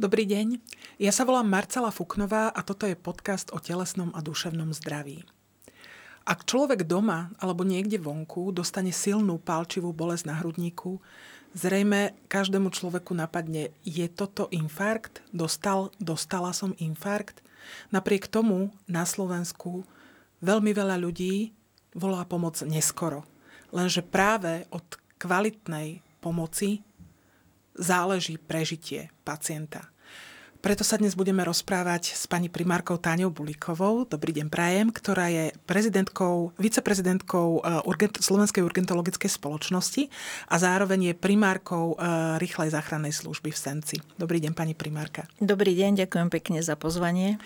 Dobrý 0.00 0.24
deň, 0.24 0.64
ja 0.96 1.12
sa 1.12 1.28
volám 1.28 1.44
Marcela 1.44 1.92
Fuknová 1.92 2.48
a 2.48 2.64
toto 2.64 2.88
je 2.88 2.96
podcast 2.96 3.52
o 3.52 3.60
telesnom 3.60 4.08
a 4.16 4.24
duševnom 4.24 4.72
zdraví. 4.72 5.28
Ak 6.24 6.48
človek 6.48 6.88
doma 6.88 7.28
alebo 7.36 7.68
niekde 7.68 8.00
vonku 8.00 8.48
dostane 8.48 8.96
silnú 8.96 9.36
palčivú 9.36 9.92
bolesť 9.92 10.24
na 10.24 10.40
hrudníku, 10.40 11.04
zrejme 11.52 12.16
každému 12.32 12.72
človeku 12.72 13.12
napadne, 13.12 13.76
je 13.84 14.08
toto 14.08 14.48
infarkt? 14.48 15.20
Dostal, 15.36 15.92
dostala 16.00 16.56
som 16.56 16.72
infarkt? 16.80 17.44
Napriek 17.92 18.24
tomu 18.24 18.72
na 18.88 19.04
Slovensku 19.04 19.84
veľmi 20.40 20.72
veľa 20.72 20.96
ľudí 20.96 21.52
volá 21.92 22.24
pomoc 22.24 22.56
neskoro. 22.64 23.28
Lenže 23.68 24.00
práve 24.00 24.64
od 24.72 24.96
kvalitnej 25.20 26.00
pomoci 26.24 26.80
záleží 27.74 28.38
prežitie 28.38 29.10
pacienta. 29.22 29.90
Preto 30.60 30.84
sa 30.84 31.00
dnes 31.00 31.16
budeme 31.16 31.40
rozprávať 31.40 32.12
s 32.12 32.28
pani 32.28 32.52
primárkou 32.52 33.00
Táňou 33.00 33.32
Bulikovou, 33.32 34.04
dobrý 34.04 34.36
deň 34.36 34.52
prajem, 34.52 34.92
ktorá 34.92 35.32
je 35.32 35.56
prezidentkou, 35.64 36.52
viceprezidentkou 36.60 37.64
eh, 37.64 37.88
Urgent, 37.88 38.20
Slovenskej 38.20 38.60
urgentologickej 38.68 39.40
spoločnosti 39.40 40.12
a 40.52 40.60
zároveň 40.60 41.00
je 41.00 41.14
primárkou 41.16 41.96
eh, 41.96 42.36
rýchlej 42.36 42.76
záchrannej 42.76 43.16
služby 43.16 43.48
v 43.48 43.56
Senci. 43.56 43.96
Dobrý 44.20 44.36
deň, 44.44 44.52
pani 44.52 44.76
primárka. 44.76 45.24
Dobrý 45.40 45.72
deň, 45.72 46.04
ďakujem 46.04 46.28
pekne 46.28 46.60
za 46.60 46.76
pozvanie. 46.76 47.40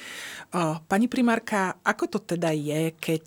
Eh, 0.50 0.75
pani 0.91 1.06
primárka, 1.06 1.78
ako 1.86 2.19
to 2.19 2.34
teda 2.34 2.50
je, 2.50 2.98
keď 2.98 3.27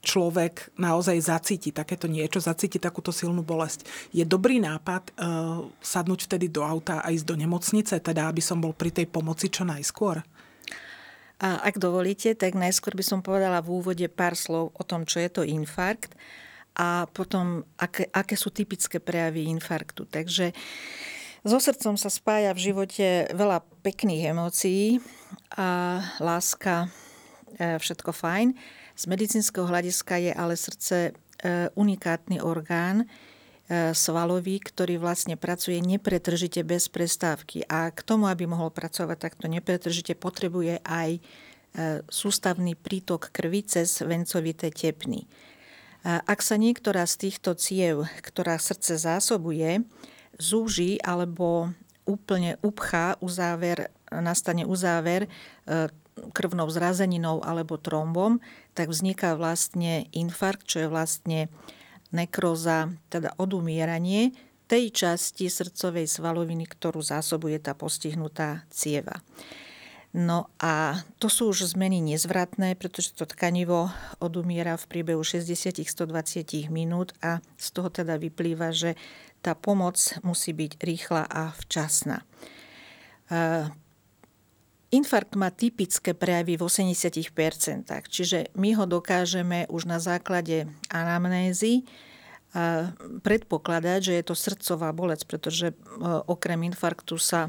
človek 0.00 0.72
naozaj 0.80 1.16
zacíti 1.20 1.70
takéto 1.70 2.08
niečo, 2.08 2.40
zacíti 2.40 2.80
takúto 2.80 3.12
silnú 3.12 3.44
bolesť. 3.44 3.84
Je 4.16 4.24
dobrý 4.24 4.56
nápad 4.56 5.12
uh, 5.12 5.68
sadnúť 5.84 6.24
vtedy 6.24 6.48
do 6.48 6.64
auta 6.64 7.04
a 7.04 7.12
ísť 7.12 7.26
do 7.28 7.36
nemocnice, 7.36 8.00
teda 8.00 8.32
aby 8.32 8.40
som 8.40 8.58
bol 8.58 8.72
pri 8.72 8.90
tej 8.90 9.06
pomoci 9.12 9.52
čo 9.52 9.68
najskôr? 9.68 10.24
A 11.40 11.48
ak 11.64 11.80
dovolíte, 11.80 12.36
tak 12.36 12.52
najskôr 12.52 12.92
by 12.92 13.04
som 13.04 13.24
povedala 13.24 13.64
v 13.64 13.80
úvode 13.80 14.06
pár 14.12 14.36
slov 14.36 14.76
o 14.76 14.82
tom, 14.84 15.08
čo 15.08 15.24
je 15.24 15.30
to 15.32 15.42
infarkt 15.44 16.12
a 16.76 17.08
potom, 17.12 17.64
aké, 17.80 18.08
aké 18.12 18.36
sú 18.36 18.52
typické 18.52 19.00
prejavy 19.00 19.48
infarktu. 19.48 20.04
Takže 20.04 20.52
so 21.40 21.56
srdcom 21.56 21.96
sa 21.96 22.12
spája 22.12 22.52
v 22.52 22.72
živote 22.72 23.08
veľa 23.32 23.64
pekných 23.80 24.36
emócií 24.36 25.00
a 25.56 26.00
láska, 26.20 26.92
e, 27.56 27.80
všetko 27.80 28.12
fajn 28.12 28.48
z 29.00 29.08
medicínskeho 29.08 29.64
hľadiska 29.64 30.20
je 30.20 30.32
ale 30.36 30.60
srdce 30.60 30.96
e, 31.08 31.12
unikátny 31.72 32.44
orgán, 32.44 33.08
e, 33.08 33.96
svalový, 33.96 34.60
ktorý 34.60 35.00
vlastne 35.00 35.40
pracuje 35.40 35.80
nepretržite 35.80 36.60
bez 36.60 36.92
prestávky. 36.92 37.64
A 37.64 37.88
k 37.88 38.04
tomu, 38.04 38.28
aby 38.28 38.44
mohol 38.44 38.68
pracovať 38.68 39.16
takto 39.16 39.48
nepretržite, 39.48 40.12
potrebuje 40.20 40.84
aj 40.84 41.16
e, 41.16 41.20
sústavný 42.12 42.76
prítok 42.76 43.32
krvi 43.32 43.64
cez 43.64 44.04
vencovité 44.04 44.68
tepny. 44.68 45.24
Ak 46.00 46.40
sa 46.40 46.56
niektorá 46.56 47.04
z 47.04 47.28
týchto 47.28 47.52
ciev, 47.60 48.08
ktorá 48.24 48.56
srdce 48.56 48.96
zásobuje, 48.96 49.84
zúži 50.40 50.96
alebo 51.04 51.76
úplne 52.08 52.56
upchá 52.64 53.20
uzáver, 53.20 53.92
nastane 54.08 54.64
uzáver 54.64 55.28
krvnou 56.36 56.68
zrazeninou 56.68 57.40
alebo 57.40 57.80
trombom, 57.80 58.38
tak 58.76 58.92
vzniká 58.92 59.34
vlastne 59.34 60.06
infarkt, 60.12 60.68
čo 60.68 60.84
je 60.84 60.88
vlastne 60.92 61.40
nekroza, 62.10 62.90
teda 63.08 63.34
odumieranie 63.38 64.34
tej 64.70 64.94
časti 64.94 65.50
srdcovej 65.50 66.06
svaloviny, 66.06 66.62
ktorú 66.66 67.02
zásobuje 67.02 67.58
tá 67.58 67.74
postihnutá 67.74 68.62
cieva. 68.70 69.18
No 70.10 70.50
a 70.58 71.06
to 71.22 71.30
sú 71.30 71.54
už 71.54 71.74
zmeny 71.74 72.02
nezvratné, 72.02 72.74
pretože 72.74 73.14
to 73.14 73.30
tkanivo 73.30 73.94
odumiera 74.18 74.74
v 74.74 74.90
priebehu 74.90 75.22
60-120 75.22 76.66
minút 76.66 77.14
a 77.22 77.38
z 77.54 77.66
toho 77.70 77.94
teda 77.94 78.18
vyplýva, 78.18 78.74
že 78.74 78.98
tá 79.38 79.54
pomoc 79.54 79.98
musí 80.26 80.50
byť 80.50 80.82
rýchla 80.82 81.22
a 81.30 81.54
včasná. 81.54 82.26
Infarkt 84.90 85.38
má 85.38 85.54
typické 85.54 86.18
prejavy 86.18 86.58
v 86.58 86.66
80%, 86.66 87.30
čiže 88.10 88.50
my 88.58 88.74
ho 88.74 88.84
dokážeme 88.90 89.70
už 89.70 89.86
na 89.86 90.02
základe 90.02 90.66
anamnézy 90.90 91.86
predpokladať, 93.22 94.00
že 94.02 94.12
je 94.18 94.24
to 94.26 94.34
srdcová 94.34 94.90
bolesť, 94.90 95.24
pretože 95.30 95.66
e, 95.70 95.74
okrem 96.26 96.66
infarktu 96.66 97.14
sa 97.14 97.46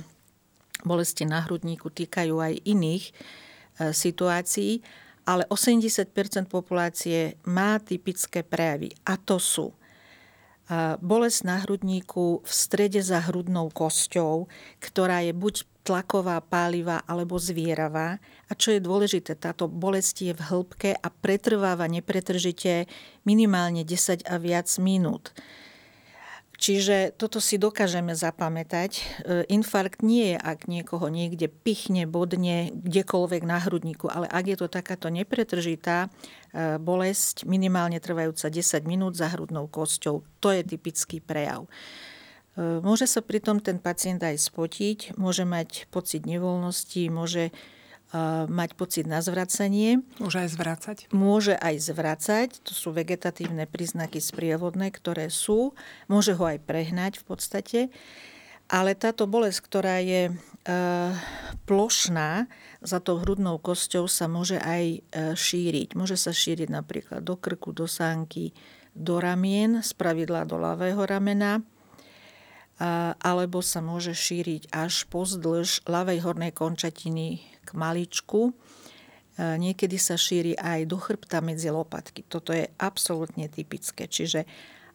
bolesti 0.85 1.25
na 1.25 1.41
hrudníku 1.41 1.89
týkajú 1.89 2.37
aj 2.37 2.53
iných 2.61 3.09
e, 3.09 3.13
situácií, 3.89 4.85
ale 5.25 5.49
80% 5.49 6.13
populácie 6.45 7.33
má 7.49 7.81
typické 7.81 8.45
prejavy 8.45 8.93
a 9.09 9.17
to 9.17 9.41
sú 9.41 9.73
bolesť 11.03 11.39
na 11.43 11.59
hrudníku 11.61 12.41
v 12.41 12.51
strede 12.51 13.03
za 13.03 13.19
hrudnou 13.19 13.67
kosťou, 13.71 14.47
ktorá 14.79 15.19
je 15.19 15.35
buď 15.35 15.67
tlaková, 15.83 16.39
pálivá 16.39 17.01
alebo 17.09 17.35
zvieravá. 17.41 18.21
A 18.47 18.51
čo 18.53 18.71
je 18.71 18.79
dôležité, 18.79 19.35
táto 19.35 19.67
bolesť 19.67 20.31
je 20.31 20.33
v 20.37 20.41
hĺbke 20.41 20.91
a 20.95 21.07
pretrváva 21.09 21.89
nepretržite 21.89 22.85
minimálne 23.27 23.83
10 23.83 24.23
a 24.29 24.35
viac 24.37 24.69
minút. 24.77 25.33
Čiže 26.61 27.17
toto 27.17 27.41
si 27.41 27.57
dokážeme 27.57 28.13
zapamätať. 28.13 28.91
E, 28.93 29.03
infarkt 29.49 30.05
nie 30.05 30.33
je, 30.33 30.37
ak 30.37 30.69
niekoho 30.69 31.09
niekde 31.09 31.49
pichne, 31.49 32.05
bodne, 32.05 32.69
kdekoľvek 32.85 33.41
na 33.41 33.57
hrudníku, 33.57 34.05
ale 34.05 34.29
ak 34.29 34.45
je 34.45 34.57
to 34.61 34.67
takáto 34.69 35.09
nepretržitá 35.09 36.05
e, 36.53 36.77
bolesť, 36.77 37.49
minimálne 37.49 37.97
trvajúca 37.97 38.53
10 38.53 38.85
minút 38.85 39.17
za 39.17 39.33
hrudnou 39.33 39.65
kosťou, 39.73 40.21
to 40.37 40.47
je 40.53 40.61
typický 40.61 41.17
prejav. 41.17 41.65
E, 41.65 42.77
môže 42.85 43.09
sa 43.09 43.25
pritom 43.25 43.57
ten 43.57 43.81
pacient 43.81 44.21
aj 44.21 44.37
spotiť, 44.37 45.17
môže 45.17 45.49
mať 45.49 45.89
pocit 45.89 46.29
nevoľnosti, 46.29 47.09
môže 47.09 47.49
mať 48.51 48.75
pocit 48.75 49.07
na 49.07 49.23
zvracanie. 49.23 50.03
Môže 50.19 50.43
aj 50.43 50.49
zvracať? 50.51 50.97
Môže 51.15 51.55
aj 51.55 51.75
zvracať, 51.79 52.49
to 52.67 52.75
sú 52.75 52.91
vegetatívne 52.91 53.63
príznaky 53.63 54.19
sprievodné, 54.19 54.91
ktoré 54.91 55.31
sú. 55.31 55.71
Môže 56.11 56.35
ho 56.35 56.43
aj 56.43 56.59
prehnať 56.67 57.23
v 57.23 57.25
podstate. 57.27 57.79
Ale 58.71 58.95
táto 58.95 59.27
bolesť, 59.27 59.59
ktorá 59.67 59.99
je 59.99 60.31
e, 60.31 60.33
plošná 61.67 62.47
za 62.79 62.99
tou 63.03 63.19
hrudnou 63.19 63.59
kosťou, 63.59 64.07
sa 64.07 64.31
môže 64.31 64.59
aj 64.63 64.83
e, 64.83 64.99
šíriť. 65.35 65.95
Môže 65.99 66.15
sa 66.15 66.31
šíriť 66.31 66.71
napríklad 66.71 67.19
do 67.19 67.35
krku, 67.35 67.75
do 67.75 67.83
sánky, 67.83 68.55
do 68.95 69.19
ramien, 69.19 69.83
z 69.83 69.91
pravidla 69.95 70.47
do 70.47 70.59
ľavého 70.59 71.03
ramena 71.03 71.63
alebo 73.21 73.61
sa 73.61 73.77
môže 73.77 74.17
šíriť 74.17 74.73
až 74.73 75.05
pozdĺž 75.13 75.85
ľavej 75.85 76.25
hornej 76.25 76.49
končatiny 76.49 77.50
k 77.63 77.69
maličku. 77.77 78.53
Niekedy 79.41 79.97
sa 79.97 80.19
šíri 80.19 80.53
aj 80.59 80.85
do 80.85 80.99
chrbta 80.99 81.39
medzi 81.41 81.71
lopatky. 81.71 82.21
Toto 82.27 82.51
je 82.51 82.69
absolútne 82.77 83.47
typické. 83.47 84.05
Čiže 84.05 84.45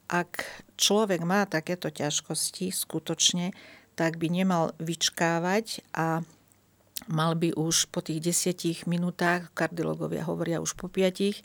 ak 0.07 0.45
človek 0.79 1.27
má 1.27 1.49
takéto 1.51 1.91
ťažkosti 1.91 2.71
skutočne, 2.71 3.51
tak 3.99 4.21
by 4.21 4.29
nemal 4.31 4.77
vyčkávať 4.79 5.83
a 5.97 6.23
mal 7.05 7.37
by 7.37 7.53
už 7.53 7.93
po 7.93 8.01
tých 8.01 8.25
desiatich 8.25 8.89
minútach, 8.89 9.53
kardiológovia 9.53 10.25
hovoria 10.25 10.65
už 10.65 10.73
po 10.75 10.89
piatich, 10.89 11.45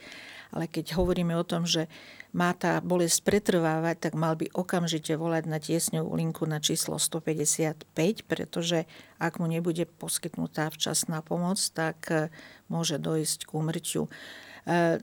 ale 0.51 0.68
keď 0.68 0.95
hovoríme 0.95 1.36
o 1.36 1.48
tom, 1.48 1.68
že 1.68 1.92
má 2.31 2.56
tá 2.56 2.80
bolesť 2.80 3.27
pretrvávať, 3.27 4.07
tak 4.07 4.13
mal 4.15 4.39
by 4.39 4.48
okamžite 4.56 5.12
volať 5.19 5.44
na 5.51 5.59
tiesňovú 5.59 6.15
linku 6.15 6.48
na 6.48 6.63
číslo 6.63 6.95
155, 6.95 7.92
pretože 8.24 8.88
ak 9.19 9.39
mu 9.39 9.51
nebude 9.51 9.83
poskytnutá 9.83 10.71
včasná 10.71 11.19
pomoc, 11.19 11.59
tak 11.75 12.00
e, 12.07 12.31
môže 12.71 13.04
dojsť 13.04 13.39
k 13.47 13.50
úmrťu. 13.51 14.01
E, 14.07 14.09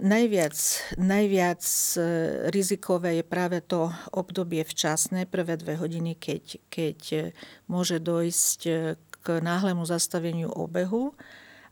najviac, 0.00 0.56
najviac 0.96 1.60
e, 1.60 2.00
rizikové 2.48 3.20
je 3.20 3.24
práve 3.28 3.60
to 3.60 3.92
obdobie 4.08 4.64
včasné, 4.64 5.28
prvé 5.28 5.60
dve 5.60 5.76
hodiny, 5.76 6.16
keď, 6.16 6.64
keď 6.72 7.00
môže 7.68 8.00
dojsť 8.00 8.60
k 8.96 9.07
náhlemu 9.36 9.84
zastaveniu 9.84 10.48
obehu 10.48 11.12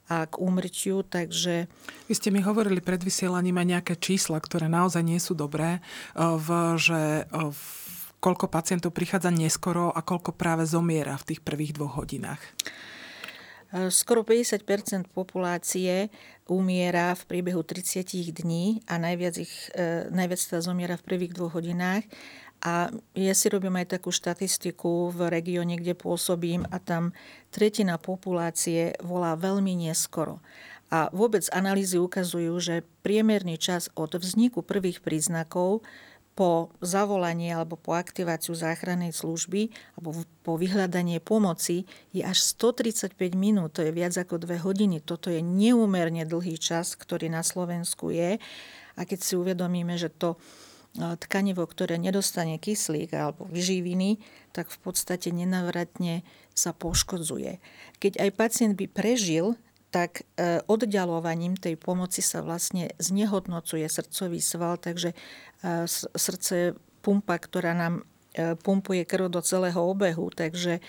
a 0.07 0.27
k 0.27 0.39
úmrtiu, 0.39 1.03
takže... 1.03 1.67
Vy 2.07 2.15
ste 2.15 2.31
mi 2.31 2.39
hovorili 2.39 2.79
pred 2.79 3.03
vysielaním 3.03 3.59
aj 3.59 3.67
nejaké 3.67 3.95
čísla, 3.99 4.39
ktoré 4.39 4.71
naozaj 4.71 5.03
nie 5.03 5.19
sú 5.19 5.35
dobré, 5.35 5.83
eh, 5.83 6.23
v, 6.23 6.79
že 6.79 7.27
v, 7.27 7.43
eh, 7.51 8.15
koľko 8.23 8.47
pacientov 8.51 8.95
prichádza 8.95 9.31
neskoro 9.35 9.91
a 9.91 10.01
koľko 10.03 10.35
práve 10.35 10.67
zomiera 10.67 11.19
v 11.19 11.35
tých 11.35 11.41
prvých 11.43 11.75
dvoch 11.75 11.99
hodinách. 12.03 12.39
Eh, 13.75 13.91
skoro 13.91 14.23
50% 14.23 15.11
populácie 15.11 16.07
umiera 16.47 17.11
v 17.19 17.23
priebehu 17.27 17.67
30 17.67 18.31
dní 18.31 18.87
a 18.87 19.03
najviac, 19.03 19.35
ich, 19.43 19.51
najviac 20.15 20.39
teda 20.39 20.63
zomiera 20.63 20.95
v 20.95 21.03
prvých 21.03 21.35
dvoch 21.35 21.59
hodinách 21.59 22.07
A 22.65 22.89
ja 23.13 23.35
si 23.37 23.47
robím 23.53 23.77
aj 23.77 23.99
takú 23.99 24.09
štatistiku 24.11 25.13
v 25.13 25.29
regióne, 25.29 25.77
kde 25.77 25.93
pôsobím 25.93 26.65
a 26.73 26.81
tam 26.81 27.13
tretina 27.53 28.01
populácie 28.01 28.97
volá 29.05 29.37
veľmi 29.37 29.77
neskoro. 29.77 30.41
A 30.87 31.11
vôbec 31.11 31.43
analýzy 31.51 31.99
ukazujú, 31.99 32.55
že 32.63 32.87
priemerný 33.03 33.59
čas 33.59 33.91
od 33.99 34.15
vzniku 34.15 34.63
prvých 34.63 35.03
príznakov 35.03 35.83
po 36.37 36.69
zavolanie 36.85 37.49
alebo 37.49 37.81
po 37.81 37.97
aktiváciu 37.97 38.53
záchrannej 38.53 39.11
služby 39.17 39.73
alebo 39.97 40.13
po 40.45 40.61
vyhľadanie 40.61 41.17
pomoci 41.19 41.89
je 42.13 42.21
až 42.21 42.45
135 42.61 43.17
minút, 43.33 43.81
to 43.81 43.81
je 43.81 43.91
viac 43.91 44.13
ako 44.15 44.45
dve 44.45 44.61
hodiny. 44.61 45.01
Toto 45.01 45.33
je 45.33 45.41
neúmerne 45.41 46.29
dlhý 46.29 46.61
čas, 46.61 46.93
ktorý 46.93 47.33
na 47.33 47.41
Slovensku 47.41 48.13
je. 48.13 48.37
A 48.97 49.01
keď 49.09 49.19
si 49.25 49.33
uvedomíme, 49.35 49.97
že 49.97 50.13
to 50.13 50.37
tkanivo, 50.97 51.65
ktoré 51.69 52.01
nedostane 52.01 52.57
kyslík 52.57 53.13
alebo 53.13 53.45
vyživiny, 53.49 54.19
tak 54.57 54.73
v 54.73 54.79
podstate 54.81 55.31
nenavratne 55.31 56.25
sa 56.57 56.73
poškodzuje. 56.73 57.61
Keď 58.01 58.13
aj 58.17 58.31
pacient 58.33 58.75
by 58.81 58.87
prežil, 58.89 59.61
tak 59.93 60.25
e, 60.37 60.61
oddialovaním 60.67 61.57
tej 61.57 61.79
pomoci 61.79 62.21
sa 62.21 62.43
vlastne 62.45 62.93
znehodnocuje 63.01 63.87
srdcový 63.87 64.41
sval, 64.43 64.77
takže 64.77 65.13
e, 65.13 65.17
srdce 66.17 66.77
pumpa, 67.01 67.39
ktorá 67.39 67.73
nám 67.73 68.03
e, 68.35 68.59
pumpuje 68.59 69.07
krv 69.09 69.31
do 69.31 69.41
celého 69.41 69.79
obehu, 69.79 70.29
takže 70.35 70.83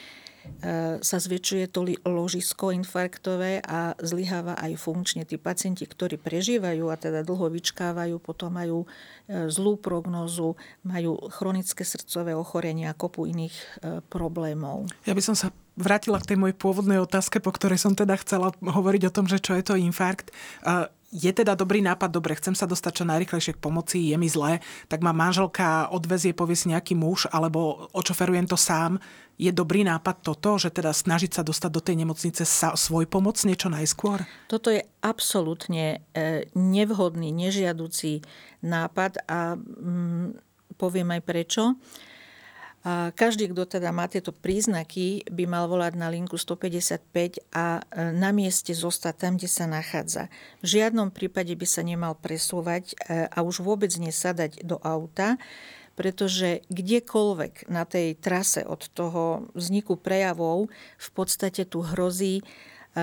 sa 1.02 1.18
zväčšuje 1.22 1.66
to 1.70 1.86
ložisko 2.06 2.74
infarktové 2.74 3.62
a 3.62 3.94
zlyháva 4.02 4.58
aj 4.58 4.74
funkčne. 4.82 5.24
Tí 5.24 5.38
pacienti, 5.38 5.86
ktorí 5.86 6.18
prežívajú 6.18 6.90
a 6.90 6.96
teda 6.98 7.22
dlho 7.22 7.54
vyčkávajú, 7.54 8.18
potom 8.18 8.54
majú 8.54 8.84
e, 8.84 9.48
zlú 9.48 9.78
prognózu, 9.78 10.58
majú 10.82 11.18
chronické 11.30 11.86
srdcové 11.86 12.34
ochorenia 12.34 12.92
a 12.92 12.98
kopu 12.98 13.30
iných 13.30 13.56
e, 13.56 13.66
problémov. 14.10 14.90
Ja 15.06 15.14
by 15.14 15.24
som 15.24 15.38
sa 15.38 15.54
vrátila 15.78 16.18
k 16.18 16.34
tej 16.34 16.38
mojej 16.42 16.58
pôvodnej 16.58 16.98
otázke, 16.98 17.38
po 17.38 17.54
ktorej 17.54 17.78
som 17.78 17.94
teda 17.94 18.18
chcela 18.18 18.50
hovoriť 18.58 19.02
o 19.08 19.14
tom, 19.14 19.30
že 19.30 19.38
čo 19.38 19.54
je 19.54 19.64
to 19.64 19.78
infarkt 19.78 20.34
je 21.08 21.32
teda 21.32 21.56
dobrý 21.56 21.80
nápad, 21.80 22.12
dobre, 22.12 22.36
chcem 22.36 22.52
sa 22.52 22.68
dostať 22.68 23.04
čo 23.04 23.06
najrychlejšie 23.08 23.56
k 23.56 23.64
pomoci, 23.64 24.12
je 24.12 24.18
mi 24.20 24.28
zlé, 24.28 24.60
tak 24.92 25.00
ma 25.00 25.16
manželka 25.16 25.88
odvezie, 25.88 26.36
povie 26.36 26.60
si 26.60 26.68
nejaký 26.68 27.00
muž, 27.00 27.32
alebo 27.32 27.88
očoferujem 27.96 28.44
to 28.44 28.60
sám. 28.60 29.00
Je 29.38 29.54
dobrý 29.54 29.86
nápad 29.86 30.26
toto, 30.26 30.58
že 30.58 30.74
teda 30.74 30.92
snažiť 30.92 31.32
sa 31.40 31.46
dostať 31.46 31.72
do 31.72 31.80
tej 31.80 31.96
nemocnice 32.04 32.44
sa, 32.44 32.74
svoj 32.74 33.08
pomoc 33.08 33.38
niečo 33.46 33.70
najskôr? 33.72 34.26
Toto 34.50 34.74
je 34.74 34.84
absolútne 35.00 36.02
e, 36.12 36.50
nevhodný, 36.58 37.30
nežiaducí 37.32 38.26
nápad 38.66 39.24
a 39.30 39.56
mm, 39.56 40.42
poviem 40.76 41.08
aj 41.16 41.22
prečo. 41.24 41.64
A 42.86 43.12
každý, 43.12 43.50
kto 43.52 43.66
teda 43.66 43.90
má 43.90 44.06
tieto 44.06 44.30
príznaky, 44.32 45.26
by 45.28 45.44
mal 45.50 45.66
volať 45.68 45.98
na 45.98 46.08
linku 46.08 46.38
155 46.38 47.42
a 47.52 47.82
e, 47.82 48.12
na 48.14 48.30
mieste 48.32 48.72
zostať 48.72 49.16
tam, 49.18 49.34
kde 49.36 49.50
sa 49.50 49.66
nachádza. 49.66 50.30
V 50.62 50.78
žiadnom 50.80 51.10
prípade 51.10 51.52
by 51.58 51.68
sa 51.68 51.82
nemal 51.84 52.16
presúvať 52.16 52.94
e, 52.94 53.28
a 53.28 53.44
už 53.44 53.66
vôbec 53.66 53.92
nesadať 53.92 54.64
do 54.64 54.80
auta, 54.86 55.36
pretože 55.98 56.62
kdekoľvek 56.70 57.74
na 57.74 57.82
tej 57.84 58.14
trase 58.14 58.62
od 58.62 58.86
toho 58.94 59.50
vzniku 59.58 59.98
prejavov 59.98 60.70
v 61.02 61.10
podstate 61.18 61.66
tu 61.66 61.82
hrozí 61.82 62.40
e, 62.40 62.44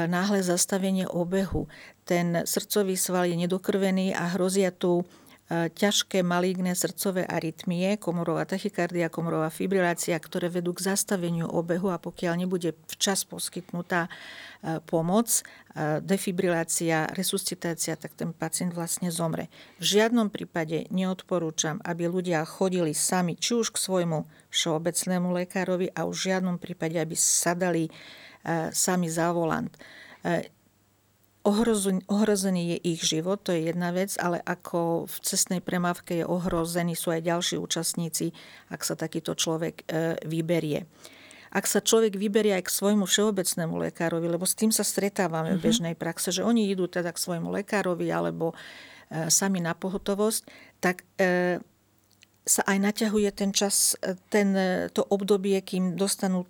náhle 0.07 0.41
zastavenie 0.41 1.05
obehu. 1.11 1.67
Ten 2.07 2.47
srdcový 2.47 2.95
sval 2.95 3.27
je 3.27 3.37
nedokrvený 3.37 4.15
a 4.15 4.39
hrozia 4.39 4.71
tu 4.71 5.03
ťažké 5.53 6.25
maligné 6.25 6.73
srdcové 6.73 7.29
arytmie, 7.29 8.01
komorová 8.01 8.49
tachykardia, 8.49 9.13
komorová 9.13 9.53
fibrilácia, 9.53 10.17
ktoré 10.17 10.49
vedú 10.49 10.73
k 10.73 10.89
zastaveniu 10.89 11.45
obehu 11.45 11.93
a 11.93 12.01
pokiaľ 12.01 12.35
nebude 12.41 12.73
včas 12.89 13.29
poskytnutá 13.29 14.09
e, 14.09 14.81
pomoc, 14.89 15.29
e, 15.29 16.01
defibrilácia, 16.01 17.13
resuscitácia, 17.13 17.93
tak 17.93 18.17
ten 18.17 18.33
pacient 18.33 18.73
vlastne 18.73 19.13
zomre. 19.13 19.53
V 19.77 20.01
žiadnom 20.01 20.33
prípade 20.33 20.89
neodporúčam, 20.89 21.77
aby 21.85 22.09
ľudia 22.09 22.41
chodili 22.49 22.97
sami, 22.97 23.37
či 23.37 23.53
už 23.53 23.77
k 23.77 23.85
svojmu 23.85 24.25
všeobecnému 24.49 25.29
lekárovi 25.45 25.93
a 25.93 26.09
už 26.09 26.17
v 26.25 26.27
žiadnom 26.33 26.57
prípade, 26.57 26.97
aby 26.97 27.13
sadali 27.13 27.93
sami 28.73 29.09
za 29.09 29.33
volant 29.33 29.73
ohrozený 31.45 32.63
je 32.73 32.79
ich 32.97 33.05
život, 33.05 33.37
to 33.45 33.53
je 33.53 33.69
jedna 33.69 33.93
vec, 33.93 34.17
ale 34.17 34.41
ako 34.41 35.05
v 35.05 35.17
cestnej 35.21 35.61
premávke 35.61 36.25
je 36.25 36.27
ohrozený, 36.27 36.97
sú 36.97 37.13
aj 37.13 37.21
ďalší 37.21 37.61
účastníci, 37.61 38.33
ak 38.73 38.81
sa 38.81 38.97
takýto 38.97 39.37
človek 39.37 39.85
e, 39.85 40.17
vyberie. 40.25 40.89
Ak 41.55 41.69
sa 41.69 41.85
človek 41.85 42.17
vyberie 42.17 42.57
aj 42.57 42.67
k 42.67 42.75
svojmu 42.75 43.05
všeobecnému 43.05 43.77
lekárovi, 43.77 44.27
lebo 44.27 44.49
s 44.49 44.57
tým 44.57 44.73
sa 44.73 44.83
stretávame 44.83 45.55
mm-hmm. 45.55 45.61
v 45.61 45.63
mhm. 45.63 45.69
bežnej 45.69 45.95
praxe, 45.95 46.33
že 46.33 46.41
oni 46.41 46.73
idú 46.73 46.89
teda 46.89 47.13
k 47.13 47.21
svojmu 47.21 47.53
lekárovi 47.61 48.09
alebo 48.09 48.57
e, 49.13 49.29
sami 49.29 49.61
na 49.61 49.77
pohotovosť, 49.77 50.43
tak 50.81 51.05
e, 51.21 51.61
sa 52.45 52.61
aj 52.69 52.77
naťahuje 52.77 53.31
ten 53.33 53.57
čas, 53.57 53.97
ten, 54.29 54.53
to 54.93 55.01
obdobie, 55.09 55.57
kým 55.65 55.97
dostanú 55.97 56.45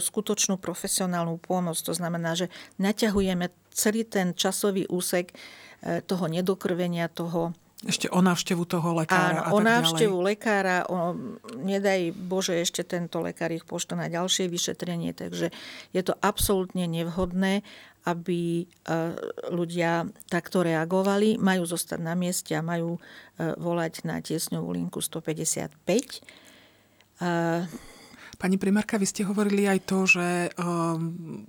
skutočnú 0.00 0.56
profesionálnu 0.56 1.36
pomoc. 1.36 1.76
To 1.84 1.92
znamená, 1.92 2.32
že 2.32 2.48
naťahujeme 2.80 3.52
celý 3.74 4.06
ten 4.06 4.32
časový 4.32 4.86
úsek 4.86 5.34
e, 5.34 6.00
toho 6.06 6.30
nedokrvenia, 6.30 7.10
toho 7.10 7.52
ešte 7.84 8.08
o 8.08 8.24
návštevu 8.24 8.64
toho 8.64 8.96
lekára. 8.96 9.44
Áno, 9.44 9.56
o 9.56 9.58
návštevu 9.60 10.16
ďalej. 10.16 10.28
lekára, 10.32 10.88
o, 10.88 11.12
nedaj 11.60 12.16
Bože, 12.16 12.56
ešte 12.56 12.80
tento 12.80 13.20
lekár 13.20 13.52
ich 13.52 13.68
pošta 13.68 13.92
na 13.92 14.08
ďalšie 14.08 14.48
vyšetrenie, 14.48 15.12
takže 15.12 15.52
je 15.92 16.00
to 16.00 16.16
absolútne 16.24 16.88
nevhodné, 16.88 17.60
aby 18.08 18.64
e, 18.64 18.94
ľudia 19.52 20.08
takto 20.32 20.64
reagovali. 20.64 21.36
Majú 21.36 21.68
zostať 21.68 22.00
na 22.00 22.16
mieste 22.16 22.56
a 22.56 22.64
majú 22.64 22.96
e, 22.96 23.00
volať 23.60 24.08
na 24.08 24.16
tiesňovú 24.24 24.72
linku 24.72 25.04
155. 25.04 26.24
Pani 28.34 28.56
primárka, 28.58 28.98
vy 29.00 29.06
ste 29.08 29.22
hovorili 29.24 29.70
aj 29.70 29.78
to, 29.86 29.98
že 30.04 30.50
um, 30.58 31.46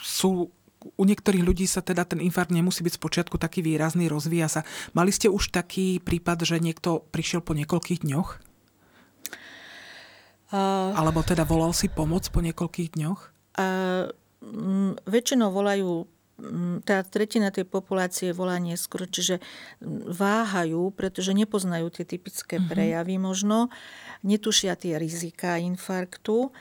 sú 0.00 0.50
u 0.94 1.02
niektorých 1.02 1.42
ľudí 1.42 1.66
sa 1.66 1.82
teda 1.82 2.06
ten 2.06 2.22
infarkt 2.22 2.54
nemusí 2.54 2.86
byť 2.86 2.94
spočiatku 2.94 3.36
taký 3.40 3.64
výrazný, 3.66 4.06
rozvíja 4.06 4.46
sa. 4.46 4.60
Mali 4.94 5.10
ste 5.10 5.26
už 5.26 5.50
taký 5.50 5.98
prípad, 5.98 6.46
že 6.46 6.62
niekto 6.62 7.02
prišiel 7.10 7.42
po 7.42 7.58
niekoľkých 7.58 8.06
dňoch? 8.06 8.28
Uh, 10.54 10.94
Alebo 10.94 11.26
teda 11.26 11.42
volal 11.42 11.74
si 11.74 11.90
pomoc 11.90 12.30
po 12.30 12.38
niekoľkých 12.38 12.94
dňoch? 12.94 13.20
Uh, 13.58 14.14
m, 14.46 14.94
väčšinou 15.02 15.50
volajú 15.50 16.06
tá 16.84 17.00
tretina 17.00 17.48
tej 17.48 17.64
populácie 17.64 18.28
volá 18.36 18.60
neskôr, 18.60 19.08
čiže 19.08 19.40
váhajú, 20.12 20.92
pretože 20.92 21.32
nepoznajú 21.32 21.88
tie 21.88 22.04
typické 22.04 22.60
uh-huh. 22.60 22.68
prejavy 22.68 23.16
možno, 23.16 23.72
netušia 24.20 24.76
tie 24.76 25.00
rizika 25.00 25.56
infarktu 25.56 26.52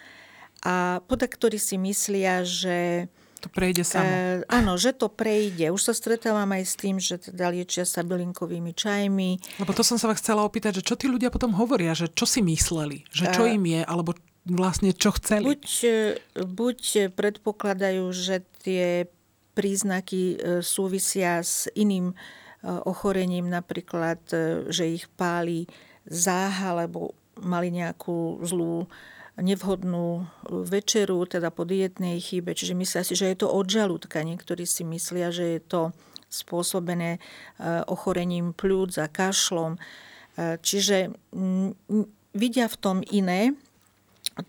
a 0.63 1.03
podak, 1.05 1.36
ktorí 1.36 1.60
si 1.60 1.75
myslia, 1.75 2.48
že 2.48 3.12
to 3.46 3.54
prejde 3.54 3.86
samo. 3.86 4.10
E, 4.10 4.42
áno, 4.50 4.74
že 4.82 4.98
to 4.98 5.06
prejde. 5.06 5.70
Už 5.70 5.86
sa 5.86 5.94
stretávam 5.94 6.50
aj 6.50 6.64
s 6.66 6.74
tým, 6.74 6.98
že 6.98 7.22
teda 7.22 7.54
liečia 7.54 7.86
sa 7.86 8.02
bylinkovými 8.02 8.74
čajmi. 8.74 9.62
Lebo 9.62 9.72
to 9.78 9.86
som 9.86 10.02
sa 10.02 10.10
vás 10.10 10.18
chcela 10.18 10.42
opýtať, 10.42 10.82
že 10.82 10.88
čo 10.90 10.98
tí 10.98 11.06
ľudia 11.06 11.30
potom 11.30 11.54
hovoria, 11.54 11.94
že 11.94 12.10
čo 12.10 12.25
si 12.25 12.42
mysleli, 12.42 13.06
že 13.14 13.30
čo 13.30 13.46
e, 13.46 13.54
im 13.54 13.64
je, 13.70 13.82
alebo 13.86 14.18
vlastne 14.50 14.90
čo 14.98 15.14
chceli. 15.22 15.46
Buď, 15.46 15.64
e, 15.86 15.94
buď 16.42 16.80
predpokladajú, 17.14 18.10
že 18.10 18.42
tie 18.66 19.06
príznaky 19.54 20.22
e, 20.34 20.36
súvisia 20.66 21.46
s 21.46 21.70
iným 21.78 22.18
ochorením, 22.66 23.46
napríklad, 23.46 24.25
že 24.74 24.90
ich 24.90 25.06
páli 25.14 25.70
záha, 26.10 26.74
alebo 26.74 27.14
mali 27.38 27.70
nejakú 27.70 28.42
zlú 28.42 28.90
nevhodnú 29.36 30.27
večeru, 30.48 31.27
teda 31.27 31.51
po 31.51 31.68
dietnej 31.68 32.20
chybe. 32.24 32.56
Čiže 32.56 32.74
myslia 32.75 33.04
si, 33.04 33.13
že 33.20 33.32
je 33.32 33.38
to 33.44 33.51
od 33.51 33.68
žalúdka. 33.68 34.24
Niektorí 34.24 34.63
si 34.63 34.88
myslia, 34.88 35.32
že 35.32 35.60
je 35.60 35.62
to 35.63 35.82
spôsobené 36.32 37.18
e, 37.18 37.20
ochorením 37.88 38.56
pľúc 38.56 38.96
a 39.00 39.12
kašlom. 39.12 39.75
E, 39.75 39.80
čiže 40.63 41.12
vidia 42.32 42.68
v 42.72 42.80
tom 42.80 42.98
iné. 43.12 43.56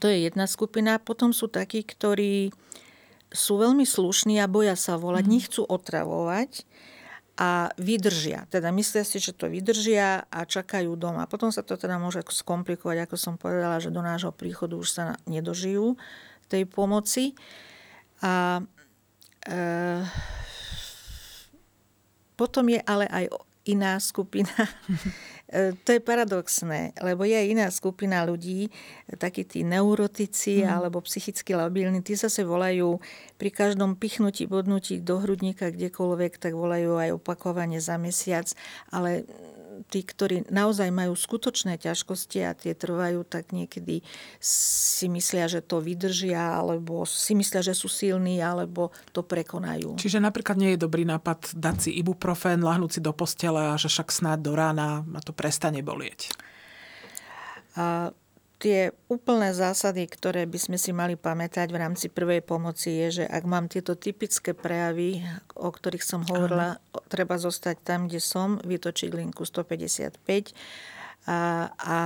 To 0.03 0.07
je 0.07 0.31
jedna 0.31 0.47
skupina. 0.47 1.03
Potom 1.03 1.35
sú 1.35 1.51
takí, 1.51 1.83
ktorí 1.83 2.55
sú 3.31 3.59
veľmi 3.59 3.83
slušní 3.83 4.39
a 4.39 4.51
boja 4.51 4.79
sa 4.79 4.99
volať, 4.99 5.25
mm. 5.27 5.33
nechcú 5.35 5.63
otravovať 5.67 6.63
a 7.37 7.69
vydržia. 7.77 8.49
Teda 8.49 8.73
myslia 8.73 9.05
si, 9.05 9.21
že 9.21 9.37
to 9.37 9.53
vydržia 9.53 10.25
a 10.33 10.49
čakajú 10.49 10.97
doma. 10.97 11.29
Potom 11.29 11.53
sa 11.53 11.61
to 11.61 11.77
teda 11.77 12.01
môže 12.01 12.25
skomplikovať, 12.25 13.05
ako 13.05 13.17
som 13.21 13.35
povedala, 13.37 13.77
že 13.77 13.93
do 13.93 14.01
nášho 14.01 14.33
príchodu 14.33 14.73
už 14.73 14.89
sa 14.89 15.05
nedožijú 15.29 16.01
tej 16.49 16.65
pomoci. 16.65 17.37
A 18.25 18.65
e, 19.45 19.61
potom 22.41 22.65
je 22.73 22.81
ale 22.89 23.05
aj 23.13 23.29
iná 23.69 24.01
skupina, 24.01 24.57
to 25.55 25.89
je 25.95 26.03
paradoxné, 26.03 26.91
lebo 26.99 27.23
je 27.23 27.39
iná 27.55 27.71
skupina 27.71 28.27
ľudí, 28.27 28.67
takí 29.15 29.47
tí 29.47 29.63
neurotici 29.63 30.67
mm. 30.67 30.69
alebo 30.69 30.99
psychicky 31.07 31.55
labilní, 31.55 32.03
tí 32.03 32.19
zase 32.19 32.43
volajú 32.43 32.99
pri 33.39 33.51
každom 33.55 33.95
pichnutí, 33.95 34.51
bodnutí 34.51 34.99
do 34.99 35.23
hrudníka 35.23 35.71
kdekoľvek, 35.71 36.43
tak 36.43 36.51
volajú 36.51 36.99
aj 36.99 37.15
opakovane 37.15 37.79
za 37.79 37.95
mesiac, 37.95 38.51
ale 38.91 39.23
tí, 39.89 40.01
ktorí 40.05 40.49
naozaj 40.49 40.89
majú 40.93 41.13
skutočné 41.13 41.77
ťažkosti 41.81 42.39
a 42.45 42.53
tie 42.57 42.73
trvajú, 42.73 43.25
tak 43.27 43.53
niekedy 43.53 44.01
si 44.41 45.07
myslia, 45.13 45.47
že 45.47 45.61
to 45.61 45.81
vydržia, 45.81 46.57
alebo 46.57 47.05
si 47.05 47.37
myslia, 47.37 47.61
že 47.65 47.77
sú 47.77 47.89
silní, 47.91 48.41
alebo 48.41 48.93
to 49.13 49.21
prekonajú. 49.25 49.97
Čiže 50.01 50.23
napríklad 50.23 50.57
nie 50.57 50.75
je 50.75 50.85
dobrý 50.85 51.05
nápad 51.05 51.57
dať 51.57 51.77
si 51.89 51.91
ibuprofen, 51.97 52.65
lahnúť 52.65 52.99
si 52.99 53.01
do 53.05 53.13
postele 53.13 53.73
a 53.73 53.81
že 53.81 53.93
však 53.93 54.09
snáď 54.13 54.39
do 54.45 54.53
rána 54.57 55.05
ma 55.05 55.21
to 55.21 55.37
prestane 55.37 55.85
bolieť. 55.85 56.33
A 57.77 58.11
tie 58.57 58.93
úplné 59.13 59.53
zásady, 59.53 60.09
ktoré 60.09 60.49
by 60.49 60.59
sme 60.59 60.77
si 60.81 60.91
mali 60.97 61.15
pamätať 61.15 61.69
v 61.69 61.81
rámci 61.81 62.07
prvej 62.09 62.41
pomoci 62.41 62.89
je, 63.05 63.23
že 63.23 63.25
ak 63.29 63.45
mám 63.45 63.69
tieto 63.69 63.97
typické 63.97 64.57
prejavy, 64.57 65.21
o 65.57 65.69
ktorých 65.69 66.05
som 66.05 66.25
hovorila, 66.25 66.81
Aha. 66.81 67.01
treba 67.13 67.37
zostať 67.37 67.77
tam, 67.85 68.09
kde 68.09 68.21
som, 68.21 68.57
vytočiť 68.65 69.13
linku 69.13 69.45
155 69.45 70.17
a, 71.29 71.69
a 71.77 71.99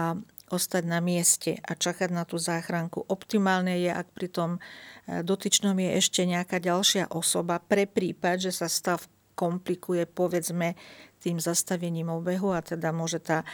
ostať 0.50 0.83
na 0.83 0.99
mieste 0.99 1.62
a 1.62 1.78
čakať 1.78 2.11
na 2.11 2.26
tú 2.26 2.35
záchranku. 2.35 3.07
Optimálne 3.07 3.78
je, 3.78 3.90
ak 3.95 4.11
pri 4.11 4.28
tom 4.28 4.50
e, 4.59 5.23
dotyčnom 5.23 5.78
je 5.78 5.90
ešte 6.02 6.26
nejaká 6.26 6.59
ďalšia 6.59 7.14
osoba 7.14 7.62
pre 7.62 7.87
prípad, 7.87 8.50
že 8.50 8.52
sa 8.52 8.66
stav 8.66 9.07
komplikuje 9.38 10.04
povedzme 10.11 10.75
tým 11.23 11.38
zastavením 11.38 12.11
obehu 12.11 12.50
a 12.50 12.61
teda 12.61 12.90
môže 12.90 13.23
tá 13.23 13.47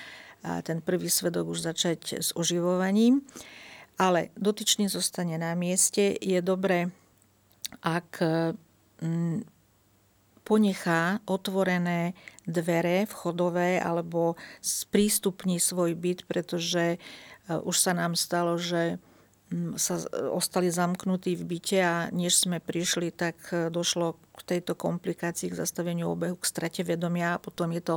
a 0.43 0.62
ten 0.62 0.85
prvý 0.85 1.09
svedok 1.09 1.52
už 1.52 1.64
začať 1.73 2.21
s 2.21 2.31
oživovaním. 2.37 3.25
Ale 3.97 4.28
dotyčný 4.37 4.93
zostane 4.93 5.40
na 5.40 5.57
mieste. 5.57 6.12
Je 6.21 6.37
dobré, 6.45 6.93
ak 7.81 8.21
mm, 9.00 9.49
ponechá 10.47 11.19
otvorené 11.26 12.14
dvere 12.47 13.11
vchodové 13.11 13.83
alebo 13.83 14.38
sprístupní 14.62 15.59
svoj 15.59 15.99
byt, 15.99 16.31
pretože 16.31 16.85
e, 16.95 16.99
už 17.50 17.75
sa 17.75 17.93
nám 17.99 18.14
stalo, 18.14 18.55
že 18.55 19.02
mm, 19.50 19.75
sa 19.75 19.99
ostali 20.31 20.71
zamknutí 20.71 21.35
v 21.35 21.59
byte 21.59 21.78
a 21.83 21.95
než 22.14 22.47
sme 22.47 22.62
prišli, 22.62 23.11
tak 23.11 23.35
e, 23.50 23.73
došlo 23.75 24.14
k 24.38 24.40
tejto 24.55 24.78
komplikácii, 24.78 25.50
k 25.50 25.59
zastaveniu 25.59 26.14
obehu, 26.14 26.38
k 26.38 26.47
strate 26.47 26.87
vedomia 26.87 27.35
a 27.35 27.43
potom 27.43 27.75
je 27.75 27.83
to 27.83 27.97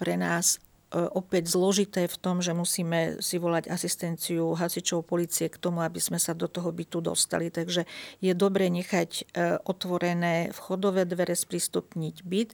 pre 0.00 0.16
nás 0.16 0.62
opäť 0.94 1.50
zložité 1.50 2.06
v 2.06 2.16
tom, 2.22 2.38
že 2.38 2.54
musíme 2.54 3.18
si 3.18 3.42
volať 3.42 3.66
asistenciu 3.66 4.54
hasičov 4.54 5.02
policie 5.02 5.50
k 5.50 5.58
tomu, 5.58 5.82
aby 5.82 5.98
sme 5.98 6.22
sa 6.22 6.38
do 6.38 6.46
toho 6.46 6.70
bytu 6.70 7.02
dostali. 7.02 7.50
Takže 7.50 7.82
je 8.22 8.32
dobre 8.32 8.70
nechať 8.70 9.10
e, 9.10 9.22
otvorené 9.66 10.54
vchodové 10.54 11.02
dvere, 11.02 11.34
sprístupniť 11.34 12.16
byt 12.22 12.50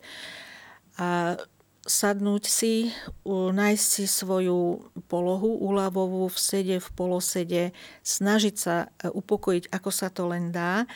a 0.96 1.36
sadnúť 1.84 2.44
si, 2.44 2.92
nájsť 3.28 3.84
si 3.84 4.04
svoju 4.04 4.88
polohu 5.08 5.60
úľavovú 5.60 6.28
v 6.28 6.38
sede, 6.38 6.76
v 6.80 6.88
polosede, 6.96 7.62
snažiť 8.04 8.54
sa 8.56 8.88
e, 8.88 9.12
upokojiť, 9.12 9.68
ako 9.68 9.90
sa 9.92 10.08
to 10.08 10.32
len 10.32 10.48
dá. 10.48 10.88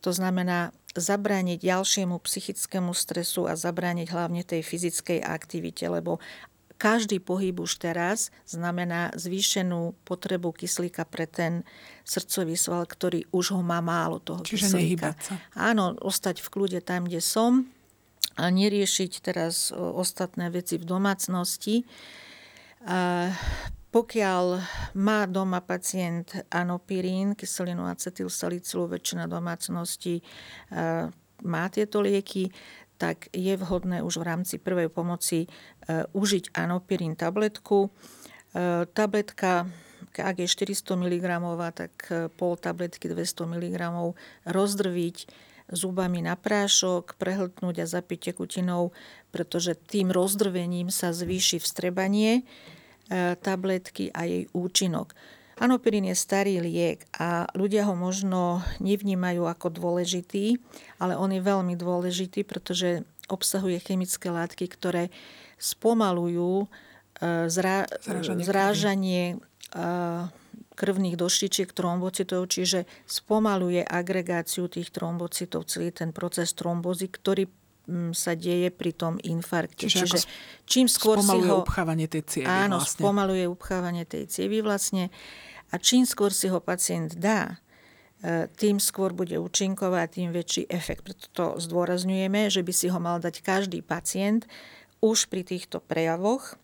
To 0.00 0.16
znamená 0.16 0.72
zabrániť 0.96 1.60
ďalšiemu 1.60 2.16
psychickému 2.24 2.96
stresu 2.96 3.44
a 3.44 3.52
zabrániť 3.52 4.08
hlavne 4.08 4.40
tej 4.48 4.64
fyzickej 4.64 5.20
aktivite, 5.20 5.84
lebo 5.92 6.24
každý 6.76 7.20
pohyb 7.20 7.56
už 7.60 7.80
teraz 7.80 8.28
znamená 8.44 9.12
zvýšenú 9.16 9.96
potrebu 10.04 10.52
kyslíka 10.52 11.08
pre 11.08 11.24
ten 11.24 11.64
srdcový 12.04 12.54
sval, 12.56 12.84
ktorý 12.84 13.24
už 13.32 13.56
ho 13.56 13.62
má 13.64 13.80
málo 13.80 14.20
toho 14.20 14.44
Čiže 14.44 14.76
kyslíka. 14.76 15.16
sa. 15.16 15.40
Áno, 15.56 15.96
ostať 16.00 16.44
v 16.44 16.48
kľude 16.52 16.80
tam, 16.84 17.08
kde 17.08 17.24
som 17.24 17.68
a 18.36 18.52
neriešiť 18.52 19.12
teraz 19.24 19.72
ostatné 19.72 20.52
veci 20.52 20.76
v 20.76 20.84
domácnosti. 20.84 21.88
A 22.84 23.32
pokiaľ 23.88 24.60
má 25.00 25.24
doma 25.24 25.64
pacient 25.64 26.44
anopirín, 26.52 27.32
kyselinu 27.32 27.88
acetylsalicylu, 27.88 28.92
väčšina 28.92 29.24
domácností 29.24 30.20
má 31.48 31.64
tieto 31.72 32.04
lieky, 32.04 32.52
tak 32.96 33.28
je 33.32 33.54
vhodné 33.56 34.00
už 34.00 34.20
v 34.20 34.28
rámci 34.28 34.56
prvej 34.56 34.88
pomoci 34.88 35.46
e, 35.46 35.48
užiť 36.10 36.56
anopirín 36.56 37.12
tabletku. 37.16 37.88
E, 37.88 37.90
tabletka, 38.88 39.68
ak 40.16 40.36
je 40.40 40.48
400 40.48 40.96
mg, 40.96 41.26
tak 41.76 41.92
e, 42.08 42.32
pol 42.32 42.56
tabletky 42.56 43.12
200 43.12 43.52
mg 43.52 43.76
rozdrviť 44.48 45.16
zubami 45.66 46.22
na 46.22 46.38
prášok, 46.38 47.18
prehltnúť 47.18 47.82
a 47.82 47.86
zapiť 47.90 48.32
tekutinou, 48.32 48.94
pretože 49.34 49.74
tým 49.74 50.14
rozdrvením 50.14 50.94
sa 50.94 51.10
zvýši 51.10 51.58
vstrebanie 51.58 52.46
tabletky 53.42 54.10
a 54.14 54.26
jej 54.26 54.46
účinok. 54.54 55.14
Anopirín 55.56 56.04
je 56.04 56.16
starý 56.16 56.60
liek 56.60 57.08
a 57.16 57.48
ľudia 57.56 57.88
ho 57.88 57.96
možno 57.96 58.60
nevnímajú 58.76 59.48
ako 59.48 59.72
dôležitý, 59.72 60.60
ale 61.00 61.16
on 61.16 61.32
je 61.32 61.40
veľmi 61.40 61.72
dôležitý, 61.80 62.44
pretože 62.44 63.08
obsahuje 63.32 63.80
chemické 63.80 64.28
látky, 64.28 64.68
ktoré 64.68 65.08
spomalujú 65.56 66.64
e, 66.64 66.66
zrá, 67.48 67.88
zrážanie, 68.04 68.44
zrážanie 68.44 69.24
e, 69.32 69.36
krvných 70.76 71.16
doštičiek 71.16 71.72
trombocitov, 71.72 72.52
čiže 72.52 72.84
spomaluje 73.08 73.80
agregáciu 73.80 74.68
tých 74.68 74.92
trombocitov, 74.92 75.64
celý 75.72 75.88
ten 75.88 76.12
proces 76.12 76.52
trombozy, 76.52 77.08
ktorý 77.08 77.48
sa 78.10 78.34
deje 78.34 78.74
pri 78.74 78.90
tom 78.90 79.14
infarkte. 79.22 79.86
Čiže, 79.86 80.06
Čiže 80.06 80.18
čím 80.66 80.86
skôr 80.90 81.22
si 81.22 81.38
ho... 81.38 81.62
upchávanie 81.62 82.10
tej 82.10 82.26
cievy 82.26 82.50
Áno, 82.50 82.82
vlastne. 82.82 82.98
spomaluje 82.98 83.44
upchávanie 83.46 84.04
tej 84.04 84.26
cievy 84.26 84.58
vlastne. 84.58 85.14
A 85.70 85.78
čím 85.78 86.02
skôr 86.02 86.34
si 86.34 86.50
ho 86.50 86.58
pacient 86.58 87.14
dá, 87.14 87.62
e, 88.22 88.50
tým 88.50 88.82
skôr 88.82 89.14
bude 89.14 89.38
účinkovať, 89.38 90.06
tým 90.18 90.30
väčší 90.34 90.66
efekt. 90.66 91.06
Preto 91.06 91.26
to 91.30 91.46
zdôrazňujeme, 91.62 92.50
že 92.50 92.66
by 92.66 92.72
si 92.74 92.86
ho 92.90 92.98
mal 92.98 93.22
dať 93.22 93.42
každý 93.42 93.82
pacient 93.86 94.50
už 94.98 95.30
pri 95.30 95.46
týchto 95.46 95.78
prejavoch 95.78 96.58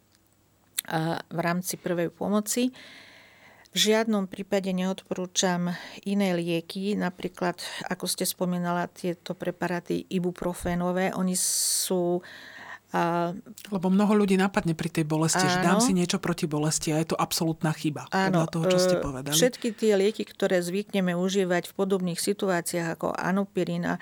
v 1.30 1.38
rámci 1.38 1.78
prvej 1.78 2.10
pomoci. 2.10 2.74
V 3.72 3.78
žiadnom 3.80 4.28
prípade 4.28 4.68
neodporúčam 4.68 5.72
iné 6.04 6.36
lieky, 6.36 6.92
napríklad, 6.92 7.56
ako 7.88 8.04
ste 8.04 8.28
spomínala, 8.28 8.84
tieto 8.92 9.32
preparáty 9.32 10.04
ibuprofénové. 10.12 11.16
Oni 11.16 11.32
sú 11.40 12.20
a... 12.92 13.32
Lebo 13.72 13.88
mnoho 13.88 14.12
ľudí 14.12 14.36
napadne 14.36 14.76
pri 14.76 14.92
tej 14.92 15.08
bolesti, 15.08 15.40
áno. 15.40 15.48
že 15.48 15.58
dám 15.64 15.80
si 15.80 15.96
niečo 15.96 16.20
proti 16.20 16.44
bolesti 16.44 16.92
a 16.92 17.00
je 17.00 17.08
to 17.08 17.16
absolútna 17.16 17.72
chyba. 17.72 18.04
Áno, 18.12 18.44
podľa 18.44 18.48
toho, 18.52 18.64
čo 18.68 18.78
ste 18.78 18.96
e, 18.96 19.02
povedali. 19.02 19.32
Všetky 19.32 19.68
tie 19.72 19.96
lieky, 19.96 20.28
ktoré 20.28 20.60
zvykneme 20.60 21.16
užívať 21.16 21.72
v 21.72 21.76
podobných 21.76 22.20
situáciách 22.20 23.00
ako 23.00 23.16
anopirina, 23.16 23.96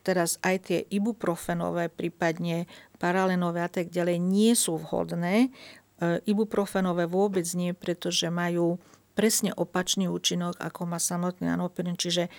teraz 0.00 0.40
aj 0.40 0.56
tie 0.72 0.78
ibuprofenové, 0.88 1.92
prípadne 1.92 2.64
paralenové 2.96 3.60
a 3.60 3.68
tak 3.68 3.92
ďalej, 3.92 4.16
nie 4.16 4.56
sú 4.56 4.80
vhodné. 4.80 5.52
E, 6.00 6.24
ibuprofenové 6.24 7.04
vôbec 7.04 7.44
nie, 7.52 7.76
pretože 7.76 8.32
majú 8.32 8.80
presne 9.14 9.50
opačný 9.54 10.06
účinok, 10.08 10.56
ako 10.58 10.86
má 10.86 10.98
samotný 11.02 11.50
anopirin, 11.50 11.98
čiže 11.98 12.30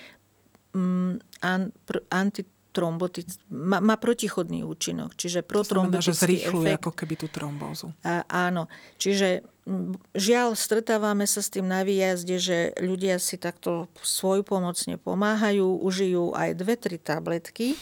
mm, 0.74 1.44
an, 1.44 1.62
pr, 1.86 2.08
anti, 2.10 2.44
trombotic, 2.72 3.28
má, 3.52 3.84
má 3.84 4.00
protichodný 4.00 4.64
účinok, 4.64 5.14
čiže 5.20 5.44
protrombotický 5.44 6.00
to 6.00 6.16
znamená, 6.16 6.16
že 6.16 6.24
zrýchluje 6.24 6.72
efekt. 6.72 6.80
ako 6.80 6.92
keby 6.96 7.14
tú 7.20 7.28
trombózu. 7.28 7.88
A, 8.08 8.24
áno, 8.32 8.72
čiže 8.96 9.44
žiaľ, 10.16 10.56
stretávame 10.56 11.28
sa 11.28 11.44
s 11.44 11.52
tým 11.52 11.68
na 11.68 11.84
výjazde, 11.84 12.36
že 12.40 12.58
ľudia 12.80 13.20
si 13.20 13.36
takto 13.36 13.92
svoju 14.00 14.48
pomocne 14.48 14.96
pomáhajú, 14.96 15.84
užijú 15.84 16.32
aj 16.34 16.50
dve, 16.58 16.80
tri 16.80 16.96
tabletky 16.96 17.76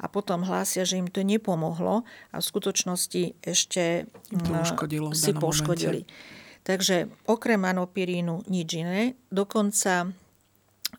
a 0.00 0.10
potom 0.10 0.42
hlásia, 0.42 0.82
že 0.82 0.98
im 0.98 1.06
to 1.06 1.22
nepomohlo 1.22 2.02
a 2.32 2.36
v 2.40 2.44
skutočnosti 2.44 3.38
ešte 3.44 4.08
to 4.32 4.50
uškodilo 4.50 5.14
si 5.14 5.30
poškodili. 5.36 6.02
Momente. 6.08 6.33
Takže 6.64 7.12
okrem 7.28 7.60
anopirínu 7.60 8.48
nič 8.48 8.68
iné. 8.80 9.14
Dokonca 9.28 10.16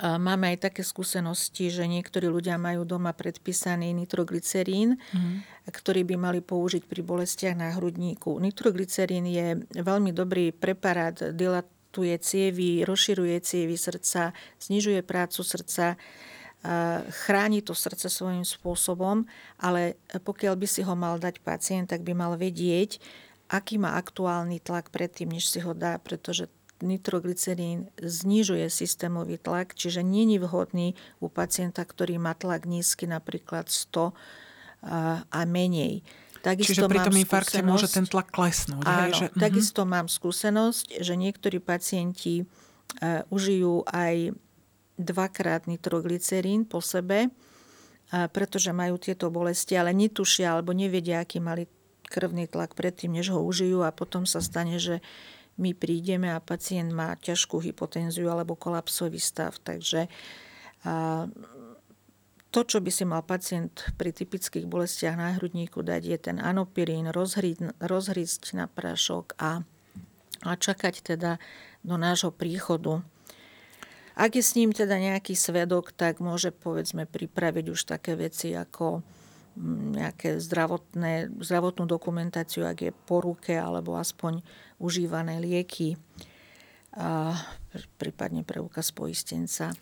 Máme 0.02 0.52
aj 0.56 0.72
také 0.72 0.84
skúsenosti, 0.84 1.72
že 1.72 1.88
niektorí 1.88 2.28
ľudia 2.28 2.60
majú 2.60 2.84
doma 2.84 3.16
predpísaný 3.16 3.96
nitroglycerín, 3.96 5.00
mm. 5.00 5.64
ktorý 5.72 6.04
by 6.04 6.16
mali 6.20 6.40
použiť 6.44 6.84
pri 6.84 7.00
bolestiach 7.00 7.56
na 7.56 7.72
hrudníku. 7.72 8.36
Nitroglycerín 8.44 9.24
je 9.24 9.64
veľmi 9.72 10.12
dobrý 10.12 10.52
preparát, 10.52 11.16
dilatuje 11.32 12.16
cievy, 12.20 12.84
rozširuje 12.84 13.40
cievy 13.40 13.80
srdca, 13.80 14.36
znižuje 14.60 15.00
prácu 15.00 15.40
srdca, 15.40 15.96
chráni 17.24 17.62
to 17.62 17.78
srdce 17.78 18.10
svojím 18.10 18.44
spôsobom, 18.44 19.24
ale 19.62 20.02
pokiaľ 20.12 20.54
by 20.60 20.68
si 20.68 20.82
ho 20.82 20.96
mal 20.98 21.22
dať 21.22 21.40
pacient, 21.40 21.94
tak 21.94 22.02
by 22.02 22.12
mal 22.18 22.34
vedieť, 22.36 23.00
aký 23.50 23.78
má 23.78 23.98
aktuálny 23.98 24.62
tlak 24.62 24.90
predtým, 24.90 25.34
než 25.34 25.50
si 25.50 25.60
ho 25.62 25.74
dá, 25.78 25.98
pretože 26.02 26.50
nitroglycerín 26.84 27.88
znižuje 27.98 28.68
systémový 28.68 29.40
tlak, 29.40 29.74
čiže 29.78 30.04
není 30.04 30.36
vhodný 30.42 30.98
u 31.24 31.32
pacienta, 31.32 31.88
ktorý 31.88 32.20
má 32.20 32.36
tlak 32.36 32.68
nízky, 32.68 33.08
napríklad 33.08 33.72
100 33.72 34.12
a 35.32 35.42
menej. 35.48 36.06
Takisto 36.46 36.86
Čiže 36.86 36.92
pri 36.94 37.00
tom 37.02 37.18
infarkte 37.18 37.60
môže 37.66 37.90
ten 37.90 38.06
tlak 38.06 38.30
klesnúť. 38.30 38.86
Áno, 38.86 39.10
hej, 39.10 39.12
že, 39.18 39.26
uh-huh. 39.34 39.42
takisto 39.42 39.82
mám 39.82 40.06
skúsenosť, 40.06 41.02
že 41.02 41.18
niektorí 41.18 41.58
pacienti 41.58 42.46
uh, 42.46 43.26
užijú 43.34 43.82
aj 43.90 44.38
dvakrát 44.94 45.66
nitroglycerín 45.66 46.70
po 46.70 46.86
sebe, 46.86 47.34
uh, 47.34 48.30
pretože 48.30 48.70
majú 48.78 49.02
tieto 49.02 49.34
bolesti, 49.34 49.74
ale 49.74 49.90
netušia 49.98 50.54
alebo 50.54 50.70
nevedia, 50.70 51.26
aký 51.26 51.42
mali 51.42 51.66
krvný 52.08 52.48
tlak 52.48 52.78
predtým, 52.78 53.14
než 53.14 53.34
ho 53.34 53.42
užijú 53.42 53.82
a 53.82 53.94
potom 53.96 54.24
sa 54.30 54.40
stane, 54.40 54.78
že 54.78 55.04
my 55.56 55.72
prídeme 55.72 56.32
a 56.32 56.44
pacient 56.44 56.92
má 56.92 57.16
ťažkú 57.16 57.64
hypotenziu 57.64 58.28
alebo 58.28 58.60
kolapsový 58.60 59.20
stav. 59.24 59.56
Takže 59.64 60.12
uh, 60.86 61.26
to, 62.52 62.64
čo 62.64 62.80
by 62.80 62.92
si 62.92 63.04
mal 63.04 63.24
pacient 63.24 63.84
pri 64.00 64.16
typických 64.16 64.64
bolestiach 64.64 65.16
na 65.20 65.36
hrudníku 65.36 65.84
dať, 65.84 66.02
je 66.08 66.18
ten 66.32 66.38
anopirín, 66.40 67.12
rozhrísť 67.12 68.44
na 68.56 68.68
prášok 68.72 69.36
a, 69.40 69.64
a 70.44 70.52
čakať 70.56 71.16
teda 71.16 71.36
do 71.84 71.96
nášho 72.00 72.32
príchodu. 72.32 73.04
Ak 74.16 74.40
je 74.40 74.44
s 74.44 74.56
ním 74.56 74.72
teda 74.72 74.96
nejaký 74.96 75.36
svedok, 75.36 75.92
tak 75.92 76.24
môže 76.24 76.56
povedzme 76.56 77.04
pripraviť 77.04 77.66
už 77.68 77.82
také 77.84 78.16
veci 78.16 78.56
ako 78.56 79.04
nejaké 79.96 80.38
zdravotné, 80.44 81.32
zdravotnú 81.40 81.88
dokumentáciu, 81.88 82.68
ak 82.68 82.78
je 82.84 82.92
po 82.92 83.24
ruke, 83.24 83.56
alebo 83.56 83.96
aspoň 83.96 84.44
užívané 84.80 85.40
lieky, 85.40 85.96
a 86.96 87.36
prípadne 88.00 88.48
preukaz 88.48 88.96
poistenca. 88.96 89.76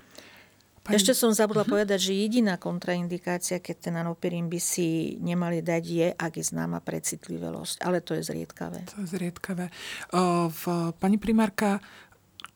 Pani... 0.83 0.99
Ešte 0.99 1.15
som 1.15 1.31
zabudla 1.31 1.63
uh-huh. 1.63 1.79
povedať, 1.79 2.11
že 2.11 2.17
jediná 2.27 2.59
kontraindikácia, 2.59 3.63
keď 3.63 3.87
ten 3.87 3.95
anopirín 3.95 4.51
by 4.51 4.59
si 4.59 5.15
nemali 5.21 5.63
dať, 5.63 5.83
je, 5.85 6.07
ak 6.11 6.33
je 6.41 6.43
známa 6.43 6.83
precitlivosť. 6.83 7.85
Ale 7.85 8.03
to 8.03 8.19
je 8.19 8.27
zriedkavé. 8.27 8.83
To 8.91 9.05
je 9.05 9.07
zriedkavé. 9.15 9.71
Uh, 10.11 10.51
v, 10.51 10.91
pani 10.99 11.15
primárka, 11.15 11.79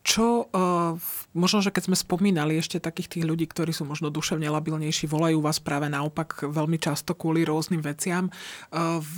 čo, 0.08 0.48
uh, 0.48 0.96
možno, 1.36 1.60
že 1.60 1.76
keď 1.76 1.92
sme 1.92 1.98
spomínali 2.00 2.56
ešte 2.56 2.80
takých 2.80 3.20
tých 3.20 3.28
ľudí, 3.28 3.44
ktorí 3.44 3.76
sú 3.76 3.84
možno 3.84 4.08
duševne 4.08 4.48
labilnejší, 4.48 5.04
volajú 5.04 5.44
vás 5.44 5.60
práve 5.60 5.92
naopak 5.92 6.48
veľmi 6.48 6.80
často 6.80 7.12
kvôli 7.12 7.44
rôznym 7.44 7.84
veciam. 7.84 8.32
Uh, 8.72 9.04
v, 9.04 9.16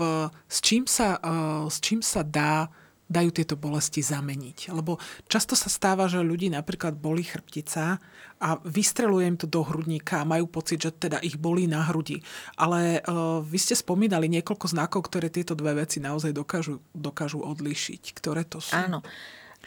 s, 0.49 0.57
čím 0.65 0.89
sa, 0.89 1.21
uh, 1.21 1.69
s 1.69 1.77
čím 1.77 2.01
sa 2.01 2.25
dá 2.25 2.73
dajú 3.09 3.33
tieto 3.33 3.57
bolesti 3.57 4.05
zameniť. 4.05 4.69
Lebo 4.69 5.01
často 5.25 5.57
sa 5.57 5.65
stáva, 5.65 6.05
že 6.05 6.21
ľudí 6.21 6.53
napríklad 6.53 6.93
bolí 6.93 7.25
chrbtica 7.25 7.97
a 8.37 8.49
vystreluje 8.61 9.25
im 9.25 9.37
to 9.37 9.49
do 9.49 9.65
hrudníka 9.65 10.21
a 10.21 10.29
majú 10.29 10.45
pocit, 10.45 10.77
že 10.77 10.93
teda 10.93 11.17
ich 11.25 11.33
bolí 11.33 11.65
na 11.65 11.89
hrudi. 11.89 12.21
Ale 12.53 13.01
uh, 13.01 13.41
vy 13.41 13.57
ste 13.57 13.73
spomínali 13.73 14.29
niekoľko 14.29 14.73
znakov, 14.73 15.09
ktoré 15.09 15.33
tieto 15.33 15.57
dve 15.57 15.85
veci 15.85 15.97
naozaj 16.01 16.33
dokážu, 16.33 16.81
dokážu 16.93 17.41
odlišiť. 17.41 18.13
Ktoré 18.13 18.45
to 18.45 18.61
sú? 18.61 18.77
Áno. 18.77 19.01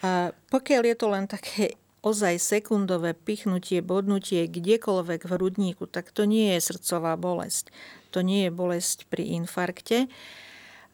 A 0.03 0.35
pokiaľ 0.51 0.83
je 0.93 0.97
to 0.99 1.07
len 1.11 1.27
také 1.31 1.79
ozaj 2.03 2.43
sekundové 2.43 3.15
pichnutie, 3.15 3.79
bodnutie 3.79 4.51
kdekoľvek 4.51 5.23
v 5.23 5.33
hrudníku, 5.39 5.87
tak 5.87 6.11
to 6.11 6.27
nie 6.27 6.59
je 6.59 6.61
srdcová 6.61 7.15
bolesť. 7.15 7.71
To 8.11 8.27
nie 8.27 8.47
je 8.47 8.53
bolesť 8.53 9.07
pri 9.07 9.39
infarkte. 9.39 10.11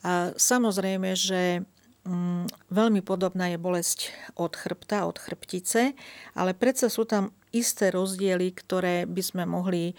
A 0.04 0.36
samozrejme, 0.36 1.16
že 1.16 1.64
Mm, 2.08 2.48
veľmi 2.72 3.04
podobná 3.04 3.52
je 3.52 3.60
bolesť 3.60 4.08
od 4.40 4.56
chrbta, 4.56 5.04
od 5.04 5.20
chrbtice, 5.20 5.92
ale 6.32 6.56
predsa 6.56 6.88
sú 6.88 7.04
tam 7.04 7.36
isté 7.52 7.92
rozdiely, 7.92 8.48
ktoré 8.56 9.04
by 9.04 9.20
sme 9.20 9.44
mohli, 9.44 9.92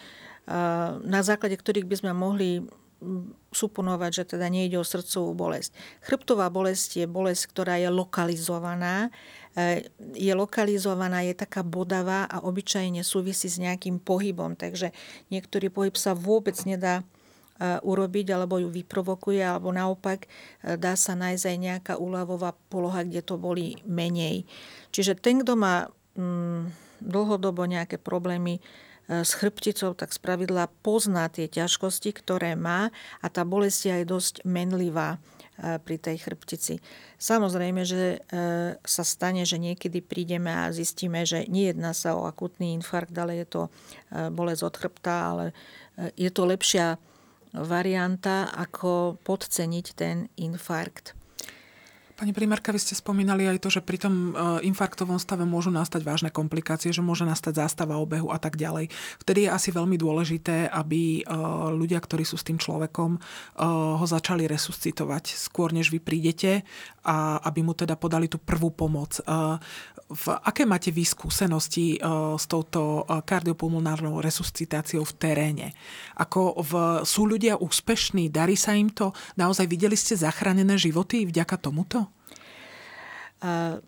na 1.05 1.21
základe 1.21 1.53
ktorých 1.53 1.85
by 1.85 1.95
sme 2.01 2.11
mohli 2.17 2.65
suponovať, 3.49 4.11
že 4.11 4.23
teda 4.35 4.51
nejde 4.51 4.75
o 4.75 4.85
srdcovú 4.85 5.31
bolesť. 5.31 5.71
Chrbtová 6.03 6.51
bolesť 6.51 7.03
je 7.03 7.05
bolesť, 7.07 7.47
ktorá 7.51 7.79
je 7.79 7.87
lokalizovaná. 7.87 9.07
E, 9.55 9.87
je 10.13 10.33
lokalizovaná, 10.35 11.23
je 11.23 11.35
taká 11.35 11.63
bodavá 11.63 12.27
a 12.27 12.43
obyčajne 12.43 12.99
súvisí 13.01 13.47
s 13.47 13.57
nejakým 13.57 14.03
pohybom, 14.03 14.59
takže 14.59 14.91
niektorý 15.31 15.71
pohyb 15.71 15.95
sa 15.95 16.11
vôbec 16.11 16.59
nedá 16.67 17.07
urobiť, 17.59 18.31
alebo 18.31 18.55
ju 18.55 18.71
vyprovokuje, 18.71 19.43
alebo 19.43 19.75
naopak 19.75 20.25
e, 20.25 20.79
dá 20.79 20.95
sa 20.95 21.13
nájsť 21.19 21.43
aj 21.43 21.57
nejaká 21.59 21.93
úľavová 21.99 22.55
poloha, 22.71 23.03
kde 23.03 23.19
to 23.19 23.35
boli 23.35 23.75
menej. 23.83 24.47
Čiže 24.95 25.19
ten, 25.19 25.43
kto 25.43 25.59
má 25.59 25.91
mm, 26.15 26.71
dlhodobo 27.03 27.67
nejaké 27.67 27.99
problémy 27.99 28.59
e, 28.59 28.88
s 29.09 29.31
chrbticou, 29.33 29.97
tak 29.97 30.13
spravidla 30.13 30.69
pozná 30.85 31.25
tie 31.33 31.49
ťažkosti, 31.49 32.13
ktoré 32.13 32.53
má 32.53 32.93
a 33.19 33.27
tá 33.27 33.41
bolesť 33.41 33.79
je 33.81 33.91
aj 33.91 34.03
dosť 34.05 34.33
menlivá 34.45 35.17
e, 35.17 35.81
pri 35.81 35.97
tej 35.97 36.21
chrbtici. 36.21 36.77
Samozrejme, 37.17 37.81
že 37.83 38.23
sa 38.87 39.03
stane, 39.03 39.43
že 39.43 39.59
niekedy 39.59 39.99
prídeme 39.99 40.53
a 40.53 40.71
zistíme, 40.71 41.27
že 41.27 41.49
nejedná 41.51 41.91
sa 41.91 42.15
o 42.15 42.23
akutný 42.23 42.71
infarkt, 42.79 43.11
ale 43.17 43.43
je 43.43 43.47
to 43.49 43.61
bolesť 44.31 44.61
od 44.63 44.75
chrbta, 44.79 45.15
ale 45.27 45.45
je 46.15 46.31
to 46.31 46.47
lepšia 46.47 46.95
varianta, 47.51 48.47
ako 48.55 49.19
podceniť 49.19 49.85
ten 49.99 50.31
infarkt. 50.39 51.18
Pani 52.19 52.35
primárka, 52.35 52.75
vy 52.75 52.83
ste 52.83 52.99
spomínali 52.99 53.47
aj 53.47 53.63
to, 53.63 53.71
že 53.71 53.79
pri 53.79 53.95
tom 53.95 54.35
e, 54.35 54.67
infarktovom 54.67 55.15
stave 55.23 55.47
môžu 55.47 55.71
nastať 55.71 56.03
vážne 56.03 56.27
komplikácie, 56.27 56.91
že 56.91 56.99
môže 56.99 57.23
nastať 57.23 57.63
zástava 57.63 57.95
obehu 57.95 58.27
a 58.27 58.35
tak 58.35 58.59
ďalej. 58.59 58.91
Vtedy 59.23 59.47
je 59.47 59.55
asi 59.55 59.71
veľmi 59.71 59.95
dôležité, 59.95 60.67
aby 60.67 61.23
e, 61.23 61.31
ľudia, 61.71 61.95
ktorí 61.95 62.27
sú 62.27 62.35
s 62.35 62.43
tým 62.43 62.59
človekom, 62.59 63.15
e, 63.15 63.19
ho 63.95 64.03
začali 64.03 64.51
resuscitovať 64.51 65.31
skôr, 65.31 65.71
než 65.71 65.95
vy 65.95 66.03
prídete 66.03 66.67
a 67.07 67.39
aby 67.39 67.63
mu 67.63 67.71
teda 67.71 67.95
podali 67.95 68.27
tú 68.27 68.35
prvú 68.35 68.75
pomoc. 68.75 69.23
V 70.09 70.25
aké 70.43 70.67
máte 70.67 70.91
vy 70.91 71.07
skúsenosti 71.07 72.01
s 72.35 72.45
touto 72.49 73.07
kardiopulmonárnou 73.07 74.19
resuscitáciou 74.19 75.07
v 75.07 75.13
teréne? 75.15 75.67
Ako 76.19 76.59
v, 76.59 76.71
sú 77.07 77.29
ľudia 77.29 77.55
úspešní? 77.61 78.27
Darí 78.29 78.59
sa 78.59 78.75
im 78.75 78.91
to? 78.91 79.15
Naozaj 79.39 79.69
videli 79.69 79.95
ste 79.95 80.19
zachránené 80.19 80.75
životy 80.75 81.23
vďaka 81.23 81.55
tomuto? 81.61 82.08
A, 83.39 83.79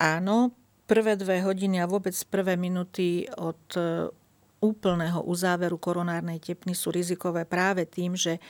áno, 0.00 0.52
prvé 0.90 1.14
dve 1.14 1.38
hodiny 1.46 1.78
a 1.78 1.86
vôbec 1.86 2.18
prvé 2.26 2.58
minúty 2.58 3.30
od 3.38 3.62
e, 3.78 4.10
úplného 4.58 5.22
uzáveru 5.22 5.78
koronárnej 5.78 6.42
tepny 6.42 6.74
sú 6.74 6.90
rizikové 6.90 7.46
práve 7.46 7.86
tým, 7.86 8.18
že 8.18 8.36
e, 8.36 8.40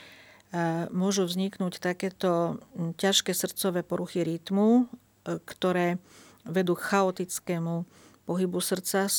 môžu 0.88 1.28
vzniknúť 1.28 1.84
takéto 1.84 2.56
ťažké 2.96 3.36
srdcové 3.36 3.84
poruchy 3.84 4.24
rytmu, 4.24 4.88
e, 4.88 5.36
ktoré 5.44 6.00
vedú 6.48 6.72
k 6.72 6.96
chaotickému 6.96 7.84
pohybu 8.24 8.62
srdca, 8.62 9.10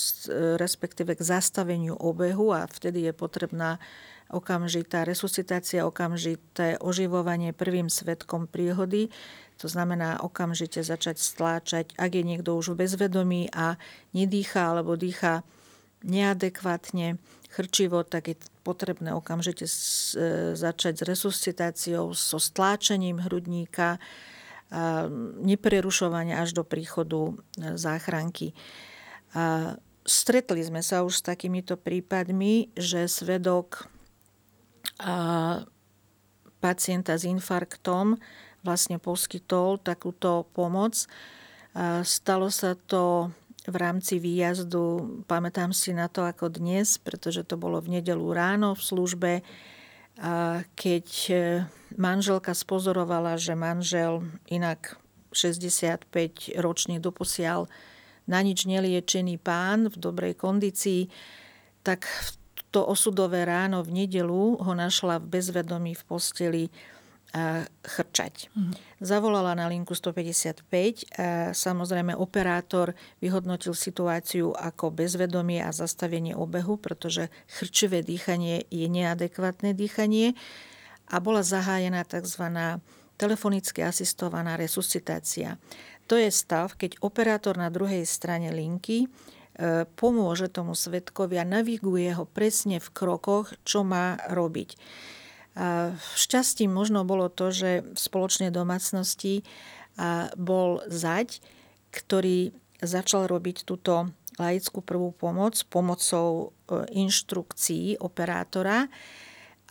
respektíve 0.57 1.19
k 1.19 1.21
zastaveniu 1.21 1.99
obehu 1.99 2.55
a 2.55 2.65
vtedy 2.65 3.05
je 3.05 3.13
potrebná 3.13 3.77
okamžitá 4.31 5.03
resuscitácia, 5.03 5.83
okamžité 5.83 6.79
oživovanie 6.79 7.51
prvým 7.51 7.91
svetkom 7.91 8.47
príhody. 8.47 9.11
To 9.61 9.69
znamená 9.69 10.25
okamžite 10.25 10.81
začať 10.81 11.21
stláčať, 11.21 11.93
ak 11.95 12.11
je 12.17 12.23
niekto 12.25 12.57
už 12.57 12.73
v 12.73 12.85
bezvedomí 12.85 13.53
a 13.53 13.77
nedýcha 14.17 14.73
alebo 14.73 14.97
dýcha 14.97 15.45
neadekvátne, 16.01 17.21
chrčivo, 17.51 18.01
tak 18.01 18.33
je 18.33 18.35
potrebné 18.65 19.13
okamžite 19.13 19.67
e, 19.67 19.73
začať 20.57 20.93
s 20.97 21.05
resuscitáciou, 21.05 22.15
so 22.17 22.39
stláčením 22.41 23.21
hrudníka, 23.21 24.01
neprerušovania 25.43 26.39
až 26.39 26.55
do 26.55 26.63
príchodu 26.63 27.35
e, 27.35 27.75
záchranky. 27.75 28.55
A 29.35 29.75
stretli 30.07 30.63
sme 30.63 30.79
sa 30.79 31.03
už 31.03 31.19
s 31.19 31.27
takýmito 31.27 31.75
prípadmi, 31.75 32.71
že 32.79 33.11
svedok 33.11 33.91
pacienta 36.61 37.17
s 37.17 37.25
infarktom 37.25 38.21
vlastne 38.61 39.01
poskytol 39.01 39.81
takúto 39.81 40.45
pomoc. 40.53 41.07
Stalo 42.03 42.47
sa 42.51 42.75
to 42.75 43.33
v 43.61 43.75
rámci 43.77 44.17
výjazdu, 44.17 45.21
pamätám 45.29 45.69
si 45.69 45.93
na 45.93 46.09
to 46.09 46.25
ako 46.25 46.49
dnes, 46.49 46.97
pretože 46.97 47.45
to 47.45 47.61
bolo 47.61 47.77
v 47.77 48.01
nedelu 48.01 48.25
ráno 48.33 48.73
v 48.73 48.81
službe, 48.81 49.31
keď 50.77 51.07
e, 51.29 51.35
manželka 51.97 52.53
spozorovala, 52.53 53.41
že 53.41 53.57
manžel 53.57 54.21
inak 54.53 54.99
65 55.33 56.11
ročný 56.61 57.01
doposiaľ 57.01 57.65
na 58.29 58.39
nič 58.43 58.69
neliečený 58.69 59.41
pán 59.41 59.89
v 59.89 59.95
dobrej 59.97 60.37
kondícii, 60.37 61.09
tak 61.81 62.05
to 62.69 62.85
osudové 62.85 63.43
ráno 63.43 63.81
v 63.81 64.05
nedelu 64.05 64.61
ho 64.61 64.73
našla 64.77 65.17
v 65.19 65.41
bezvedomí 65.41 65.97
v 65.97 66.03
posteli 66.05 66.63
chrčať. 67.81 68.51
Zavolala 68.99 69.55
na 69.55 69.71
linku 69.71 69.95
155. 69.95 70.67
Samozrejme, 71.55 72.11
operátor 72.11 72.91
vyhodnotil 73.23 73.71
situáciu 73.71 74.51
ako 74.51 74.91
bezvedomie 74.91 75.63
a 75.63 75.71
zastavenie 75.71 76.35
obehu, 76.35 76.75
pretože 76.75 77.31
chrčivé 77.47 78.03
dýchanie 78.03 78.67
je 78.67 78.87
neadekvátne 78.91 79.71
dýchanie 79.71 80.35
a 81.11 81.19
bola 81.19 81.43
zahájená 81.43 82.03
tzv. 82.07 82.43
telefonicky 83.15 83.83
asistovaná 83.83 84.59
resuscitácia. 84.59 85.59
To 86.11 86.19
je 86.19 86.27
stav, 86.27 86.75
keď 86.75 86.99
operátor 86.99 87.55
na 87.55 87.71
druhej 87.71 88.03
strane 88.03 88.51
linky 88.51 89.07
e, 89.07 89.07
pomôže 89.95 90.51
tomu 90.51 90.75
svetkovi 90.75 91.39
a 91.39 91.47
naviguje 91.47 92.11
ho 92.11 92.27
presne 92.27 92.83
v 92.83 92.89
krokoch, 92.91 93.55
čo 93.63 93.87
má 93.87 94.19
robiť. 94.27 94.75
Šťastím 96.15 96.71
možno 96.71 97.03
bolo 97.03 97.27
to, 97.27 97.51
že 97.51 97.83
v 97.83 97.99
spoločnej 97.99 98.55
domácnosti 98.55 99.43
bol 100.39 100.79
zaď, 100.87 101.43
ktorý 101.91 102.55
začal 102.81 103.27
robiť 103.27 103.67
túto 103.67 104.09
laickú 104.39 104.81
prvú 104.81 105.13
pomoc 105.13 105.59
pomocou 105.69 106.55
e, 106.65 106.87
inštrukcií 106.97 108.01
operátora 108.01 108.89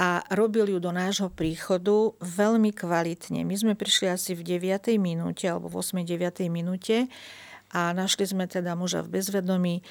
a 0.01 0.25
robil 0.33 0.77
ju 0.77 0.79
do 0.79 0.95
nášho 0.95 1.29
príchodu 1.29 2.15
veľmi 2.23 2.73
kvalitne. 2.73 3.43
My 3.43 3.57
sme 3.57 3.75
prišli 3.75 4.09
asi 4.09 4.33
v 4.33 4.47
9. 4.47 4.95
minúte 4.97 5.51
alebo 5.51 5.69
v 5.69 5.83
8. 5.83 6.07
9. 6.07 6.47
minúte 6.49 7.11
a 7.71 7.95
našli 7.95 8.27
sme 8.27 8.51
teda 8.51 8.75
muža 8.75 9.07
v 9.07 9.23
bezvedomí. 9.23 9.75
E, 9.79 9.83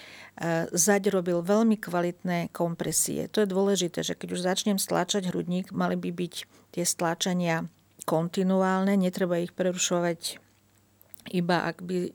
zaď 0.76 1.16
robil 1.16 1.40
veľmi 1.40 1.80
kvalitné 1.80 2.52
kompresie. 2.52 3.32
To 3.32 3.40
je 3.40 3.48
dôležité, 3.48 4.04
že 4.04 4.20
keď 4.20 4.36
už 4.36 4.44
začnem 4.44 4.76
stláčať 4.76 5.32
hrudník, 5.32 5.72
mali 5.72 5.96
by 5.96 6.12
byť 6.12 6.34
tie 6.76 6.84
stláčania 6.84 7.72
kontinuálne, 8.04 9.00
netreba 9.00 9.40
ich 9.40 9.56
prerušovať 9.56 10.44
iba 11.32 11.68
ak 11.68 11.84
by 11.84 11.98
e, 12.00 12.12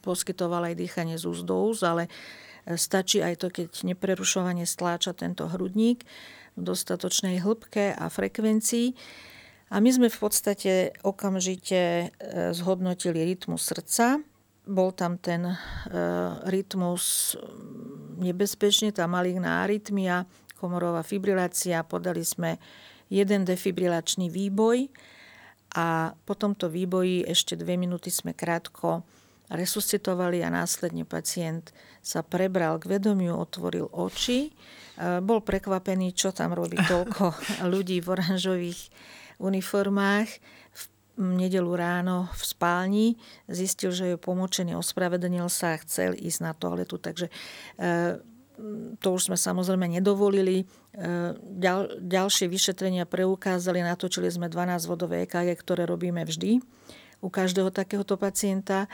poskytoval 0.00 0.72
aj 0.72 0.74
dýchanie 0.80 1.20
z 1.20 1.28
úst, 1.28 1.82
ale 1.86 2.08
e, 2.66 2.74
stačí 2.74 3.22
aj 3.22 3.46
to, 3.46 3.48
keď 3.52 3.86
neprerušovanie 3.94 4.66
stláča 4.66 5.14
tento 5.14 5.46
hrudník 5.46 6.02
v 6.58 6.62
dostatočnej 6.66 7.38
hĺbke 7.38 7.94
a 7.94 8.10
frekvencii. 8.10 8.96
A 9.70 9.78
my 9.78 9.90
sme 9.94 10.08
v 10.10 10.18
podstate 10.18 10.98
okamžite 11.06 12.10
zhodnotili 12.50 13.22
rytmus 13.22 13.70
srdca, 13.70 14.18
bol 14.70 14.94
tam 14.94 15.18
ten 15.18 15.42
e, 15.50 15.54
rytmus 16.46 17.34
nebezpečný, 18.22 18.94
tá 18.94 19.10
maligná 19.10 19.66
arytmia, 19.66 20.24
komorová 20.56 21.02
fibrilácia. 21.02 21.82
Podali 21.82 22.22
sme 22.22 22.62
jeden 23.10 23.42
defibrilačný 23.42 24.30
výboj 24.30 24.86
a 25.74 26.14
po 26.14 26.38
tomto 26.38 26.70
výboji 26.70 27.26
ešte 27.26 27.58
dve 27.58 27.74
minúty 27.74 28.14
sme 28.14 28.32
krátko 28.32 29.02
resuscitovali 29.50 30.46
a 30.46 30.48
následne 30.54 31.02
pacient 31.02 31.74
sa 31.98 32.22
prebral 32.22 32.78
k 32.78 32.96
vedomiu, 32.96 33.34
otvoril 33.34 33.90
oči. 33.90 34.46
E, 34.46 34.50
bol 35.18 35.42
prekvapený, 35.42 36.14
čo 36.14 36.30
tam 36.30 36.54
robí 36.54 36.78
toľko 36.78 37.34
ľudí 37.72 37.98
v 37.98 38.08
oranžových 38.14 38.80
uniformách 39.42 40.59
nedelu 41.20 41.68
ráno 41.76 42.32
v 42.32 42.42
spálni, 42.42 43.08
zistil, 43.46 43.92
že 43.92 44.04
je 44.14 44.16
pomočený, 44.16 44.74
ospravedlnil 44.74 45.46
sa 45.52 45.76
a 45.76 45.82
chcel 45.84 46.16
ísť 46.16 46.40
na 46.40 46.52
toaletu. 46.56 46.96
Takže 46.96 47.28
e, 47.28 47.32
to 48.98 49.08
už 49.12 49.30
sme 49.30 49.36
samozrejme 49.36 49.84
nedovolili. 49.86 50.64
E, 50.64 50.64
ďal, 51.36 52.00
ďalšie 52.00 52.48
vyšetrenia 52.48 53.04
preukázali, 53.04 53.84
natočili 53.84 54.32
sme 54.32 54.48
12 54.48 54.88
vodové 54.88 55.28
EKG, 55.28 55.60
ktoré 55.60 55.84
robíme 55.84 56.24
vždy 56.24 56.64
u 57.20 57.28
každého 57.28 57.68
takéhoto 57.68 58.16
pacienta 58.16 58.88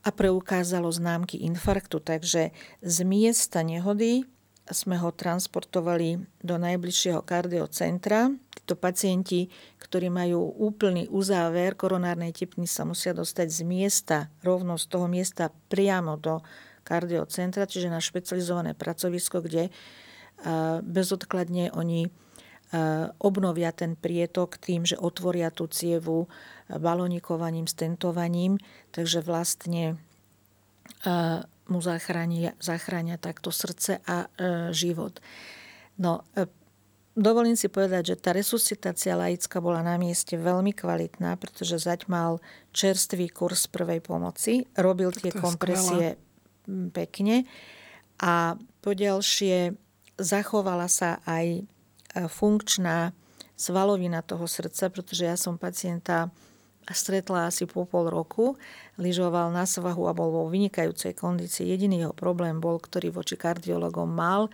a 0.00 0.08
preukázalo 0.12 0.88
známky 0.92 1.40
infarktu. 1.44 2.00
Takže 2.00 2.52
z 2.80 2.96
miesta 3.04 3.64
nehody 3.64 4.24
sme 4.70 4.96
ho 4.98 5.10
transportovali 5.10 6.22
do 6.40 6.54
najbližšieho 6.56 7.20
kardiocentra. 7.26 8.30
Títo 8.54 8.78
pacienti, 8.78 9.50
ktorí 9.82 10.08
majú 10.08 10.54
úplný 10.62 11.10
uzáver 11.10 11.74
koronárnej 11.74 12.30
tepny, 12.30 12.70
sa 12.70 12.86
musia 12.86 13.10
dostať 13.10 13.48
z 13.50 13.60
miesta, 13.66 14.18
rovno 14.46 14.78
z 14.78 14.86
toho 14.86 15.10
miesta 15.10 15.50
priamo 15.68 16.14
do 16.14 16.40
kardiocentra, 16.86 17.66
čiže 17.66 17.90
na 17.90 17.98
špecializované 17.98 18.72
pracovisko, 18.78 19.42
kde 19.42 19.74
bezodkladne 20.86 21.74
oni 21.76 22.08
obnovia 23.18 23.74
ten 23.74 23.98
prietok 23.98 24.54
tým, 24.56 24.86
že 24.86 24.94
otvoria 24.94 25.50
tú 25.50 25.66
cievu 25.66 26.30
balonikovaním, 26.70 27.66
stentovaním. 27.66 28.62
Takže 28.94 29.26
vlastne 29.26 29.98
mu 31.70 31.78
zachránia, 31.78 32.52
zachránia 32.58 33.16
takto 33.16 33.54
srdce 33.54 34.02
a 34.04 34.26
e, 34.26 34.74
život. 34.74 35.22
No, 35.96 36.26
e, 36.34 36.50
dovolím 37.14 37.54
si 37.54 37.70
povedať, 37.70 38.14
že 38.14 38.20
tá 38.20 38.30
resuscitácia 38.34 39.14
laická 39.14 39.62
bola 39.62 39.86
na 39.86 39.96
mieste 39.96 40.34
veľmi 40.34 40.74
kvalitná, 40.74 41.38
pretože 41.38 41.78
zať 41.78 42.10
mal 42.10 42.42
čerstvý 42.74 43.30
kurz 43.30 43.70
prvej 43.70 44.02
pomoci, 44.02 44.66
robil 44.74 45.14
tie 45.14 45.30
kompresie 45.30 46.18
skvelé. 46.18 46.90
pekne 46.90 47.46
a 48.20 48.58
poďalšie 48.84 49.72
zachovala 50.20 50.90
sa 50.92 51.24
aj 51.24 51.46
e, 51.56 51.62
funkčná 52.28 53.16
svalovina 53.56 54.20
toho 54.20 54.44
srdca, 54.48 54.88
pretože 54.88 55.24
ja 55.28 55.36
som 55.36 55.60
pacienta 55.60 56.32
stretla 56.92 57.48
asi 57.48 57.64
po 57.64 57.86
pol 57.86 58.10
roku, 58.10 58.58
lyžoval 59.00 59.54
na 59.54 59.64
svahu 59.64 60.10
a 60.10 60.12
bol 60.12 60.28
vo 60.28 60.44
vynikajúcej 60.50 61.16
kondícii. 61.16 61.70
Jediný 61.70 62.04
jeho 62.04 62.14
problém 62.14 62.58
bol, 62.58 62.76
ktorý 62.76 63.14
voči 63.14 63.38
kardiologom 63.38 64.10
mal, 64.10 64.50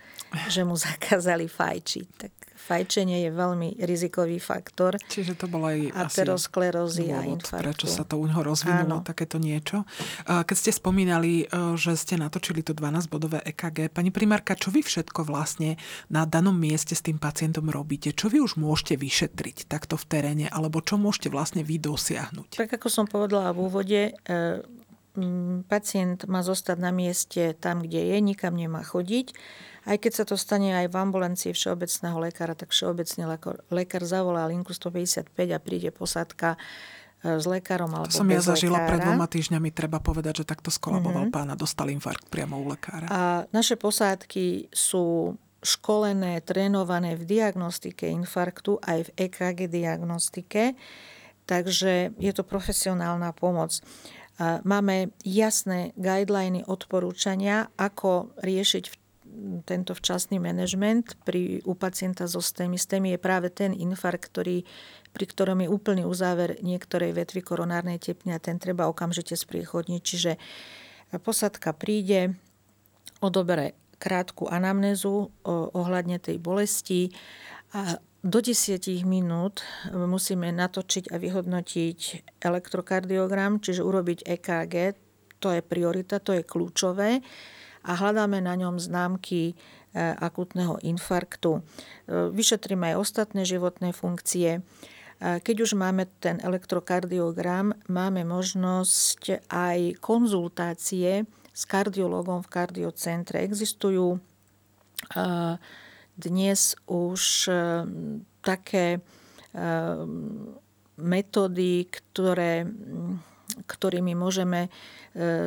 že 0.47 0.63
mu 0.63 0.77
zakázali 0.87 1.49
fajčiť. 1.49 2.07
Tak 2.15 2.31
fajčenie 2.57 3.29
je 3.29 3.31
veľmi 3.31 3.77
rizikový 3.79 4.41
faktor. 4.41 4.97
Čiže 5.07 5.37
to 5.37 5.45
bolo 5.45 5.69
aj 5.69 5.93
aterosklerózy 5.93 7.13
a 7.13 7.23
infarktu. 7.23 7.63
Prečo 7.63 7.87
sa 7.87 8.03
to 8.03 8.17
u 8.17 8.25
neho 8.25 8.41
rozvinulo, 8.41 8.99
Áno. 8.99 9.05
takéto 9.05 9.37
niečo. 9.37 9.85
Keď 10.25 10.57
ste 10.57 10.71
spomínali, 10.73 11.45
e, 11.45 11.77
že 11.77 11.93
ste 11.93 12.17
natočili 12.17 12.65
to 12.65 12.73
12-bodové 12.73 13.45
EKG, 13.53 13.93
pani 13.93 14.09
primárka, 14.09 14.57
čo 14.57 14.73
vy 14.73 14.81
všetko 14.81 15.23
vlastne 15.23 15.77
na 16.09 16.25
danom 16.25 16.57
mieste 16.57 16.97
s 16.97 17.05
tým 17.05 17.21
pacientom 17.21 17.69
robíte? 17.69 18.11
Čo 18.11 18.33
vy 18.33 18.41
už 18.41 18.57
môžete 18.57 18.97
vyšetriť 18.97 19.69
takto 19.69 19.95
v 19.95 20.05
teréne, 20.09 20.45
alebo 20.49 20.81
čo 20.81 20.97
môžete 20.97 21.29
vlastne 21.29 21.61
vy 21.61 21.77
dosiahnuť? 21.77 22.57
Tak 22.57 22.81
ako 22.81 22.87
som 22.89 23.05
povedala 23.05 23.53
v 23.53 23.59
úvode, 23.61 24.01
e, 24.11 24.11
pacient 25.65 26.29
má 26.29 26.45
zostať 26.45 26.77
na 26.77 26.93
mieste 26.93 27.57
tam, 27.57 27.81
kde 27.81 28.13
je, 28.13 28.17
nikam 28.21 28.53
nemá 28.53 28.85
chodiť 28.85 29.33
aj 29.87 29.97
keď 30.03 30.11
sa 30.11 30.23
to 30.27 30.35
stane 30.35 30.75
aj 30.75 30.91
v 30.91 30.95
ambulancii 30.99 31.55
všeobecného 31.55 32.19
lekára, 32.19 32.53
tak 32.59 32.75
všeobecný 32.75 33.23
lekár, 33.23 33.63
lekár 33.71 34.03
zavolá 34.03 34.43
linku 34.51 34.75
155 34.75 35.31
a 35.31 35.59
príde 35.63 35.89
posádka 35.95 36.59
e, 37.23 37.39
s 37.39 37.47
lekárom 37.47 37.87
alebo 37.95 38.11
To 38.11 38.19
som 38.19 38.27
ja 38.27 38.43
zažila 38.43 38.83
lekára. 38.83 38.89
pred 38.91 38.99
dvoma 39.07 39.27
týždňami, 39.31 39.69
treba 39.71 40.03
povedať, 40.03 40.43
že 40.43 40.45
takto 40.45 40.67
skolaboval 40.67 41.31
mm-hmm. 41.31 41.39
pána, 41.39 41.55
dostal 41.55 41.87
infarkt 41.87 42.27
priamo 42.27 42.59
u 42.59 42.67
lekára. 42.67 43.07
A 43.07 43.21
naše 43.55 43.79
posádky 43.79 44.67
sú 44.75 45.39
školené, 45.63 46.43
trénované 46.43 47.15
v 47.15 47.23
diagnostike 47.23 48.11
infarktu 48.11 48.77
aj 48.83 49.07
v 49.07 49.09
EKG 49.31 49.71
diagnostike, 49.71 50.75
takže 51.47 52.11
je 52.19 52.31
to 52.35 52.43
profesionálna 52.43 53.31
pomoc. 53.31 53.79
Máme 54.41 55.09
jasné 55.25 55.97
guideliny, 55.97 56.61
odporúčania, 56.61 57.73
ako 57.73 58.37
riešiť 58.37 58.85
tento 59.65 59.93
včasný 59.93 60.37
manažment 60.41 61.17
pri, 61.25 61.61
u 61.65 61.73
pacienta 61.73 62.25
so 62.29 62.41
STEMI. 62.41 62.77
STEMI 62.77 63.09
je 63.17 63.19
práve 63.21 63.49
ten 63.49 63.73
infarkt, 63.73 64.29
ktorý, 64.29 64.65
pri 65.13 65.25
ktorom 65.25 65.61
je 65.65 65.69
úplný 65.69 66.03
uzáver 66.05 66.57
niektorej 66.61 67.13
vetvy 67.13 67.41
koronárnej 67.45 67.97
tepny 68.01 68.33
a 68.33 68.41
ten 68.41 68.57
treba 68.57 68.89
okamžite 68.89 69.33
spriechodniť. 69.37 70.01
Čiže 70.01 70.31
posadka 71.21 71.73
príde, 71.73 72.37
odobere 73.21 73.73
krátku 73.97 74.45
anamnézu 74.49 75.33
ohľadne 75.73 76.21
tej 76.21 76.37
bolesti 76.37 77.09
a 77.73 77.97
do 78.27 78.43
10 78.43 78.83
minút 79.07 79.63
musíme 79.95 80.51
natočiť 80.51 81.15
a 81.15 81.15
vyhodnotiť 81.15 81.99
elektrokardiogram, 82.43 83.63
čiže 83.63 83.87
urobiť 83.87 84.27
EKG, 84.27 84.75
to 85.39 85.55
je 85.55 85.61
priorita, 85.63 86.19
to 86.19 86.35
je 86.35 86.43
kľúčové 86.43 87.23
a 87.87 87.91
hľadáme 87.95 88.43
na 88.43 88.59
ňom 88.59 88.83
známky 88.83 89.53
e, 89.53 89.55
akutného 89.95 90.75
infarktu. 90.83 91.51
E, 91.55 91.61
vyšetríme 92.35 92.91
aj 92.91 92.99
ostatné 92.99 93.47
životné 93.47 93.95
funkcie. 93.95 94.59
E, 94.59 94.61
keď 95.39 95.63
už 95.63 95.79
máme 95.79 96.11
ten 96.19 96.43
elektrokardiogram, 96.43 97.79
máme 97.87 98.27
možnosť 98.27 99.47
aj 99.47 100.03
konzultácie 100.03 101.23
s 101.55 101.63
kardiologom 101.63 102.43
v 102.43 102.51
kardiocentre. 102.51 103.39
Existujú 103.39 104.19
dnes 106.17 106.73
už 106.89 107.47
také 108.41 108.99
metódy, 110.97 111.85
ktoré, 111.93 112.65
ktorými 113.69 114.17
môžeme 114.17 114.73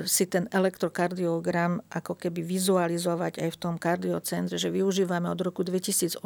si 0.06 0.26
ten 0.26 0.50
elektrokardiogram 0.50 1.82
ako 1.90 2.14
keby 2.18 2.42
vizualizovať 2.42 3.42
aj 3.42 3.50
v 3.54 3.58
tom 3.58 3.74
kardiocentre, 3.78 4.58
že 4.58 4.70
využívame 4.70 5.30
od 5.30 5.38
roku 5.42 5.62
2018 5.66 6.22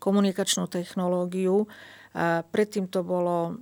komunikačnú 0.00 0.68
technológiu. 0.68 1.68
A 2.16 2.40
predtým 2.44 2.88
to 2.88 3.04
bolo 3.04 3.60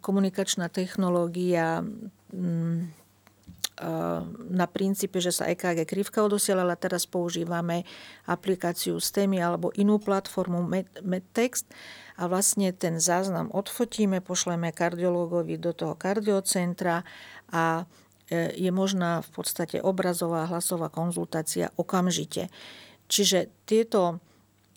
komunikačná 0.00 0.72
technológia 0.72 1.84
na 4.52 4.66
princípe, 4.68 5.16
že 5.16 5.32
sa 5.32 5.48
EKG 5.48 5.88
krivka 5.88 6.20
odosielala. 6.20 6.76
Teraz 6.76 7.08
používame 7.08 7.88
aplikáciu 8.28 9.00
STEMI 9.00 9.40
alebo 9.40 9.72
inú 9.72 9.96
platformu 9.96 10.60
MedText 11.00 11.72
a 12.20 12.28
vlastne 12.28 12.76
ten 12.76 13.00
záznam 13.00 13.48
odfotíme, 13.48 14.20
pošleme 14.20 14.70
kardiológovi 14.76 15.56
do 15.56 15.72
toho 15.72 15.96
kardiocentra 15.96 17.00
a 17.48 17.88
e, 18.28 18.52
je 18.60 18.68
možná 18.68 19.24
v 19.24 19.30
podstate 19.40 19.80
obrazová 19.80 20.44
hlasová 20.44 20.92
konzultácia 20.92 21.72
okamžite. 21.80 22.52
Čiže 23.08 23.48
tieto 23.64 24.20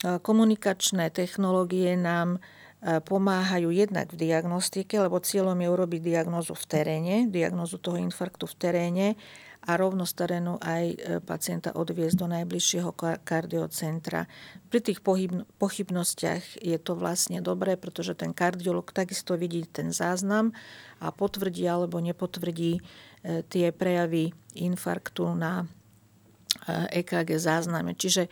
e, 0.01 0.19
komunikačné 0.23 1.11
technológie 1.11 1.99
nám 1.99 2.39
pomáhajú 2.85 3.73
jednak 3.73 4.13
v 4.13 4.29
diagnostike, 4.29 5.01
lebo 5.01 5.17
cieľom 5.17 5.57
je 5.57 5.69
urobiť 5.73 6.01
diagnozu 6.05 6.53
v 6.53 6.65
teréne, 6.69 7.15
diagnozu 7.33 7.81
toho 7.81 7.97
infarktu 7.97 8.45
v 8.45 8.55
teréne 8.61 9.07
a 9.65 9.71
rovno 9.81 10.05
z 10.05 10.13
terénu 10.13 10.61
aj 10.61 10.85
e, 10.93 10.97
pacienta 11.25 11.73
odviezť 11.73 12.17
do 12.21 12.27
najbližšieho 12.29 12.93
kardiocentra. 13.25 14.29
Pri 14.69 14.79
tých 14.85 15.01
pochybnostiach 15.57 16.61
je 16.61 16.77
to 16.77 16.93
vlastne 16.93 17.41
dobré, 17.41 17.73
pretože 17.73 18.13
ten 18.13 18.29
kardiolog 18.29 18.93
takisto 18.93 19.33
vidí 19.33 19.65
ten 19.65 19.89
záznam 19.89 20.53
a 21.01 21.09
potvrdí 21.09 21.65
alebo 21.65 21.97
nepotvrdí 21.97 22.77
e, 22.77 22.81
tie 23.49 23.73
prejavy 23.73 24.29
infarktu 24.53 25.33
na 25.33 25.65
EKG 26.69 27.35
e 27.35 27.41
zázname. 27.41 27.97
Čiže 27.97 28.31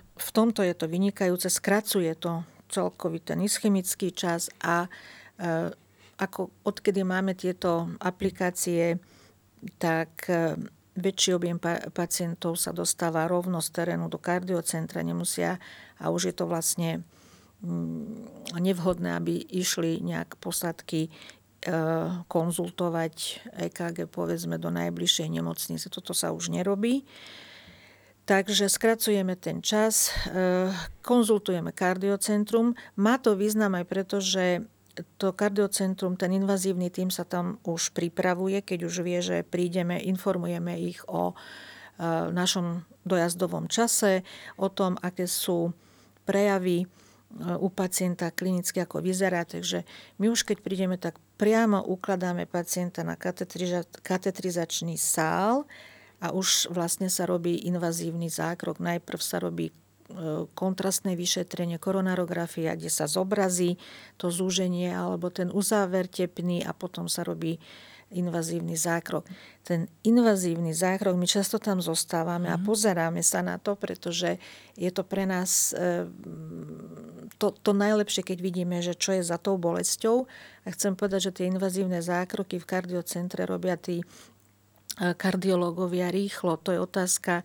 v 0.00 0.30
tomto 0.32 0.64
je 0.64 0.72
to 0.72 0.88
vynikajúce, 0.88 1.52
skracuje 1.52 2.08
to 2.16 2.46
celkový 2.74 3.22
ten 3.22 3.38
ischemický 3.38 4.10
čas 4.10 4.50
a 4.58 4.90
e, 5.38 5.70
ako 6.18 6.50
odkedy 6.66 7.06
máme 7.06 7.38
tieto 7.38 7.94
aplikácie, 8.02 8.98
tak 9.78 10.26
e, 10.26 10.58
väčší 10.94 11.34
objem 11.34 11.58
pacientov 11.90 12.58
sa 12.58 12.70
dostáva 12.70 13.26
rovno 13.26 13.58
z 13.58 13.70
terénu 13.74 14.06
do 14.06 14.18
kardiocentra, 14.18 15.02
nemusia 15.02 15.58
a 15.98 16.10
už 16.10 16.30
je 16.30 16.34
to 16.34 16.46
vlastne 16.46 17.02
mm, 17.62 18.58
nevhodné, 18.62 19.18
aby 19.18 19.42
išli 19.42 19.98
nejak 20.02 20.38
posadky 20.38 21.06
e, 21.06 21.10
konzultovať 22.30 23.14
EKG 23.70 24.06
povedzme 24.06 24.58
do 24.58 24.70
najbližšej 24.70 25.28
nemocnice. 25.34 25.86
Toto 25.90 26.14
sa 26.14 26.30
už 26.30 26.54
nerobí. 26.54 27.02
Takže 28.24 28.72
skracujeme 28.72 29.36
ten 29.36 29.60
čas, 29.60 30.08
e, 30.08 30.72
konzultujeme 31.04 31.76
kardiocentrum. 31.76 32.72
Má 32.96 33.20
to 33.20 33.36
význam 33.36 33.76
aj 33.76 33.84
preto, 33.84 34.16
že 34.16 34.64
to 35.20 35.36
kardiocentrum, 35.36 36.16
ten 36.16 36.32
invazívny 36.32 36.88
tým 36.88 37.12
sa 37.12 37.28
tam 37.28 37.60
už 37.68 37.92
pripravuje, 37.92 38.64
keď 38.64 38.78
už 38.88 38.94
vie, 39.04 39.18
že 39.20 39.44
prídeme, 39.44 40.00
informujeme 40.00 40.72
ich 40.80 41.04
o 41.04 41.32
e, 41.32 41.34
našom 42.32 42.88
dojazdovom 43.04 43.68
čase, 43.68 44.24
o 44.56 44.72
tom, 44.72 44.96
aké 45.04 45.28
sú 45.28 45.76
prejavy 46.24 46.80
e, 46.80 46.86
u 47.60 47.68
pacienta 47.68 48.32
klinicky, 48.32 48.80
ako 48.80 49.04
vyzerá. 49.04 49.44
Takže 49.44 49.84
my 50.16 50.32
už 50.32 50.48
keď 50.48 50.64
prídeme, 50.64 50.96
tak 50.96 51.20
priamo 51.36 51.84
ukladáme 51.84 52.48
pacienta 52.48 53.04
na 53.04 53.20
katetrizačný 54.00 54.96
sál, 54.96 55.68
a 56.24 56.32
už 56.32 56.72
vlastne 56.72 57.12
sa 57.12 57.28
robí 57.28 57.68
invazívny 57.68 58.32
zákrok. 58.32 58.80
Najprv 58.80 59.20
sa 59.20 59.36
robí 59.36 59.68
e, 59.68 59.74
kontrastné 60.56 61.12
vyšetrenie, 61.20 61.76
koronarografia, 61.76 62.72
kde 62.72 62.88
sa 62.88 63.04
zobrazí 63.04 63.76
to 64.16 64.32
zúženie 64.32 64.88
alebo 64.88 65.28
ten 65.28 65.52
uzáver 65.52 66.08
tepný 66.08 66.64
a 66.64 66.72
potom 66.72 67.12
sa 67.12 67.28
robí 67.28 67.60
invazívny 68.14 68.72
zákrok. 68.78 69.28
Ten 69.66 69.90
invazívny 70.06 70.72
zákrok, 70.72 71.12
my 71.18 71.26
často 71.28 71.60
tam 71.60 71.84
zostávame 71.84 72.48
a 72.48 72.56
mhm. 72.56 72.64
pozeráme 72.64 73.20
sa 73.20 73.44
na 73.44 73.60
to, 73.60 73.76
pretože 73.76 74.40
je 74.80 74.88
to 74.88 75.04
pre 75.04 75.28
nás 75.28 75.76
e, 75.76 76.08
to, 77.36 77.52
to 77.52 77.76
najlepšie, 77.76 78.24
keď 78.24 78.38
vidíme, 78.40 78.80
že 78.80 78.96
čo 78.96 79.12
je 79.12 79.20
za 79.20 79.36
tou 79.36 79.60
bolesťou. 79.60 80.24
A 80.64 80.72
chcem 80.72 80.96
povedať, 80.96 81.28
že 81.28 81.36
tie 81.36 81.46
invazívne 81.52 82.00
zákroky 82.00 82.56
v 82.56 82.64
kardiocentre 82.64 83.44
robia 83.44 83.76
tí 83.76 84.00
kardiológovia 84.98 86.14
rýchlo. 86.14 86.54
To 86.62 86.70
je 86.70 86.78
otázka 86.78 87.42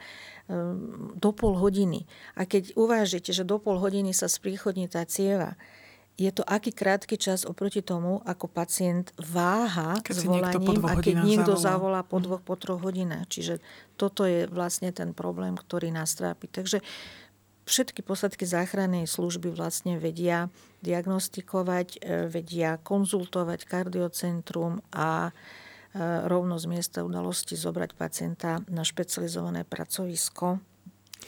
ehm, 0.48 1.18
do 1.18 1.30
pol 1.34 1.58
hodiny. 1.58 2.06
A 2.38 2.46
keď 2.46 2.78
uvážite, 2.78 3.34
že 3.34 3.48
do 3.48 3.58
pol 3.58 3.82
hodiny 3.82 4.14
sa 4.14 4.30
spríchodní 4.30 4.86
tá 4.86 5.02
cieva, 5.10 5.58
je 6.20 6.28
to 6.36 6.44
aký 6.44 6.76
krátky 6.76 7.16
čas 7.16 7.48
oproti 7.48 7.80
tomu, 7.80 8.20
ako 8.28 8.52
pacient 8.52 9.16
váha 9.16 10.04
keď 10.04 10.16
s 10.20 10.24
volaním 10.28 10.84
a 10.84 11.00
keď 11.00 11.16
niekto 11.24 11.56
zavolá. 11.56 11.64
zavolá 11.64 12.02
po 12.04 12.18
mhm. 12.20 12.24
dvoch, 12.28 12.44
po 12.44 12.56
troch 12.60 12.82
hodinách. 12.84 13.32
Čiže 13.32 13.64
toto 13.96 14.28
je 14.28 14.46
vlastne 14.52 14.92
ten 14.92 15.16
problém, 15.16 15.56
ktorý 15.56 15.96
nás 15.96 16.12
trápi. 16.20 16.52
Takže 16.52 16.84
všetky 17.64 18.04
posadky 18.04 18.44
záchrannej 18.44 19.08
služby 19.08 19.54
vlastne 19.56 19.96
vedia 19.96 20.52
diagnostikovať, 20.84 21.88
e, 22.04 22.28
vedia 22.28 22.76
konzultovať 22.84 23.64
kardiocentrum 23.64 24.84
a 24.92 25.32
rovno 25.98 26.62
z 26.62 26.66
miesta 26.70 27.02
udalosti 27.02 27.58
zobrať 27.58 27.92
pacienta 27.98 28.62
na 28.70 28.86
špecializované 28.86 29.66
pracovisko. 29.66 30.62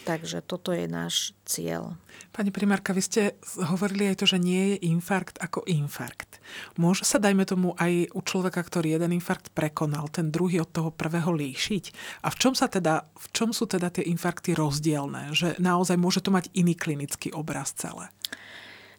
Takže 0.02 0.42
toto 0.42 0.72
je 0.72 0.88
náš 0.88 1.36
cieľ. 1.44 1.94
Pani 2.32 2.48
primárka, 2.48 2.96
vy 2.96 3.02
ste 3.04 3.22
hovorili 3.60 4.08
aj 4.10 4.24
to, 4.24 4.26
že 4.26 4.40
nie 4.40 4.74
je 4.74 4.88
infarkt 4.88 5.36
ako 5.38 5.62
infarkt. 5.68 6.40
Môže 6.80 7.04
sa, 7.04 7.20
dajme 7.20 7.44
tomu, 7.44 7.76
aj 7.76 8.10
u 8.10 8.20
človeka, 8.24 8.64
ktorý 8.64 8.98
jeden 8.98 9.20
infarkt 9.20 9.52
prekonal, 9.52 10.08
ten 10.08 10.32
druhý 10.32 10.64
od 10.64 10.72
toho 10.72 10.90
prvého 10.90 11.30
líšiť? 11.30 11.84
A 12.24 12.32
v 12.32 12.36
čom, 12.40 12.56
sa 12.56 12.66
teda, 12.66 13.04
v 13.14 13.26
čom 13.30 13.52
sú 13.54 13.68
teda 13.68 13.92
tie 13.92 14.02
infarkty 14.08 14.56
rozdielne? 14.56 15.36
Že 15.36 15.60
naozaj 15.60 16.00
môže 16.00 16.24
to 16.24 16.34
mať 16.34 16.50
iný 16.56 16.74
klinický 16.74 17.30
obraz 17.30 17.76
celé? 17.76 18.10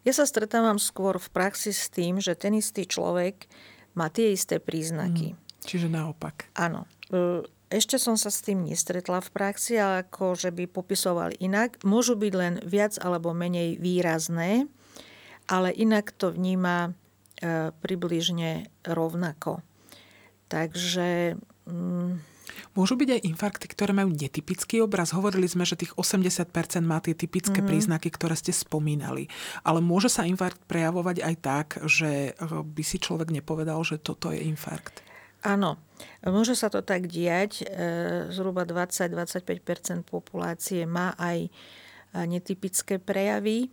Ja 0.08 0.14
sa 0.16 0.30
stretávam 0.30 0.78
skôr 0.78 1.20
v 1.20 1.28
praxi 1.34 1.74
s 1.74 1.90
tým, 1.90 2.22
že 2.22 2.38
ten 2.38 2.54
istý 2.56 2.88
človek 2.88 3.50
má 3.98 4.08
tie 4.14 4.32
isté 4.32 4.62
príznaky. 4.62 5.36
Mm. 5.36 5.43
Čiže 5.64 5.88
naopak. 5.90 6.52
Áno. 6.60 6.86
E, 7.10 7.44
ešte 7.74 7.98
som 7.98 8.14
sa 8.14 8.30
s 8.30 8.46
tým 8.46 8.70
nestretla 8.70 9.18
v 9.18 9.34
praxi, 9.34 9.82
ale 9.82 10.06
ako 10.06 10.38
že 10.38 10.54
by 10.54 10.70
popisoval 10.70 11.34
inak. 11.42 11.82
Môžu 11.82 12.14
byť 12.14 12.34
len 12.38 12.54
viac 12.62 13.02
alebo 13.02 13.34
menej 13.34 13.82
výrazné, 13.82 14.70
ale 15.50 15.74
inak 15.74 16.14
to 16.14 16.30
vníma 16.30 16.94
e, 17.42 17.74
približne 17.74 18.70
rovnako. 18.86 19.66
Takže... 20.54 21.34
Mm, 21.66 22.22
Môžu 22.78 22.94
byť 22.94 23.10
aj 23.10 23.26
infarkty, 23.26 23.66
ktoré 23.70 23.94
majú 23.94 24.14
netypický 24.14 24.82
obraz. 24.86 25.14
Hovorili 25.14 25.50
sme, 25.50 25.66
že 25.66 25.78
tých 25.78 25.94
80% 25.98 26.50
má 26.86 27.02
tie 27.02 27.18
typické 27.18 27.62
mm-hmm. 27.62 27.70
príznaky, 27.70 28.10
ktoré 28.14 28.38
ste 28.38 28.54
spomínali. 28.54 29.30
Ale 29.66 29.82
môže 29.82 30.10
sa 30.14 30.30
infarkt 30.30 30.62
prejavovať 30.70 31.26
aj 31.26 31.36
tak, 31.42 31.68
že 31.90 32.34
e, 32.34 32.46
by 32.46 32.84
si 32.86 33.02
človek 33.02 33.34
nepovedal, 33.34 33.82
že 33.82 33.98
toto 33.98 34.30
je 34.30 34.46
infarkt? 34.46 35.02
Áno, 35.44 35.76
môže 36.24 36.56
sa 36.56 36.72
to 36.72 36.80
tak 36.80 37.12
diať. 37.12 37.62
E, 37.62 37.66
zhruba 38.32 38.64
20-25% 38.64 40.08
populácie 40.08 40.88
má 40.88 41.12
aj 41.20 41.48
e, 41.48 41.50
netypické 42.26 42.98
prejavy. 42.98 43.68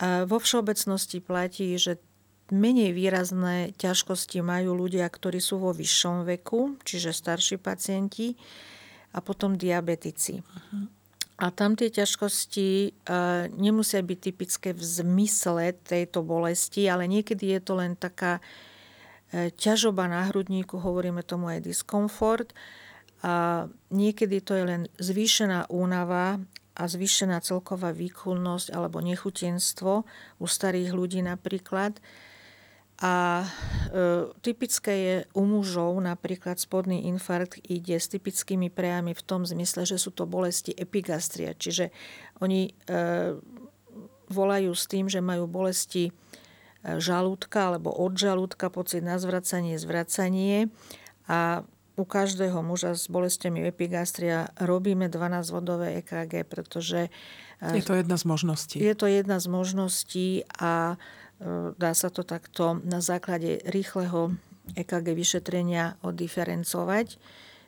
Vo 0.00 0.40
všeobecnosti 0.40 1.20
platí, 1.20 1.76
že 1.76 2.00
menej 2.48 2.96
výrazné 2.96 3.76
ťažkosti 3.76 4.40
majú 4.40 4.72
ľudia, 4.72 5.04
ktorí 5.04 5.44
sú 5.44 5.60
vo 5.60 5.76
vyššom 5.76 6.24
veku, 6.24 6.80
čiže 6.88 7.12
starší 7.12 7.60
pacienti 7.60 8.32
a 9.12 9.20
potom 9.20 9.60
diabetici. 9.60 10.40
Uh-huh. 10.40 10.88
A 11.36 11.52
tam 11.52 11.76
tie 11.76 11.92
ťažkosti 11.92 12.68
e, 12.68 12.90
nemusia 13.60 14.00
byť 14.00 14.18
typické 14.24 14.72
v 14.72 14.80
zmysle 14.80 15.76
tejto 15.84 16.24
bolesti, 16.24 16.88
ale 16.88 17.04
niekedy 17.04 17.52
je 17.52 17.60
to 17.60 17.76
len 17.76 17.92
taká 17.92 18.40
E, 18.40 18.69
ťažoba 19.32 20.10
na 20.10 20.26
hrudníku, 20.30 20.82
hovoríme 20.82 21.22
tomu 21.22 21.50
aj 21.54 21.62
diskomfort. 21.62 22.50
A 23.20 23.68
niekedy 23.92 24.40
to 24.40 24.56
je 24.56 24.64
len 24.64 24.82
zvýšená 24.96 25.68
únava 25.68 26.40
a 26.72 26.82
zvýšená 26.88 27.44
celková 27.44 27.92
výkonnosť 27.92 28.72
alebo 28.72 29.04
nechutenstvo 29.04 30.08
u 30.40 30.46
starých 30.48 30.90
ľudí 30.96 31.20
napríklad. 31.20 32.00
A 33.00 33.44
e, 33.44 33.48
typické 34.44 34.92
je 34.92 35.16
u 35.32 35.48
mužov 35.48 35.96
napríklad 36.04 36.60
spodný 36.60 37.08
infarkt 37.08 37.56
ide 37.64 37.96
s 37.96 38.12
typickými 38.12 38.68
prejami 38.68 39.16
v 39.16 39.24
tom 39.24 39.48
zmysle, 39.48 39.88
že 39.88 39.96
sú 39.96 40.12
to 40.12 40.28
bolesti 40.28 40.76
epigastria. 40.76 41.56
Čiže 41.56 41.92
oni 42.44 42.68
e, 42.68 42.72
volajú 44.28 44.72
s 44.76 44.84
tým, 44.84 45.08
že 45.08 45.24
majú 45.24 45.48
bolesti 45.48 46.12
žalúdka 46.84 47.74
alebo 47.74 47.92
od 47.92 48.16
žalúdka, 48.16 48.72
pocit 48.72 49.04
na 49.04 49.20
zvracanie, 49.20 49.76
zvracanie 49.76 50.72
a 51.28 51.62
u 52.00 52.04
každého 52.08 52.64
muža 52.64 52.96
s 52.96 53.12
bolestiami 53.12 53.60
epigastria 53.68 54.48
robíme 54.56 55.12
12-vodové 55.12 56.00
EKG, 56.00 56.48
pretože... 56.48 57.12
Je 57.60 57.84
to 57.84 57.92
jedna 57.92 58.16
z 58.16 58.24
možností. 58.24 58.76
Je 58.80 58.94
to 58.96 59.04
jedna 59.04 59.36
z 59.36 59.46
možností 59.52 60.28
a 60.56 60.96
dá 61.76 61.92
sa 61.92 62.08
to 62.08 62.24
takto 62.24 62.80
na 62.88 63.04
základe 63.04 63.60
rýchleho 63.68 64.32
EKG 64.80 65.12
vyšetrenia 65.12 66.00
oddiferencovať. 66.00 67.20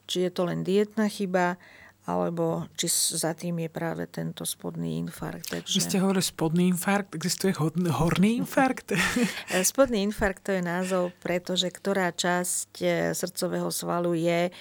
Či 0.09 0.17
je 0.29 0.31
to 0.33 0.49
len 0.49 0.65
dietná 0.65 1.13
chyba, 1.13 1.61
alebo 2.03 2.67
či 2.75 2.91
za 2.91 3.31
tým 3.31 3.63
je 3.63 3.71
práve 3.71 4.11
tento 4.11 4.43
spodný 4.43 4.99
infarkt. 4.99 5.55
Takže... 5.55 5.75
Vy 5.79 5.83
ste 5.87 6.03
hovorili 6.03 6.25
spodný 6.27 6.65
infarkt, 6.75 7.15
existuje 7.15 7.55
horný 7.55 8.43
infarkt? 8.43 8.91
spodný 9.71 10.03
infarkt 10.03 10.51
to 10.51 10.59
je 10.59 10.63
názov, 10.67 11.15
pretože 11.23 11.71
ktorá 11.71 12.11
časť 12.11 12.71
e, 12.83 12.87
srdcového 13.15 13.71
svalu 13.71 14.19
je 14.19 14.41
e, 14.49 14.53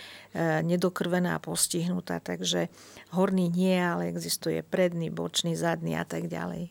nedokrvená 0.61 1.41
postihnutá, 1.41 2.21
takže 2.21 2.69
horný 3.17 3.49
nie, 3.49 3.73
ale 3.73 4.13
existuje 4.13 4.61
predný, 4.61 5.09
bočný, 5.09 5.57
zadný 5.57 5.97
a 5.97 6.05
tak 6.05 6.29
ďalej. 6.29 6.69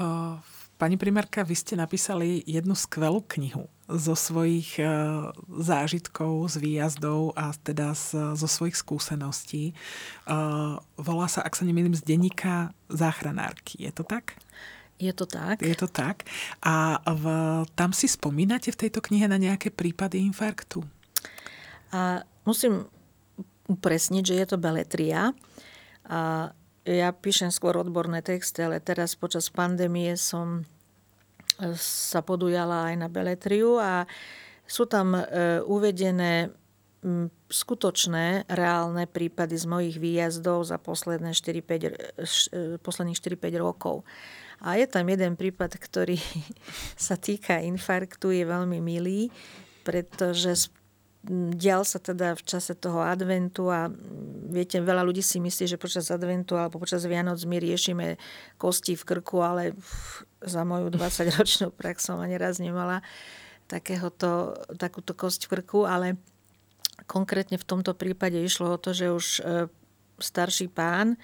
Uh 0.00 0.40
Pani 0.78 0.94
primárka, 0.94 1.42
vy 1.42 1.58
ste 1.58 1.74
napísali 1.74 2.46
jednu 2.46 2.78
skvelú 2.78 3.18
knihu 3.34 3.66
zo 3.90 4.14
svojich 4.14 4.78
e, 4.78 4.86
zážitkov, 5.58 6.46
z 6.54 6.62
výjazdov 6.62 7.34
a 7.34 7.50
teda 7.50 7.98
z, 7.98 8.38
zo 8.38 8.46
svojich 8.46 8.78
skúseností. 8.78 9.74
E, 9.74 9.74
volá 10.94 11.26
sa, 11.26 11.42
ak 11.42 11.58
sa 11.58 11.66
nemýlim, 11.66 11.98
z 11.98 12.06
denníka 12.06 12.70
záchranárky. 12.86 13.82
Je 13.82 13.90
to 13.90 14.06
tak? 14.06 14.38
Je 15.02 15.10
to 15.10 15.26
tak. 15.26 15.66
Je 15.66 15.74
to 15.74 15.90
tak. 15.90 16.22
A 16.62 17.02
v, 17.10 17.24
tam 17.74 17.90
si 17.90 18.06
spomínate 18.06 18.70
v 18.70 18.78
tejto 18.86 19.02
knihe 19.02 19.26
na 19.26 19.34
nejaké 19.34 19.74
prípady 19.74 20.22
infarktu? 20.30 20.86
A 21.90 22.22
musím 22.46 22.86
upresniť, 23.66 24.22
že 24.22 24.34
je 24.38 24.46
to 24.46 24.62
beletria. 24.62 25.34
A 26.06 26.54
ja 26.88 27.12
píšem 27.12 27.52
skôr 27.52 27.76
odborné 27.76 28.24
texty, 28.24 28.64
ale 28.64 28.80
teraz 28.80 29.12
počas 29.12 29.52
pandémie 29.52 30.16
som 30.16 30.64
e, 31.60 31.76
sa 31.76 32.24
podujala 32.24 32.88
aj 32.88 32.94
na 32.96 33.08
beletriu 33.12 33.76
a 33.76 34.08
sú 34.64 34.88
tam 34.88 35.12
e, 35.12 35.22
uvedené 35.68 36.48
skutočné, 37.48 38.50
reálne 38.50 39.06
prípady 39.06 39.54
z 39.54 39.66
mojich 39.70 39.96
výjazdov 40.02 40.66
za 40.66 40.82
posledné 40.82 41.30
4, 41.30 41.62
5, 41.62 41.86
e, 41.86 41.90
posledných 42.82 43.18
4-5 43.20 43.64
rokov. 43.64 44.02
A 44.58 44.74
je 44.74 44.90
tam 44.90 45.06
jeden 45.06 45.38
prípad, 45.38 45.78
ktorý 45.78 46.18
sa 46.98 47.14
týka 47.14 47.62
infarktu, 47.62 48.34
je 48.34 48.44
veľmi 48.44 48.82
milý, 48.82 49.30
pretože 49.86 50.68
dial 51.26 51.82
sa 51.82 51.98
teda 51.98 52.38
v 52.38 52.42
čase 52.46 52.78
toho 52.78 53.02
adventu 53.02 53.66
a 53.68 53.90
viete, 54.48 54.78
veľa 54.78 55.02
ľudí 55.02 55.20
si 55.20 55.42
myslí, 55.42 55.64
že 55.66 55.80
počas 55.80 56.08
adventu 56.14 56.54
alebo 56.54 56.78
počas 56.78 57.02
Vianoc 57.04 57.42
my 57.42 57.58
riešime 57.58 58.16
kosti 58.54 58.94
v 58.94 59.02
krku, 59.02 59.42
ale 59.42 59.74
za 60.38 60.62
moju 60.62 60.88
20-ročnú 60.94 61.74
prax 61.74 62.06
som 62.06 62.22
ani 62.22 62.38
raz 62.38 62.62
nemala 62.62 63.02
takéhoto, 63.66 64.56
takúto 64.78 65.12
kosť 65.12 65.50
v 65.50 65.58
krku, 65.58 65.84
ale 65.84 66.16
konkrétne 67.10 67.60
v 67.60 67.68
tomto 67.68 67.92
prípade 67.98 68.38
išlo 68.40 68.78
o 68.78 68.80
to, 68.80 68.96
že 68.96 69.06
už 69.12 69.26
e, 69.38 69.40
starší 70.22 70.72
pán 70.72 71.20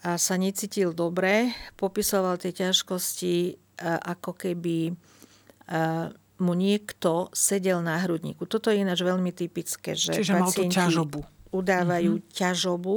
sa 0.00 0.40
necítil 0.40 0.96
dobre, 0.96 1.52
popisoval 1.76 2.40
tie 2.40 2.56
ťažkosti 2.56 3.60
ako 3.84 4.32
keby 4.32 4.96
mu 6.40 6.56
niekto 6.56 7.28
sedel 7.36 7.84
na 7.84 8.00
hrudníku. 8.00 8.48
Toto 8.48 8.72
je 8.72 8.80
ináč 8.80 9.04
veľmi 9.04 9.30
typické, 9.30 9.92
že 9.92 10.16
Čiže 10.16 10.40
pacienti 10.40 10.80
ťažobu. 10.80 11.20
udávajú 11.52 12.12
mm-hmm. 12.16 12.32
ťažobu 12.32 12.96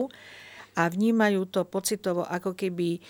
a 0.73 0.81
vnímajú 0.89 1.45
to 1.51 1.61
pocitovo, 1.67 2.23
ako 2.25 2.55
keby 2.55 3.03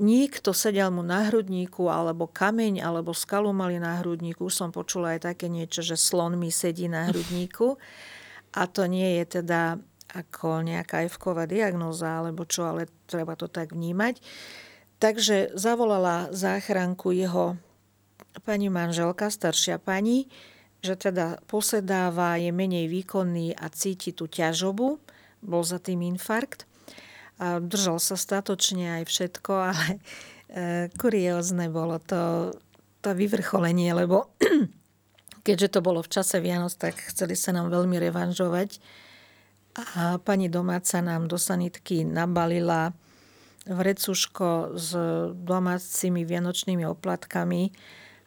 niekto 0.00 0.56
sedel 0.56 0.88
mu 0.88 1.04
na 1.04 1.28
hrudníku, 1.28 1.92
alebo 1.92 2.24
kameň, 2.24 2.80
alebo 2.80 3.12
skalu 3.12 3.52
mali 3.52 3.76
na 3.76 4.00
hrudníku. 4.00 4.48
Už 4.48 4.56
som 4.56 4.72
počula 4.72 5.14
aj 5.14 5.28
také 5.28 5.52
niečo, 5.52 5.84
že 5.84 6.00
slon 6.00 6.40
mi 6.40 6.48
sedí 6.48 6.88
na 6.88 7.12
hrudníku. 7.12 7.76
A 8.56 8.64
to 8.64 8.88
nie 8.88 9.20
je 9.20 9.44
teda 9.44 9.76
ako 10.14 10.64
nejaká 10.64 11.04
evková 11.04 11.44
diagnóza, 11.44 12.22
alebo 12.22 12.48
čo, 12.48 12.64
ale 12.64 12.88
treba 13.04 13.36
to 13.36 13.50
tak 13.50 13.76
vnímať. 13.76 14.22
Takže 15.02 15.52
zavolala 15.52 16.32
záchranku 16.32 17.12
jeho 17.12 17.60
pani 18.42 18.72
manželka, 18.72 19.30
staršia 19.30 19.78
pani, 19.78 20.26
že 20.84 20.98
teda 20.98 21.40
posedáva, 21.48 22.36
je 22.36 22.50
menej 22.50 22.90
výkonný 22.90 23.56
a 23.56 23.70
cíti 23.72 24.12
tú 24.12 24.28
ťažobu, 24.28 25.00
bol 25.44 25.62
za 25.64 25.80
tým 25.80 26.04
infarkt. 26.04 26.68
A 27.40 27.58
držal 27.58 27.98
sa 27.98 28.14
statočne 28.18 29.00
aj 29.00 29.04
všetko, 29.08 29.52
ale 29.70 29.88
e, 29.94 29.98
kuriózne 30.98 31.70
bolo 31.70 32.00
to, 32.02 32.52
to 33.00 33.10
vyvrcholenie, 33.14 33.94
lebo 33.96 34.34
keďže 35.46 35.78
to 35.78 35.80
bolo 35.84 36.00
v 36.00 36.12
čase 36.12 36.40
Vianoc, 36.40 36.72
tak 36.74 36.96
chceli 37.12 37.36
sa 37.36 37.52
nám 37.52 37.68
veľmi 37.68 38.00
revanžovať. 38.00 38.80
A 39.74 40.22
pani 40.22 40.46
domáca 40.46 41.02
nám 41.02 41.26
do 41.26 41.34
sanitky 41.34 42.06
nabalila 42.06 42.94
vrecuško 43.66 44.76
s 44.76 44.88
domácimi 45.34 46.22
vianočnými 46.22 46.84
oplatkami, 46.86 47.72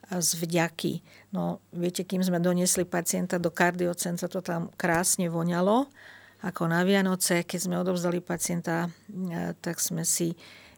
z 0.08 0.30
vďaky. 0.40 0.94
No, 1.36 1.60
viete, 1.76 2.08
kým 2.08 2.24
sme 2.24 2.40
doniesli 2.40 2.88
pacienta 2.88 3.36
do 3.36 3.52
kardiocentra, 3.52 4.32
to 4.32 4.40
tam 4.40 4.72
krásne 4.80 5.28
voňalo, 5.28 5.92
ako 6.48 6.64
na 6.72 6.88
Vianoce. 6.88 7.44
Keď 7.44 7.60
sme 7.60 7.76
odovzdali 7.82 8.24
pacienta, 8.24 8.88
e, 8.88 9.52
tak 9.60 9.84
sme 9.84 10.08
si 10.08 10.32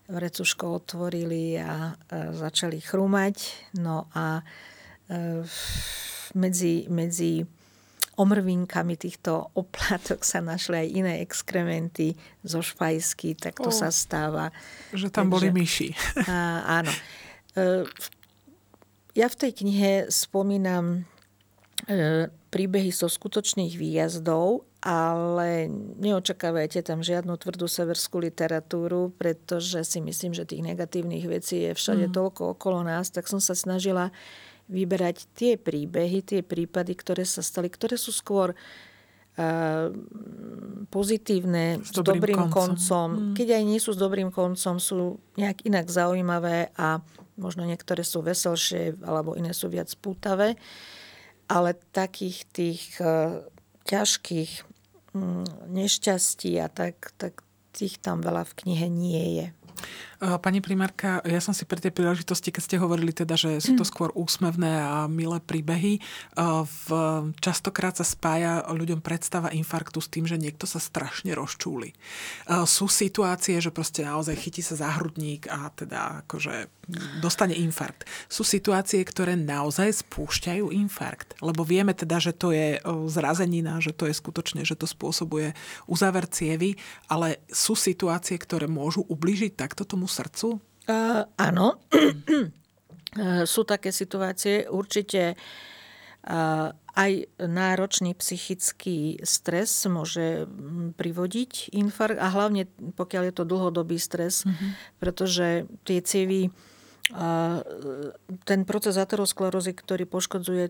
vrecuško 0.10 0.82
otvorili 0.82 1.62
a 1.62 1.94
e, 1.94 2.34
začali 2.34 2.82
chrúmať. 2.82 3.70
No 3.78 4.10
a 4.18 4.42
e, 4.42 5.46
medzi, 6.34 6.90
medzi 6.90 7.46
omrvinkami 8.18 8.98
týchto 8.98 9.54
oplatok 9.54 10.26
sa 10.26 10.42
našli 10.42 10.76
aj 10.76 10.88
iné 10.90 11.14
exkrementy 11.22 12.18
zo 12.42 12.66
špajsky, 12.66 13.38
tak 13.38 13.62
to 13.62 13.70
oh, 13.70 13.78
sa 13.78 13.94
stáva. 13.94 14.50
Že 14.90 15.14
tam 15.14 15.30
Takže, 15.30 15.34
boli 15.38 15.48
myši. 15.54 15.94
A, 16.26 16.82
áno. 16.82 16.92
V 17.60 18.19
ja 19.20 19.28
v 19.28 19.36
tej 19.36 19.52
knihe 19.52 20.08
spomínam 20.08 21.04
e, 21.92 22.32
príbehy 22.32 22.96
zo 22.96 23.12
skutočných 23.12 23.76
výjazdov, 23.76 24.64
ale 24.80 25.68
neočakávajte 26.00 26.88
tam 26.88 27.04
žiadnu 27.04 27.36
tvrdú 27.36 27.68
severskú 27.68 28.24
literatúru, 28.24 29.12
pretože 29.20 29.84
si 29.84 30.00
myslím, 30.00 30.32
že 30.32 30.48
tých 30.48 30.64
negatívnych 30.64 31.28
vecí 31.28 31.68
je 31.68 31.76
všade 31.76 32.08
mm. 32.08 32.16
toľko 32.16 32.56
okolo 32.56 32.88
nás, 32.88 33.12
tak 33.12 33.28
som 33.28 33.44
sa 33.44 33.60
snažila 33.60 34.16
vyberať 34.72 35.28
tie 35.36 35.60
príbehy, 35.60 36.24
tie 36.24 36.40
prípady, 36.40 36.96
ktoré 36.96 37.28
sa 37.28 37.44
stali, 37.44 37.68
ktoré 37.68 38.00
sú 38.00 38.16
skôr 38.16 38.56
pozitívne, 40.90 41.80
s, 41.80 41.96
dobrým, 41.96 42.20
dobrým 42.20 42.40
koncom. 42.50 42.76
koncom. 42.76 43.08
Mm. 43.10 43.34
Keď 43.38 43.48
aj 43.56 43.64
nie 43.64 43.80
sú 43.80 43.92
s 43.96 44.00
dobrým 44.00 44.30
koncom, 44.34 44.76
sú 44.82 45.22
nejak 45.40 45.64
inak 45.64 45.88
zaujímavé 45.88 46.74
a 46.76 47.00
Možno 47.40 47.64
niektoré 47.64 48.04
sú 48.04 48.20
veselšie, 48.20 49.00
alebo 49.00 49.34
iné 49.40 49.56
sú 49.56 49.72
viac 49.72 49.88
pútavé. 50.04 50.60
Ale 51.48 51.80
takých 51.96 52.46
tých 52.52 52.84
uh, 53.00 53.42
ťažkých 53.88 54.68
um, 55.16 55.48
nešťastí 55.72 56.60
a 56.60 56.68
tak, 56.68 57.16
tak 57.16 57.42
tých 57.74 57.98
tam 58.04 58.20
veľa 58.20 58.44
v 58.44 58.54
knihe 58.54 58.88
nie 58.92 59.26
je. 59.40 59.48
Pani 60.20 60.60
primárka, 60.60 61.24
ja 61.24 61.40
som 61.40 61.56
si 61.56 61.64
pri 61.64 61.80
tej 61.80 61.96
príležitosti, 61.96 62.52
keď 62.52 62.62
ste 62.68 62.76
hovorili 62.76 63.16
teda, 63.16 63.40
že 63.40 63.64
sú 63.64 63.80
to 63.80 63.88
hm. 63.88 63.92
skôr 63.92 64.10
úsmevné 64.12 64.84
a 64.84 65.08
milé 65.08 65.40
príbehy, 65.40 66.04
v, 66.68 66.88
častokrát 67.40 67.96
sa 67.96 68.04
spája 68.04 68.68
ľuďom 68.68 69.00
predstava 69.00 69.56
infarktu 69.56 70.04
s 70.04 70.12
tým, 70.12 70.28
že 70.28 70.36
niekto 70.36 70.68
sa 70.68 70.84
strašne 70.84 71.32
rozčúli. 71.32 71.96
Sú 72.68 72.92
situácie, 72.92 73.64
že 73.64 73.72
proste 73.72 74.04
naozaj 74.04 74.36
chytí 74.36 74.60
sa 74.60 74.76
záhrudník 74.76 75.48
a 75.48 75.72
teda 75.72 76.28
akože 76.28 76.68
dostane 77.24 77.56
infarkt. 77.56 78.04
Sú 78.28 78.44
situácie, 78.44 79.00
ktoré 79.06 79.40
naozaj 79.40 80.04
spúšťajú 80.04 80.74
infarkt, 80.74 81.38
lebo 81.40 81.64
vieme 81.64 81.96
teda, 81.96 82.20
že 82.20 82.36
to 82.36 82.52
je 82.52 82.82
zrazenina, 83.08 83.80
že 83.80 83.96
to 83.96 84.10
je 84.10 84.18
skutočne, 84.18 84.68
že 84.68 84.76
to 84.76 84.84
spôsobuje 84.84 85.56
uzáver 85.88 86.28
cievy, 86.28 86.76
ale 87.08 87.40
sú 87.48 87.78
situácie, 87.78 88.36
ktoré 88.36 88.66
môžu 88.68 89.06
ublížiť 89.08 89.54
takto 89.70 89.86
tomu 89.86 90.10
srdcu? 90.10 90.58
Uh, 90.90 91.30
áno. 91.38 91.78
Sú 93.46 93.62
také 93.66 93.94
situácie. 93.94 94.66
Určite 94.66 95.38
uh, 95.38 96.74
aj 96.98 97.12
náročný 97.38 98.18
psychický 98.18 99.22
stres 99.22 99.86
môže 99.86 100.50
privodiť 100.98 101.70
infarkt 101.78 102.18
a 102.18 102.28
hlavne 102.34 102.66
pokiaľ 102.98 103.30
je 103.30 103.34
to 103.38 103.46
dlhodobý 103.46 104.02
stres, 104.02 104.44
mm-hmm. 104.44 104.70
pretože 104.98 105.70
tie 105.86 106.02
cievy 106.02 106.50
ten 108.46 108.62
proces 108.70 108.94
aterosklerózy, 108.94 109.74
ktorý 109.74 110.06
poškodzuje 110.06 110.70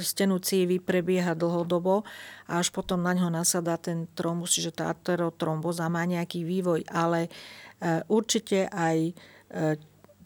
stenu 0.00 0.38
cívy 0.38 0.78
prebieha 0.78 1.34
dlhodobo 1.34 2.06
a 2.46 2.62
až 2.62 2.70
potom 2.70 3.02
na 3.02 3.14
ňo 3.14 3.28
nasadá 3.30 3.76
ten 3.76 4.06
trombus, 4.14 4.54
čiže 4.56 4.82
tá 4.82 4.90
aterotromboza 4.90 5.90
má 5.90 6.06
nejaký 6.06 6.46
vývoj, 6.46 6.86
ale 6.90 7.26
e, 7.26 7.30
určite 8.06 8.70
aj 8.70 8.98
e, 9.10 9.12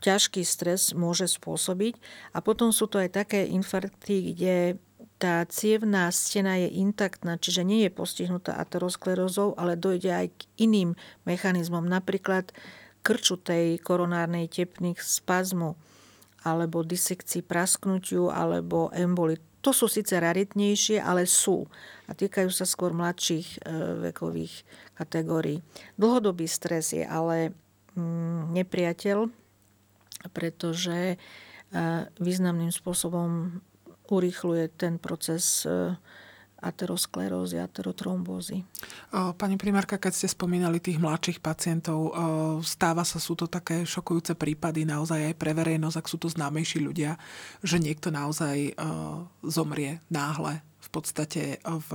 ťažký 0.05 0.45
stres 0.45 0.93
môže 0.93 1.24
spôsobiť. 1.24 1.97
A 2.37 2.45
potom 2.45 2.70
sú 2.70 2.85
to 2.85 3.01
aj 3.01 3.16
také 3.16 3.49
infarkty, 3.49 4.37
kde 4.37 4.76
tá 5.16 5.41
cievná 5.49 6.12
stena 6.12 6.61
je 6.61 6.68
intaktná, 6.68 7.41
čiže 7.41 7.64
nie 7.64 7.89
je 7.89 7.91
postihnutá 7.97 8.61
aterosklerózou, 8.61 9.57
ale 9.57 9.80
dojde 9.80 10.12
aj 10.12 10.26
k 10.37 10.41
iným 10.61 10.93
mechanizmom, 11.24 11.89
napríklad 11.89 12.53
krču 13.01 13.41
tej 13.41 13.80
koronárnej 13.80 14.49
tepných 14.49 15.01
spazmu 15.01 15.76
alebo 16.45 16.84
disekcii 16.84 17.42
prasknutiu 17.42 18.28
alebo 18.28 18.92
emboli. 18.92 19.40
To 19.64 19.72
sú 19.72 19.88
síce 19.88 20.20
raritnejšie, 20.20 21.01
ale 21.01 21.24
sú 21.24 21.64
a 22.05 22.12
týkajú 22.12 22.53
sa 22.53 22.68
skôr 22.68 22.92
mladších 22.92 23.49
e, 23.49 23.59
vekových 24.12 24.55
kategórií. 24.92 25.64
Dlhodobý 25.97 26.45
stres 26.45 26.92
je 26.92 27.01
ale 27.01 27.57
mm, 27.97 28.53
nepriateľ, 28.61 29.32
pretože 30.36 31.16
e, 31.16 31.16
významným 32.20 32.76
spôsobom 32.76 33.61
urýchluje 34.12 34.68
ten 34.76 35.01
proces 35.01 35.64
e, 35.64 35.97
aterosklerózy, 36.64 37.60
aterotrombózy. 37.60 38.64
Pani 39.12 39.60
primárka, 39.60 40.00
keď 40.00 40.12
ste 40.24 40.28
spomínali 40.32 40.80
tých 40.80 40.96
mladších 40.96 41.44
pacientov, 41.44 42.16
stáva 42.64 43.04
sa, 43.04 43.20
sú 43.20 43.36
to 43.36 43.44
také 43.44 43.84
šokujúce 43.84 44.32
prípady 44.32 44.88
naozaj 44.88 45.28
aj 45.28 45.34
pre 45.36 45.52
verejnosť, 45.52 46.00
ak 46.00 46.08
sú 46.08 46.16
to 46.16 46.32
známejší 46.32 46.80
ľudia, 46.80 47.20
že 47.60 47.76
niekto 47.76 48.08
naozaj 48.08 48.72
zomrie 49.44 50.00
náhle 50.08 50.64
v 50.84 50.92
podstate 50.92 51.42
v, 51.64 51.90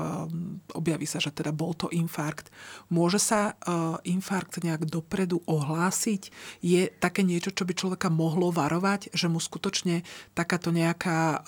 objaví 0.73 1.05
sa, 1.05 1.21
že 1.21 1.29
teda 1.29 1.53
bol 1.53 1.77
to 1.77 1.93
infarkt. 1.93 2.49
Môže 2.89 3.21
sa 3.21 3.53
infarkt 4.01 4.59
nejak 4.65 4.89
dopredu 4.89 5.45
ohlásiť? 5.45 6.33
Je 6.65 6.89
také 6.97 7.21
niečo, 7.21 7.53
čo 7.53 7.69
by 7.69 7.77
človeka 7.77 8.09
mohlo 8.09 8.49
varovať, 8.49 9.13
že 9.13 9.29
mu 9.29 9.37
skutočne 9.37 10.01
takáto 10.33 10.73
nejaká 10.73 11.45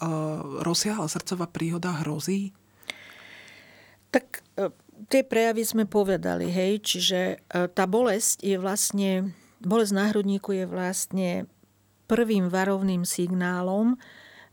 rozsiahla 0.62 1.10
srdcová 1.10 1.50
príhoda 1.50 2.06
hrozí? 2.06 2.54
Tak 4.12 4.44
e, 4.60 4.70
tie 5.08 5.24
prejavy 5.24 5.64
sme 5.64 5.84
povedali, 5.88 6.52
hej, 6.52 6.84
čiže 6.84 7.20
e, 7.20 7.38
tá 7.72 7.88
bolesť 7.88 8.44
je 8.44 8.56
vlastne, 8.60 9.32
bolesť 9.64 9.94
na 9.96 10.06
hrudníku 10.12 10.52
je 10.52 10.66
vlastne 10.68 11.30
prvým 12.12 12.52
varovným 12.52 13.08
signálom, 13.08 13.96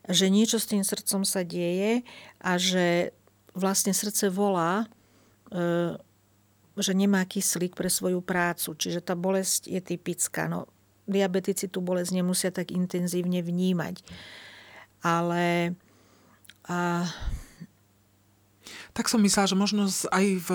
že 0.07 0.31
niečo 0.31 0.63
s 0.63 0.71
tým 0.71 0.87
srdcom 0.87 1.27
sa 1.27 1.43
deje 1.43 2.07
a 2.39 2.55
že 2.57 3.13
vlastne 3.53 3.91
srdce 3.91 4.31
volá, 4.31 4.87
e, 5.51 5.99
že 6.79 6.93
nemá 6.95 7.27
kyslík 7.27 7.75
pre 7.75 7.91
svoju 7.91 8.23
prácu. 8.23 8.79
Čiže 8.79 9.03
tá 9.03 9.19
bolesť 9.19 9.67
je 9.67 9.83
typická. 9.83 10.47
No, 10.47 10.71
diabetici 11.11 11.67
tú 11.67 11.83
bolesť 11.83 12.15
nemusia 12.15 12.51
tak 12.55 12.71
intenzívne 12.71 13.43
vnímať. 13.43 14.07
Ale 15.03 15.75
a, 16.69 17.09
tak 18.93 19.09
som 19.11 19.23
myslela, 19.23 19.51
že 19.51 19.57
možno 19.57 19.89
aj 19.89 20.27
v 20.45 20.49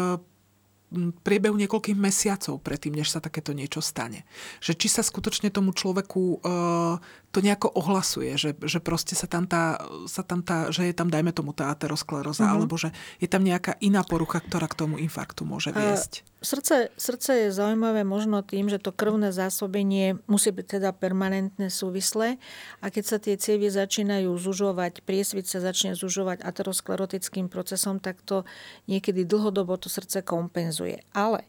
priebehu 1.26 1.58
niekoľkých 1.58 1.98
mesiacov 1.98 2.62
predtým, 2.62 2.94
než 2.94 3.10
sa 3.10 3.18
takéto 3.18 3.52
niečo 3.52 3.82
stane. 3.82 4.30
Že 4.62 4.74
či 4.78 4.88
sa 4.94 5.02
skutočne 5.02 5.50
tomu 5.50 5.74
človeku 5.74 6.46
uh, 6.46 7.02
to 7.34 7.40
nejako 7.42 7.74
ohlasuje, 7.74 8.38
že, 8.38 8.54
že 8.62 8.78
proste 8.78 9.18
sa 9.18 9.26
tam, 9.26 9.50
tá, 9.50 9.82
sa 10.06 10.22
tam 10.22 10.46
tá, 10.46 10.70
že 10.70 10.86
je 10.86 10.94
tam, 10.94 11.10
dajme 11.10 11.34
tomu, 11.34 11.52
tá 11.58 11.74
ateroskleróza, 11.74 12.46
uh-huh. 12.46 12.56
alebo 12.62 12.78
že 12.78 12.94
je 13.18 13.26
tam 13.26 13.42
nejaká 13.42 13.74
iná 13.82 14.06
porucha, 14.06 14.38
ktorá 14.38 14.70
k 14.70 14.86
tomu 14.86 15.02
infarktu 15.02 15.42
môže 15.50 15.74
viesť. 15.74 16.22
Uh, 16.22 16.33
srdce, 16.44 16.92
srdce 17.00 17.48
je 17.48 17.56
zaujímavé 17.56 18.04
možno 18.04 18.44
tým, 18.44 18.68
že 18.68 18.78
to 18.78 18.92
krvné 18.92 19.32
zásobenie 19.32 20.20
musí 20.28 20.52
byť 20.52 20.78
teda 20.78 20.92
permanentne 20.92 21.72
súvislé 21.72 22.38
a 22.84 22.92
keď 22.92 23.04
sa 23.08 23.18
tie 23.18 23.40
cievy 23.40 23.72
začínajú 23.72 24.30
zužovať, 24.36 25.02
priesvit 25.08 25.48
sa 25.48 25.64
začne 25.64 25.96
zužovať 25.96 26.44
aterosklerotickým 26.44 27.48
procesom, 27.48 27.98
tak 28.04 28.20
to 28.22 28.44
niekedy 28.92 29.24
dlhodobo 29.24 29.80
to 29.80 29.88
srdce 29.88 30.22
kompenzuje. 30.22 31.02
Ale 31.16 31.48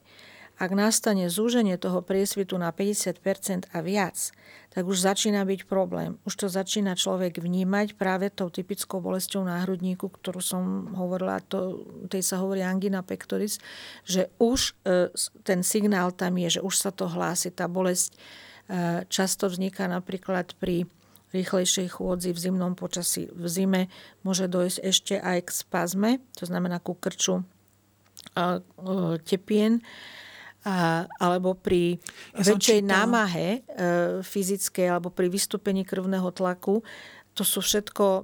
ak 0.55 0.71
nastane 0.71 1.27
zúženie 1.27 1.75
toho 1.75 1.99
priesvitu 1.99 2.55
na 2.55 2.71
50% 2.71 3.75
a 3.75 3.79
viac, 3.83 4.31
tak 4.71 4.87
už 4.87 5.03
začína 5.03 5.43
byť 5.47 5.67
problém. 5.67 6.19
Už 6.27 6.35
to 6.35 6.47
začína 6.47 6.95
človek 6.95 7.39
vnímať 7.39 7.95
práve 7.99 8.31
tou 8.31 8.51
typickou 8.51 9.03
bolesťou 9.03 9.43
na 9.47 9.63
hrudníku, 9.63 10.11
ktorú 10.11 10.39
som 10.43 10.95
hovorila, 10.95 11.43
to, 11.43 11.87
tej 12.11 12.23
sa 12.23 12.43
hovorí 12.43 12.63
angina 12.63 13.03
pectoris, 13.03 13.59
že 14.07 14.31
už 14.39 14.75
e, 14.87 15.11
ten 15.47 15.63
signál 15.67 16.15
tam 16.15 16.39
je, 16.39 16.59
že 16.59 16.61
už 16.63 16.75
sa 16.75 16.91
to 16.95 17.07
hlási. 17.07 17.51
Tá 17.55 17.67
bolesť 17.71 18.15
e, 18.15 18.19
často 19.11 19.51
vzniká 19.51 19.91
napríklad 19.91 20.55
pri 20.59 20.87
rýchlejšej 21.35 21.99
chôdzi 21.99 22.31
v 22.31 22.39
zimnom 22.39 22.79
počasí. 22.79 23.27
V 23.35 23.47
zime 23.51 23.91
môže 24.23 24.47
dojsť 24.47 24.79
ešte 24.87 25.15
aj 25.19 25.39
k 25.47 25.51
spazme, 25.51 26.11
to 26.39 26.47
znamená 26.47 26.79
ku 26.79 26.95
krču 26.95 27.43
e, 27.43 28.59
tepien 29.27 29.83
a, 30.65 31.05
alebo 31.21 31.53
pri 31.53 32.01
ja 32.33 32.57
väčšej 32.57 32.81
námahe 32.81 33.49
e, 33.49 34.21
fyzickej 34.25 34.87
alebo 34.89 35.13
pri 35.13 35.29
vystúpení 35.29 35.85
krvného 35.85 36.33
tlaku. 36.33 36.81
To 37.37 37.45
sú 37.45 37.61
všetko 37.61 38.05
e, 38.09 38.23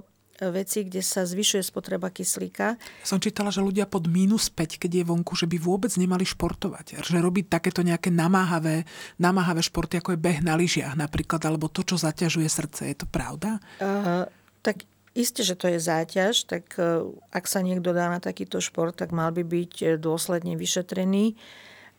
veci, 0.49 0.81
kde 0.81 1.05
sa 1.05 1.21
zvyšuje 1.21 1.61
spotreba 1.61 2.09
kyslíka. 2.09 2.81
Som 3.05 3.21
čítala, 3.21 3.53
že 3.53 3.61
ľudia 3.61 3.85
pod 3.85 4.09
minus 4.09 4.49
5, 4.49 4.81
keď 4.81 4.91
je 4.91 5.03
vonku, 5.05 5.37
že 5.37 5.45
by 5.45 5.61
vôbec 5.61 5.93
nemali 6.01 6.25
športovať. 6.25 6.97
Že 6.97 7.21
robiť 7.21 7.45
takéto 7.45 7.85
nejaké 7.85 8.09
namáhavé, 8.09 8.89
namáhavé 9.21 9.61
športy, 9.61 10.01
ako 10.01 10.17
je 10.17 10.23
beh 10.25 10.41
na 10.41 10.57
lyžiach 10.57 10.97
napríklad, 10.97 11.45
alebo 11.45 11.69
to, 11.69 11.85
čo 11.85 12.01
zaťažuje 12.01 12.49
srdce. 12.49 12.89
Je 12.89 12.97
to 12.97 13.05
pravda? 13.05 13.61
Uh, 13.77 14.25
tak 14.65 14.89
Isté, 15.11 15.43
že 15.43 15.59
to 15.59 15.67
je 15.67 15.75
záťaž, 15.75 16.47
tak 16.47 16.71
e, 16.79 17.03
ak 17.35 17.43
sa 17.43 17.59
niekto 17.59 17.91
dá 17.91 18.07
na 18.07 18.23
takýto 18.23 18.63
šport, 18.63 18.95
tak 18.95 19.11
mal 19.11 19.35
by 19.35 19.43
byť 19.43 19.99
dôsledne 19.99 20.55
vyšetrený. 20.55 21.35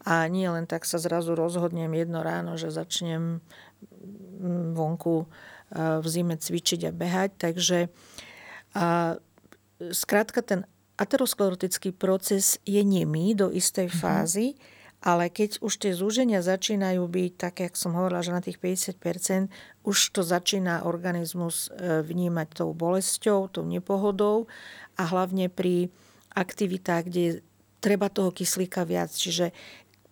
A 0.03 0.27
nie 0.27 0.51
len 0.51 0.67
tak 0.67 0.83
sa 0.83 0.99
zrazu 0.99 1.39
rozhodnem 1.39 1.95
jedno 1.95 2.27
ráno, 2.27 2.59
že 2.59 2.75
začnem 2.75 3.39
vonku 4.75 5.31
v 5.73 6.07
zime 6.07 6.37
cvičiť 6.37 6.91
a 6.91 6.93
behať. 6.93 7.31
Takže 7.39 7.79
a, 8.77 9.17
skrátka 9.91 10.43
ten 10.43 10.67
aterosklerotický 11.01 11.97
proces 11.97 12.61
je 12.69 12.83
nemý 12.85 13.35
do 13.35 13.49
istej 13.49 13.89
mm-hmm. 13.89 14.03
fázy, 14.03 14.47
ale 15.03 15.27
keď 15.35 15.59
už 15.59 15.83
tie 15.83 15.91
zúženia 15.91 16.47
začínajú 16.47 17.03
byť, 17.03 17.33
tak 17.35 17.55
jak 17.59 17.75
som 17.75 17.99
hovorila, 17.99 18.23
že 18.23 18.31
na 18.31 18.39
tých 18.39 18.63
50%, 18.63 19.51
už 19.83 19.99
to 20.15 20.23
začína 20.23 20.87
organizmus 20.87 21.67
e, 21.75 22.07
vnímať 22.07 22.63
tou 22.63 22.71
bolesťou, 22.71 23.51
tou 23.51 23.67
nepohodou 23.67 24.47
a 24.95 25.03
hlavne 25.03 25.51
pri 25.51 25.91
aktivitách, 26.39 27.03
kde 27.11 27.43
treba 27.83 28.07
toho 28.07 28.31
kyslíka 28.31 28.87
viac. 28.87 29.11
Čiže 29.11 29.51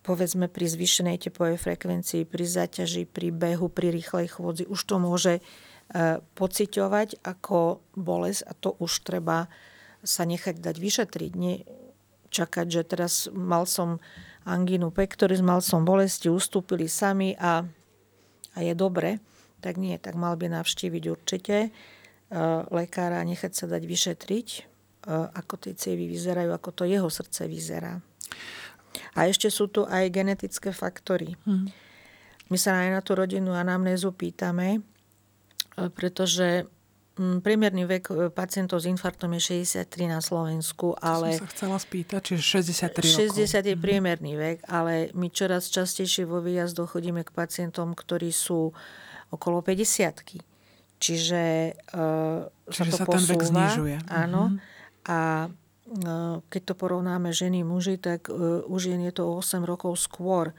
povedzme 0.01 0.49
pri 0.49 0.65
zvýšenej 0.65 1.29
tepovej 1.29 1.61
frekvencii, 1.61 2.25
pri 2.25 2.45
záťaži, 2.45 3.05
pri 3.05 3.29
behu, 3.29 3.69
pri 3.69 3.93
rýchlej 3.93 4.33
chôdzi, 4.33 4.65
už 4.65 4.81
to 4.89 4.95
môže 4.97 5.33
e, 5.37 5.41
pociťovať 6.37 7.21
ako 7.21 7.81
bolesť 7.93 8.41
a 8.49 8.51
to 8.57 8.73
už 8.81 9.05
treba 9.05 9.45
sa 10.01 10.25
nechať 10.25 10.57
dať 10.57 10.75
vyšetriť. 10.81 11.31
Nie 11.37 11.61
čakať, 12.33 12.65
že 12.65 12.81
teraz 12.87 13.29
mal 13.29 13.69
som 13.69 14.01
angínu 14.49 14.89
pectoris, 14.89 15.45
mal 15.45 15.61
som 15.61 15.85
bolesti, 15.85 16.33
ustúpili 16.33 16.89
sami 16.89 17.37
a, 17.37 17.61
a 18.57 18.57
je 18.57 18.73
dobre. 18.73 19.21
Tak 19.61 19.77
nie, 19.77 19.93
tak 20.01 20.17
mal 20.17 20.33
by 20.33 20.49
navštíviť 20.49 21.03
určite 21.05 21.55
e, 21.61 21.69
lekára 22.73 23.21
a 23.21 23.27
nechať 23.27 23.53
sa 23.53 23.65
dať 23.69 23.85
vyšetriť, 23.85 24.47
e, 24.49 24.61
ako 25.13 25.53
tie 25.61 25.77
cievy 25.77 26.09
vyzerajú, 26.09 26.49
ako 26.49 26.69
to 26.73 26.83
jeho 26.89 27.05
srdce 27.05 27.45
vyzerá. 27.45 28.01
A 29.15 29.27
ešte 29.27 29.47
sú 29.47 29.71
tu 29.71 29.87
aj 29.87 30.11
genetické 30.11 30.75
faktory. 30.75 31.35
Hmm. 31.47 31.71
My 32.51 32.57
sa 32.59 32.83
aj 32.83 32.89
na 32.91 33.01
tú 33.01 33.15
rodinu 33.15 33.55
anamnézu 33.55 34.11
pýtame, 34.11 34.79
e, 34.79 34.79
pretože 35.95 36.67
mm, 37.15 37.39
priemerný 37.39 37.87
vek 37.87 38.03
e, 38.11 38.13
pacientov 38.27 38.83
s 38.83 38.91
infarktom 38.91 39.31
je 39.39 39.63
63 39.63 40.11
na 40.11 40.19
Slovensku, 40.19 40.91
ale... 40.99 41.39
To 41.39 41.47
som 41.47 41.47
sa 41.47 41.51
chcela 41.55 41.77
spýtať, 41.79 42.21
čiže 42.35 42.43
63 42.91 43.31
60 43.31 43.31
rokov. 43.31 43.71
je 43.71 43.75
mhm. 43.79 43.83
priemerný 43.87 44.33
vek, 44.35 44.57
ale 44.67 45.15
my 45.15 45.31
čoraz 45.31 45.71
častejšie 45.71 46.27
vo 46.27 46.43
výjazdoch 46.43 46.99
chodíme 46.99 47.23
k 47.23 47.31
pacientom, 47.31 47.95
ktorí 47.95 48.35
sú 48.35 48.75
okolo 49.31 49.63
50 49.63 50.43
Čiže, 51.01 51.43
uh, 51.97 52.45
Čiže 52.69 52.91
sa 52.93 52.93
to 52.93 52.93
sa 52.93 53.05
posúva. 53.09 53.15
ten 53.17 53.23
vek 53.25 53.41
znižuje. 53.41 53.95
Áno. 54.05 54.53
Mm-hmm. 54.53 55.09
A 55.09 55.17
keď 56.47 56.61
to 56.63 56.73
porovnáme 56.73 57.35
ženy 57.35 57.67
muži, 57.67 57.99
tak 57.99 58.31
e, 58.31 58.63
u 58.63 58.75
žien 58.79 59.03
je 59.03 59.11
to 59.11 59.27
o 59.27 59.43
8 59.43 59.67
rokov 59.67 59.99
skôr 59.99 60.55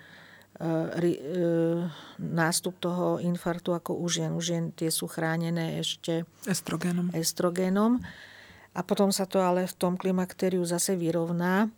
nástup 2.23 2.79
toho 2.79 3.19
infarktu 3.19 3.75
ako 3.75 3.99
u 3.99 4.07
žien. 4.07 4.31
U 4.31 4.39
žien 4.39 4.71
tie 4.71 4.95
sú 4.95 5.11
chránené 5.11 5.83
ešte 5.83 6.23
estrogénom. 6.47 7.11
estrogénom. 7.11 7.99
A 8.73 8.81
potom 8.87 9.11
sa 9.11 9.27
to 9.27 9.43
ale 9.43 9.67
v 9.67 9.75
tom 9.75 9.99
klimaktériu 9.99 10.63
zase 10.63 10.95
vyrovná. 10.95 11.69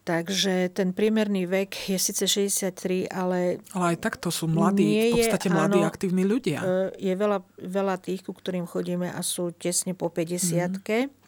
Takže 0.00 0.72
ten 0.72 0.96
priemerný 0.96 1.44
vek 1.44 1.92
je 1.92 1.98
síce 2.00 2.24
63, 2.24 3.12
ale... 3.12 3.60
Ale 3.76 3.86
aj 3.94 3.98
tak 4.00 4.16
to 4.16 4.32
sú 4.32 4.48
mladí, 4.48 5.12
v 5.12 5.20
podstate 5.20 5.52
mladí 5.52 5.84
áno, 5.84 5.90
aktívni 5.90 6.24
ľudia. 6.24 6.64
Je 6.96 7.12
veľa, 7.12 7.44
veľa 7.60 8.00
tých, 8.00 8.24
ku 8.24 8.32
ktorým 8.32 8.64
chodíme 8.64 9.12
a 9.12 9.20
sú 9.20 9.52
tesne 9.52 9.92
po 9.92 10.08
50 10.08 10.80
mm. 10.80 11.19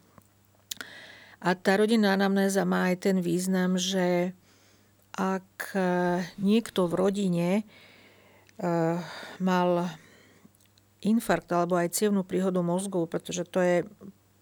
A 1.42 1.58
tá 1.58 1.74
rodinná 1.74 2.14
anamnéza 2.14 2.62
má 2.62 2.94
aj 2.94 3.10
ten 3.10 3.18
význam, 3.18 3.74
že 3.74 4.30
ak 5.18 5.74
e, 5.74 5.82
niekto 6.38 6.86
v 6.86 6.94
rodine 6.94 7.50
e, 7.58 7.62
mal 9.42 9.90
infarkt 11.02 11.50
alebo 11.50 11.74
aj 11.74 11.98
cievnú 11.98 12.22
príhodu 12.22 12.62
mozgu, 12.62 13.10
pretože 13.10 13.42
to 13.42 13.58
je 13.58 13.76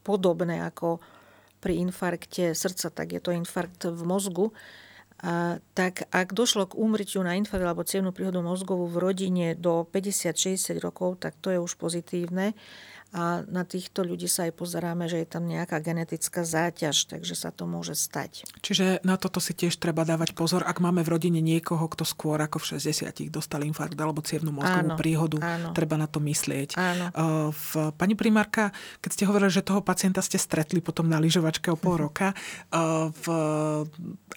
podobné 0.04 0.60
ako 0.60 1.00
pri 1.64 1.80
infarkte 1.80 2.52
srdca, 2.52 2.92
tak 2.92 3.16
je 3.16 3.20
to 3.24 3.32
infarkt 3.32 3.88
v 3.88 4.02
mozgu, 4.04 4.52
a, 5.24 5.56
tak 5.72 6.04
ak 6.12 6.36
došlo 6.36 6.68
k 6.68 6.76
úmrtiu 6.76 7.24
na 7.24 7.32
infarkt 7.32 7.64
alebo 7.64 7.80
cievnú 7.80 8.12
príhodu 8.12 8.44
mozgovú 8.44 8.84
v 8.92 9.00
rodine 9.00 9.56
do 9.56 9.88
50-60 9.88 10.76
rokov, 10.84 11.16
tak 11.16 11.32
to 11.40 11.48
je 11.48 11.56
už 11.56 11.80
pozitívne 11.80 12.52
a 13.10 13.42
na 13.50 13.66
týchto 13.66 14.06
ľudí 14.06 14.30
sa 14.30 14.46
aj 14.46 14.54
pozeráme, 14.54 15.10
že 15.10 15.18
je 15.22 15.26
tam 15.26 15.42
nejaká 15.50 15.82
genetická 15.82 16.46
záťaž, 16.46 17.10
takže 17.10 17.34
sa 17.34 17.50
to 17.50 17.66
môže 17.66 17.98
stať. 17.98 18.46
Čiže 18.62 19.02
na 19.02 19.18
toto 19.18 19.42
si 19.42 19.50
tiež 19.50 19.74
treba 19.82 20.06
dávať 20.06 20.30
pozor, 20.38 20.62
ak 20.62 20.78
máme 20.78 21.02
v 21.02 21.10
rodine 21.10 21.42
niekoho, 21.42 21.90
kto 21.90 22.06
skôr 22.06 22.38
ako 22.38 22.62
v 22.62 22.78
60 22.78 23.26
dostal 23.26 23.66
infarkt 23.66 23.98
alebo 23.98 24.22
cievnu 24.22 24.54
mozgovú 24.54 24.94
áno, 24.94 25.00
príhodu, 25.00 25.38
áno. 25.42 25.74
treba 25.74 25.98
na 25.98 26.06
to 26.06 26.22
myslieť. 26.22 26.78
Áno. 26.78 27.10
V, 27.50 27.90
pani 27.98 28.14
primárka, 28.14 28.70
keď 29.02 29.10
ste 29.10 29.24
hovorili, 29.26 29.50
že 29.50 29.66
toho 29.66 29.82
pacienta 29.82 30.22
ste 30.22 30.38
stretli 30.38 30.78
potom 30.78 31.10
na 31.10 31.18
lyžovačke 31.18 31.66
o 31.74 31.76
pol 31.76 31.98
roka, 31.98 32.30
v, 33.10 33.26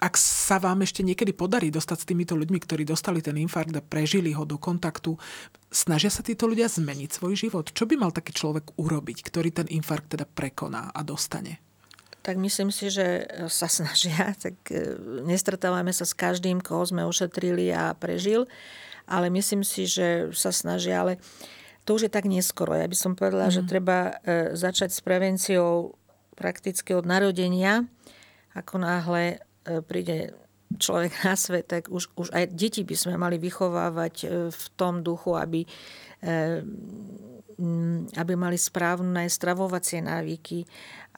ak 0.02 0.14
sa 0.18 0.58
vám 0.58 0.82
ešte 0.82 1.06
niekedy 1.06 1.30
podarí 1.38 1.70
dostať 1.70 1.98
s 2.02 2.10
týmito 2.10 2.34
ľuďmi, 2.34 2.58
ktorí 2.58 2.82
dostali 2.90 3.22
ten 3.22 3.38
infarkt 3.38 3.78
a 3.78 3.86
prežili 3.86 4.34
ho 4.34 4.50
do 4.50 4.58
kontaktu, 4.58 5.14
snažia 5.74 6.14
sa 6.14 6.22
títo 6.22 6.46
ľudia 6.46 6.70
zmeniť 6.70 7.10
svoj 7.10 7.34
život? 7.34 7.74
Čo 7.74 7.90
by 7.90 7.98
mal 7.98 8.14
taký 8.14 8.32
človek 8.32 8.78
urobiť, 8.78 9.26
ktorý 9.26 9.50
ten 9.50 9.68
infarkt 9.74 10.14
teda 10.14 10.30
prekoná 10.30 10.94
a 10.94 11.02
dostane? 11.02 11.60
Tak 12.24 12.40
myslím 12.40 12.72
si, 12.72 12.88
že 12.88 13.28
sa 13.52 13.68
snažia. 13.68 14.32
Tak 14.46 14.56
e, 14.72 14.96
nestretávame 15.28 15.92
sa 15.92 16.08
s 16.08 16.16
každým, 16.16 16.64
koho 16.64 16.88
sme 16.88 17.04
ošetrili 17.04 17.68
a 17.74 17.92
prežil, 17.98 18.48
ale 19.10 19.28
myslím 19.34 19.68
si, 19.68 19.84
že 19.84 20.32
sa 20.32 20.56
snažia, 20.56 21.04
ale 21.04 21.20
to 21.84 22.00
už 22.00 22.08
je 22.08 22.12
tak 22.14 22.24
neskoro. 22.24 22.72
Ja 22.80 22.88
by 22.88 22.96
som 22.96 23.20
povedala, 23.20 23.52
mm. 23.52 23.56
že 23.60 23.62
mhm. 23.66 23.68
treba 23.68 23.98
e, 24.00 24.14
začať 24.56 24.96
s 24.96 25.04
prevenciou 25.04 26.00
prakticky 26.40 26.96
od 26.96 27.04
narodenia. 27.04 27.84
Ako 28.56 28.80
náhle 28.80 29.44
e, 29.68 29.84
príde 29.84 30.32
človek 30.80 31.12
na 31.26 31.36
svet, 31.38 31.70
tak 31.70 31.92
už, 31.92 32.14
už 32.16 32.30
aj 32.34 32.54
deti 32.54 32.82
by 32.86 32.96
sme 32.98 33.16
mali 33.18 33.38
vychovávať 33.42 34.16
v 34.50 34.64
tom 34.78 35.02
duchu, 35.04 35.38
aby 35.38 35.68
Mm, 37.54 38.10
aby 38.18 38.34
mali 38.34 38.58
správne 38.58 39.30
stravovacie 39.30 40.02
návyky, 40.02 40.66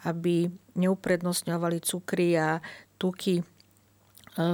aby 0.04 0.52
neuprednostňovali 0.76 1.80
cukry 1.80 2.36
a 2.36 2.60
tuky. 3.00 3.40
E, 3.40 3.44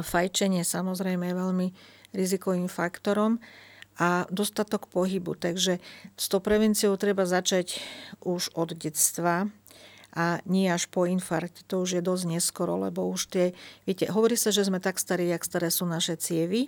fajčenie 0.06 0.62
samozrejme 0.62 1.34
je 1.34 1.40
veľmi 1.42 1.68
rizikovým 2.14 2.70
faktorom 2.70 3.42
a 3.98 4.30
dostatok 4.30 4.94
pohybu. 4.94 5.34
Takže 5.34 5.82
s 6.14 6.26
tou 6.30 6.38
prevenciou 6.38 6.94
treba 7.02 7.26
začať 7.26 7.82
už 8.22 8.54
od 8.54 8.78
detstva 8.78 9.50
a 10.12 10.44
nie 10.44 10.68
až 10.68 10.92
po 10.92 11.08
infarkte. 11.08 11.64
To 11.72 11.84
už 11.84 12.00
je 12.00 12.04
dosť 12.04 12.26
neskoro, 12.28 12.76
lebo 12.76 13.08
už 13.08 13.32
tie, 13.32 13.46
viete, 13.88 14.08
hovorí 14.12 14.36
sa, 14.36 14.52
že 14.52 14.68
sme 14.68 14.84
tak 14.84 15.00
starí, 15.00 15.32
jak 15.32 15.48
staré 15.48 15.72
sú 15.72 15.88
naše 15.88 16.20
cievy. 16.20 16.68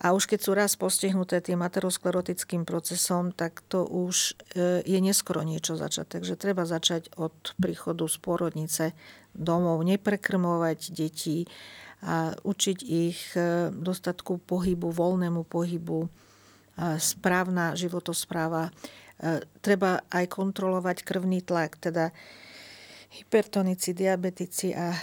A 0.00 0.16
už 0.16 0.24
keď 0.32 0.40
sú 0.40 0.50
raz 0.56 0.72
postihnuté 0.80 1.44
tým 1.44 1.60
aterosklerotickým 1.60 2.64
procesom, 2.64 3.36
tak 3.36 3.60
to 3.68 3.84
už 3.84 4.32
e, 4.56 4.80
je 4.80 4.96
neskoro 4.96 5.44
niečo 5.44 5.76
začať. 5.76 6.20
Takže 6.20 6.40
treba 6.40 6.64
začať 6.64 7.12
od 7.20 7.36
príchodu 7.60 8.08
z 8.08 8.16
pôrodnice 8.16 8.84
domov, 9.36 9.84
neprekrmovať 9.84 10.96
deti 10.96 11.44
a 12.00 12.32
učiť 12.32 12.78
ich 12.80 13.20
e, 13.36 13.68
dostatku 13.76 14.40
pohybu, 14.40 14.88
voľnému 14.88 15.44
pohybu, 15.44 16.08
správna 16.96 17.76
životospráva. 17.76 18.72
E, 19.20 19.44
treba 19.60 20.00
aj 20.08 20.32
kontrolovať 20.32 21.04
krvný 21.04 21.44
tlak, 21.44 21.76
teda 21.76 22.08
hypertonici, 23.10 23.90
diabetici 23.90 24.70
a 24.74 24.94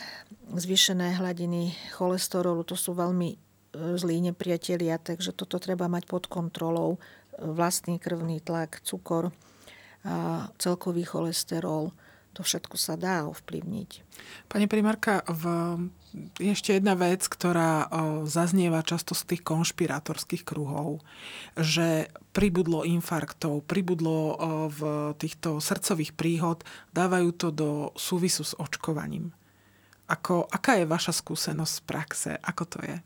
zvýšené 0.55 1.19
hladiny 1.19 1.75
cholesterolu. 1.91 2.63
To 2.63 2.75
sú 2.79 2.95
veľmi 2.95 3.35
zlí 3.77 4.23
nepriatelia, 4.31 4.97
takže 4.97 5.35
toto 5.35 5.59
treba 5.59 5.91
mať 5.91 6.07
pod 6.07 6.31
kontrolou. 6.31 6.97
Vlastný 7.37 7.99
krvný 7.99 8.41
tlak, 8.41 8.81
cukor, 8.81 9.29
a 10.07 10.47
celkový 10.57 11.03
cholesterol, 11.03 11.91
to 12.37 12.45
všetko 12.45 12.77
sa 12.77 12.93
dá 12.93 13.25
ovplyvniť. 13.25 14.05
Pani 14.45 14.69
primárka, 14.69 15.25
v, 15.25 15.43
ešte 16.37 16.77
jedna 16.77 16.93
vec, 16.93 17.25
ktorá 17.25 17.89
o, 17.89 18.29
zaznieva 18.29 18.85
často 18.85 19.17
z 19.17 19.33
tých 19.33 19.41
konšpirátorských 19.41 20.45
kruhov, 20.45 21.01
že 21.57 22.13
pribudlo 22.37 22.85
infarktov, 22.85 23.65
pribudlo 23.65 24.13
o, 24.13 24.35
v 24.69 24.81
týchto 25.17 25.57
srdcových 25.57 26.13
príhod, 26.13 26.61
dávajú 26.93 27.29
to 27.33 27.47
do 27.49 27.69
súvisu 27.97 28.45
s 28.45 28.53
očkovaním. 28.53 29.33
Ako, 30.05 30.45
aká 30.45 30.77
je 30.77 30.85
vaša 30.85 31.17
skúsenosť 31.17 31.73
z 31.73 31.81
praxe? 31.83 32.31
Ako 32.37 32.63
to 32.69 32.79
je? 32.85 32.97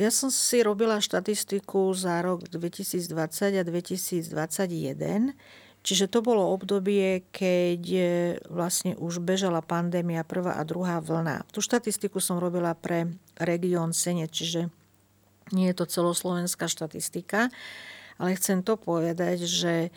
Ja 0.00 0.08
som 0.08 0.32
si 0.32 0.64
robila 0.64 0.96
štatistiku 0.96 1.92
za 1.92 2.24
rok 2.24 2.48
2020 2.48 3.60
a 3.60 3.62
2021, 3.66 5.36
čiže 5.80 6.10
to 6.10 6.20
bolo 6.20 6.52
obdobie, 6.52 7.24
keď 7.32 7.82
vlastne 8.48 8.92
už 9.00 9.20
bežala 9.24 9.64
pandémia 9.64 10.24
prvá 10.24 10.60
a 10.60 10.64
druhá 10.64 11.00
vlna. 11.00 11.48
Tú 11.50 11.64
štatistiku 11.64 12.20
som 12.20 12.42
robila 12.42 12.76
pre 12.76 13.08
región 13.40 13.96
Sene, 13.96 14.28
čiže 14.28 14.68
nie 15.50 15.72
je 15.72 15.76
to 15.80 15.90
celoslovenská 15.90 16.70
štatistika, 16.70 17.50
ale 18.20 18.36
chcem 18.38 18.62
to 18.62 18.78
povedať, 18.78 19.48
že 19.48 19.90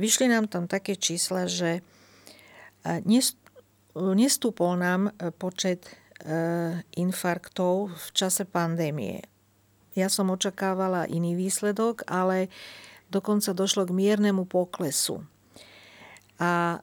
vyšli 0.00 0.30
nám 0.30 0.48
tam 0.48 0.64
také 0.64 0.96
čísla, 0.96 1.50
že 1.50 1.84
nestúpol 3.92 4.80
nám 4.80 5.12
počet 5.36 5.90
infarktov 6.96 7.92
v 7.92 8.06
čase 8.16 8.48
pandémie. 8.48 9.20
Ja 9.98 10.06
som 10.06 10.30
očakávala 10.30 11.10
iný 11.10 11.34
výsledok, 11.34 12.06
ale 12.06 12.46
dokonca 13.10 13.52
došlo 13.52 13.86
k 13.86 13.94
miernemu 13.94 14.46
poklesu. 14.46 15.26
A 16.40 16.80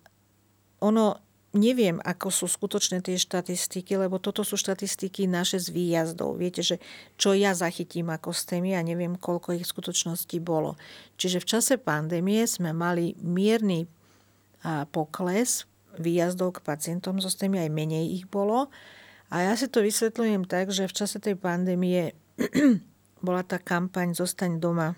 ono, 0.77 1.17
neviem, 1.57 1.97
ako 2.03 2.29
sú 2.29 2.45
skutočné 2.45 3.01
tie 3.01 3.17
štatistiky, 3.17 3.97
lebo 3.97 4.21
toto 4.21 4.45
sú 4.45 4.53
štatistiky 4.59 5.25
naše 5.25 5.57
z 5.57 5.73
výjazdov. 5.73 6.37
Viete, 6.37 6.61
že 6.61 6.77
čo 7.17 7.33
ja 7.33 7.57
zachytím 7.57 8.13
ako 8.13 8.35
témy 8.35 8.77
a 8.77 8.85
neviem, 8.85 9.17
koľko 9.17 9.57
ich 9.57 9.65
v 9.65 9.73
skutočnosti 9.73 10.37
bolo. 10.43 10.77
Čiže 11.17 11.41
v 11.41 11.49
čase 11.49 11.73
pandémie 11.81 12.45
sme 12.45 12.75
mali 12.75 13.17
mierny 13.17 13.89
pokles 14.93 15.65
výjazdov 15.97 16.61
k 16.61 16.63
pacientom 16.65 17.17
so 17.17 17.31
STEMI, 17.31 17.65
aj 17.65 17.71
menej 17.73 18.05
ich 18.21 18.25
bolo. 18.29 18.69
A 19.33 19.49
ja 19.49 19.53
si 19.57 19.67
to 19.67 19.83
vysvetľujem 19.83 20.45
tak, 20.45 20.69
že 20.71 20.87
v 20.87 20.93
čase 20.93 21.17
tej 21.19 21.35
pandémie 21.35 22.13
bola 23.25 23.41
tá 23.43 23.57
kampaň 23.57 24.13
Zostaň 24.13 24.61
doma, 24.61 24.93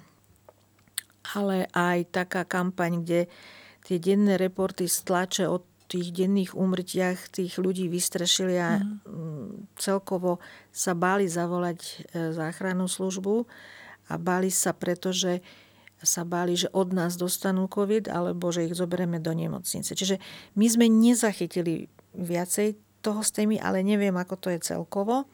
ale 1.36 1.70
aj 1.74 2.10
taká 2.14 2.46
kampaň, 2.46 3.04
kde 3.04 3.22
tie 3.86 3.98
denné 3.98 4.38
reporty 4.38 4.86
z 4.86 4.98
tlače 5.06 5.46
o 5.50 5.62
tých 5.90 6.14
denných 6.14 6.54
úmrtiach 6.54 7.34
tých 7.34 7.58
ľudí 7.58 7.90
vystrašili 7.90 8.56
a 8.62 8.78
mm. 8.78 9.74
celkovo 9.74 10.38
sa 10.70 10.94
báli 10.94 11.26
zavolať 11.26 11.80
e, 11.82 11.94
záchrannú 12.30 12.86
službu 12.86 13.50
a 14.14 14.14
báli 14.22 14.54
sa, 14.54 14.78
pretože 14.78 15.42
sa 16.00 16.24
báli, 16.24 16.56
že 16.56 16.70
od 16.72 16.94
nás 16.94 17.18
dostanú 17.18 17.66
COVID 17.68 18.08
alebo 18.08 18.54
že 18.54 18.70
ich 18.70 18.78
zoberieme 18.78 19.18
do 19.20 19.34
nemocnice. 19.34 19.98
Čiže 19.98 20.22
my 20.56 20.66
sme 20.70 20.86
nezachytili 20.88 21.92
viacej 22.16 22.78
toho 23.02 23.26
s 23.26 23.34
tými, 23.34 23.60
ale 23.60 23.84
neviem, 23.84 24.16
ako 24.16 24.36
to 24.38 24.48
je 24.54 24.60
celkovo. 24.62 25.28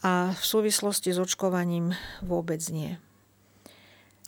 A 0.00 0.32
v 0.32 0.44
súvislosti 0.44 1.12
s 1.12 1.20
očkovaním 1.20 1.92
vôbec 2.24 2.62
nie. 2.72 2.96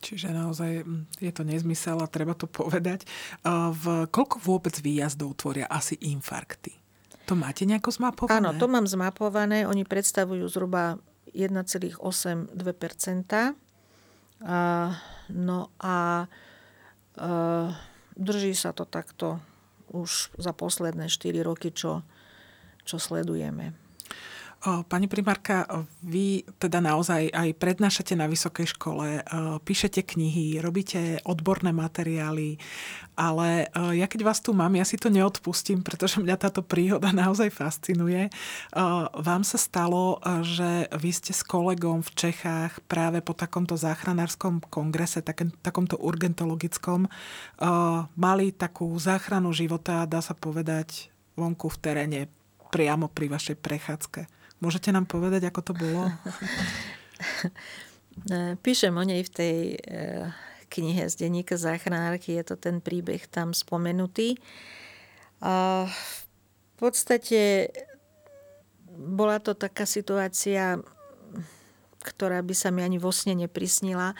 Čiže 0.03 0.35
naozaj 0.35 0.83
hm, 0.83 1.07
je 1.23 1.31
to 1.31 1.47
nezmysel 1.47 2.03
a 2.03 2.11
treba 2.11 2.35
to 2.35 2.43
povedať. 2.51 3.07
V 3.47 4.11
koľko 4.11 4.43
vôbec 4.43 4.75
výjazdov 4.83 5.39
tvoria 5.39 5.71
asi 5.71 5.95
infarkty? 6.03 6.75
To 7.31 7.39
máte 7.39 7.63
nejako 7.63 7.87
zmapované? 7.95 8.35
Áno, 8.43 8.51
to 8.59 8.67
mám 8.67 8.83
zmapované. 8.83 9.63
Oni 9.63 9.87
predstavujú 9.87 10.43
zhruba 10.51 10.99
1,82%. 11.31 12.51
No 15.31 15.59
a 15.79 16.27
drží 18.19 18.51
sa 18.51 18.75
to 18.75 18.83
takto 18.83 19.39
už 19.95 20.35
za 20.35 20.51
posledné 20.51 21.07
4 21.07 21.47
roky, 21.47 21.71
čo, 21.71 22.03
čo 22.83 22.99
sledujeme. 22.99 23.71
Pani 24.63 25.11
primárka, 25.11 25.67
vy 25.99 26.47
teda 26.55 26.79
naozaj 26.79 27.35
aj 27.35 27.51
prednášate 27.59 28.15
na 28.15 28.31
vysokej 28.31 28.71
škole, 28.71 29.19
píšete 29.59 29.99
knihy, 30.07 30.63
robíte 30.63 31.19
odborné 31.27 31.75
materiály, 31.75 32.55
ale 33.19 33.67
ja 33.75 34.07
keď 34.07 34.23
vás 34.23 34.39
tu 34.39 34.55
mám, 34.55 34.71
ja 34.79 34.87
si 34.87 34.95
to 34.95 35.11
neodpustím, 35.11 35.83
pretože 35.83 36.23
mňa 36.23 36.39
táto 36.39 36.63
príhoda 36.63 37.11
naozaj 37.27 37.51
fascinuje. 37.51 38.31
Vám 39.11 39.43
sa 39.43 39.59
stalo, 39.59 40.23
že 40.47 40.87
vy 40.95 41.11
ste 41.11 41.35
s 41.35 41.43
kolegom 41.43 41.99
v 41.99 42.15
Čechách 42.15 42.79
práve 42.87 43.19
po 43.19 43.35
takomto 43.35 43.75
záchranárskom 43.75 44.63
kongrese, 44.71 45.19
takomto 45.59 45.99
urgentologickom, 45.99 47.11
mali 48.15 48.55
takú 48.55 48.95
záchranu 48.95 49.51
života, 49.51 50.07
dá 50.07 50.23
sa 50.23 50.31
povedať, 50.31 51.11
vonku 51.35 51.67
v 51.67 51.77
teréne, 51.83 52.19
priamo 52.71 53.11
pri 53.11 53.27
vašej 53.27 53.59
prechádzke. 53.59 54.42
Môžete 54.63 54.95
nám 54.95 55.11
povedať, 55.11 55.51
ako 55.51 55.59
to 55.59 55.73
bolo? 55.75 56.07
Píšem 58.63 58.95
o 58.95 59.03
nej 59.03 59.27
v 59.27 59.31
tej 59.35 59.57
e, 59.75 59.77
knihe 60.71 61.03
z 61.11 61.19
denníka 61.19 61.59
záchranárky, 61.59 62.39
je 62.39 62.47
to 62.47 62.55
ten 62.55 62.79
príbeh 62.79 63.27
tam 63.27 63.51
spomenutý. 63.51 64.39
A 65.43 65.83
v 65.91 66.23
podstate 66.79 67.75
bola 68.87 69.43
to 69.43 69.51
taká 69.51 69.83
situácia, 69.83 70.79
ktorá 71.99 72.39
by 72.39 72.55
sa 72.55 72.71
mi 72.71 72.87
ani 72.87 73.03
vo 73.03 73.11
sne 73.11 73.35
neprisnila. 73.35 74.15
E, 74.15 74.17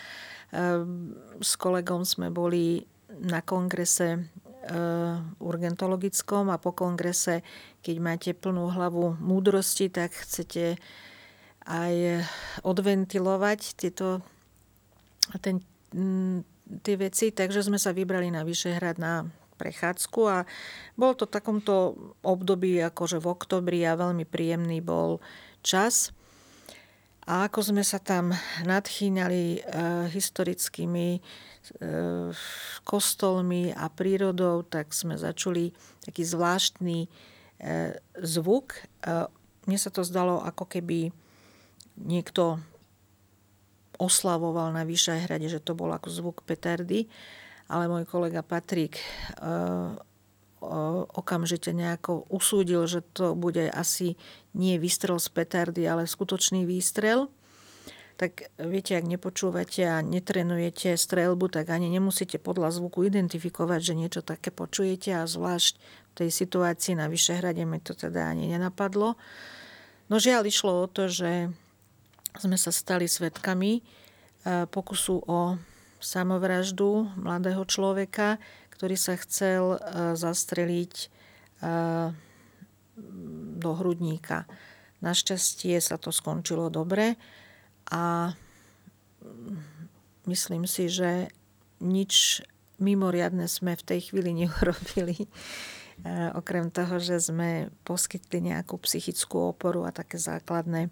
s 1.40 1.56
kolegom 1.56 2.04
sme 2.04 2.28
boli 2.28 2.84
na 3.24 3.40
kongrese 3.40 4.18
Eh, 4.18 4.43
urgentologickom 5.44 6.48
a 6.48 6.62
po 6.62 6.72
kongrese, 6.72 7.44
keď 7.84 7.96
máte 8.00 8.32
plnú 8.32 8.72
hlavu 8.72 9.20
múdrosti, 9.20 9.92
tak 9.92 10.16
chcete 10.16 10.80
aj 11.68 12.24
odventilovať 12.64 13.60
tieto, 13.76 14.24
ten, 15.44 15.60
mm, 15.92 16.44
tie 16.84 16.96
veci. 16.96 17.32
Takže 17.32 17.68
sme 17.68 17.80
sa 17.80 17.92
vybrali 17.92 18.32
na 18.32 18.48
Vyšehrad 18.48 19.00
na 19.00 19.28
prechádzku 19.56 20.22
a 20.28 20.38
bol 21.00 21.16
to 21.16 21.30
v 21.30 21.36
takomto 21.40 21.76
období, 22.26 22.80
akože 22.84 23.22
v 23.22 23.30
oktobri 23.32 23.80
a 23.88 24.00
veľmi 24.00 24.28
príjemný 24.28 24.84
bol 24.84 25.24
čas. 25.64 26.12
A 27.24 27.48
ako 27.48 27.72
sme 27.72 27.84
sa 27.88 28.04
tam 28.04 28.36
nadchýňali 28.68 29.44
e, 29.56 29.60
historickými 30.12 31.24
E, 31.64 31.88
kostolmi 32.84 33.72
a 33.72 33.88
prírodou, 33.88 34.68
tak 34.68 34.92
sme 34.92 35.16
začuli 35.16 35.72
taký 36.04 36.28
zvláštny 36.28 37.08
e, 37.08 37.10
zvuk. 38.20 38.76
Mne 39.64 39.80
sa 39.80 39.88
to 39.88 40.04
zdalo, 40.04 40.44
ako 40.44 40.68
keby 40.68 41.16
niekto 41.96 42.60
oslavoval 43.96 44.76
na 44.76 44.84
Vyšajhrade, 44.84 45.48
že 45.48 45.64
to 45.64 45.72
bol 45.72 45.88
ako 45.96 46.12
zvuk 46.12 46.44
petardy, 46.44 47.08
ale 47.72 47.88
môj 47.88 48.04
kolega 48.12 48.44
Patrik 48.44 49.00
okamžite 51.14 51.76
nejako 51.76 52.24
usúdil, 52.32 52.88
že 52.88 53.04
to 53.14 53.36
bude 53.36 53.68
asi 53.70 54.16
nie 54.56 54.80
výstrel 54.80 55.20
z 55.20 55.28
petardy, 55.34 55.84
ale 55.84 56.08
skutočný 56.08 56.64
výstrel 56.64 57.28
tak 58.14 58.54
viete, 58.62 58.94
ak 58.94 59.10
nepočúvate 59.10 59.82
a 59.90 60.06
netrenujete 60.06 60.94
strelbu, 60.94 61.50
tak 61.50 61.74
ani 61.74 61.90
nemusíte 61.90 62.38
podľa 62.38 62.70
zvuku 62.72 63.10
identifikovať, 63.10 63.80
že 63.82 63.94
niečo 63.98 64.22
také 64.22 64.54
počujete 64.54 65.18
a 65.18 65.26
zvlášť 65.26 65.74
v 65.82 66.14
tej 66.14 66.30
situácii 66.30 66.94
na 66.94 67.10
Vyšehrade 67.10 67.66
mi 67.66 67.82
to 67.82 67.98
teda 67.98 68.30
ani 68.30 68.54
nenapadlo. 68.54 69.18
No 70.08 70.16
žiaľ 70.22 70.46
išlo 70.46 70.86
o 70.86 70.88
to, 70.88 71.10
že 71.10 71.50
sme 72.38 72.58
sa 72.58 72.70
stali 72.70 73.10
svetkami 73.10 73.82
e, 73.82 73.82
pokusu 74.70 75.26
o 75.26 75.58
samovraždu 75.98 77.10
mladého 77.18 77.66
človeka, 77.66 78.38
ktorý 78.84 79.00
sa 79.00 79.16
chcel 79.16 79.80
e, 79.80 79.80
zastreliť 80.20 80.94
e, 81.00 81.08
do 83.64 83.72
hrudníka. 83.80 84.44
Našťastie 85.00 85.80
sa 85.80 85.96
to 85.96 86.12
skončilo 86.12 86.68
dobre 86.68 87.16
a 87.88 88.36
myslím 90.28 90.68
si, 90.68 90.92
že 90.92 91.32
nič 91.80 92.44
mimoriadne 92.76 93.48
sme 93.48 93.80
v 93.80 93.88
tej 93.88 94.12
chvíli 94.12 94.36
neurobili. 94.44 95.16
E, 95.16 95.28
okrem 96.36 96.68
toho, 96.68 97.00
že 97.00 97.24
sme 97.24 97.72
poskytli 97.88 98.52
nejakú 98.52 98.76
psychickú 98.84 99.56
oporu 99.56 99.88
a 99.88 99.96
také 99.96 100.20
základné 100.20 100.92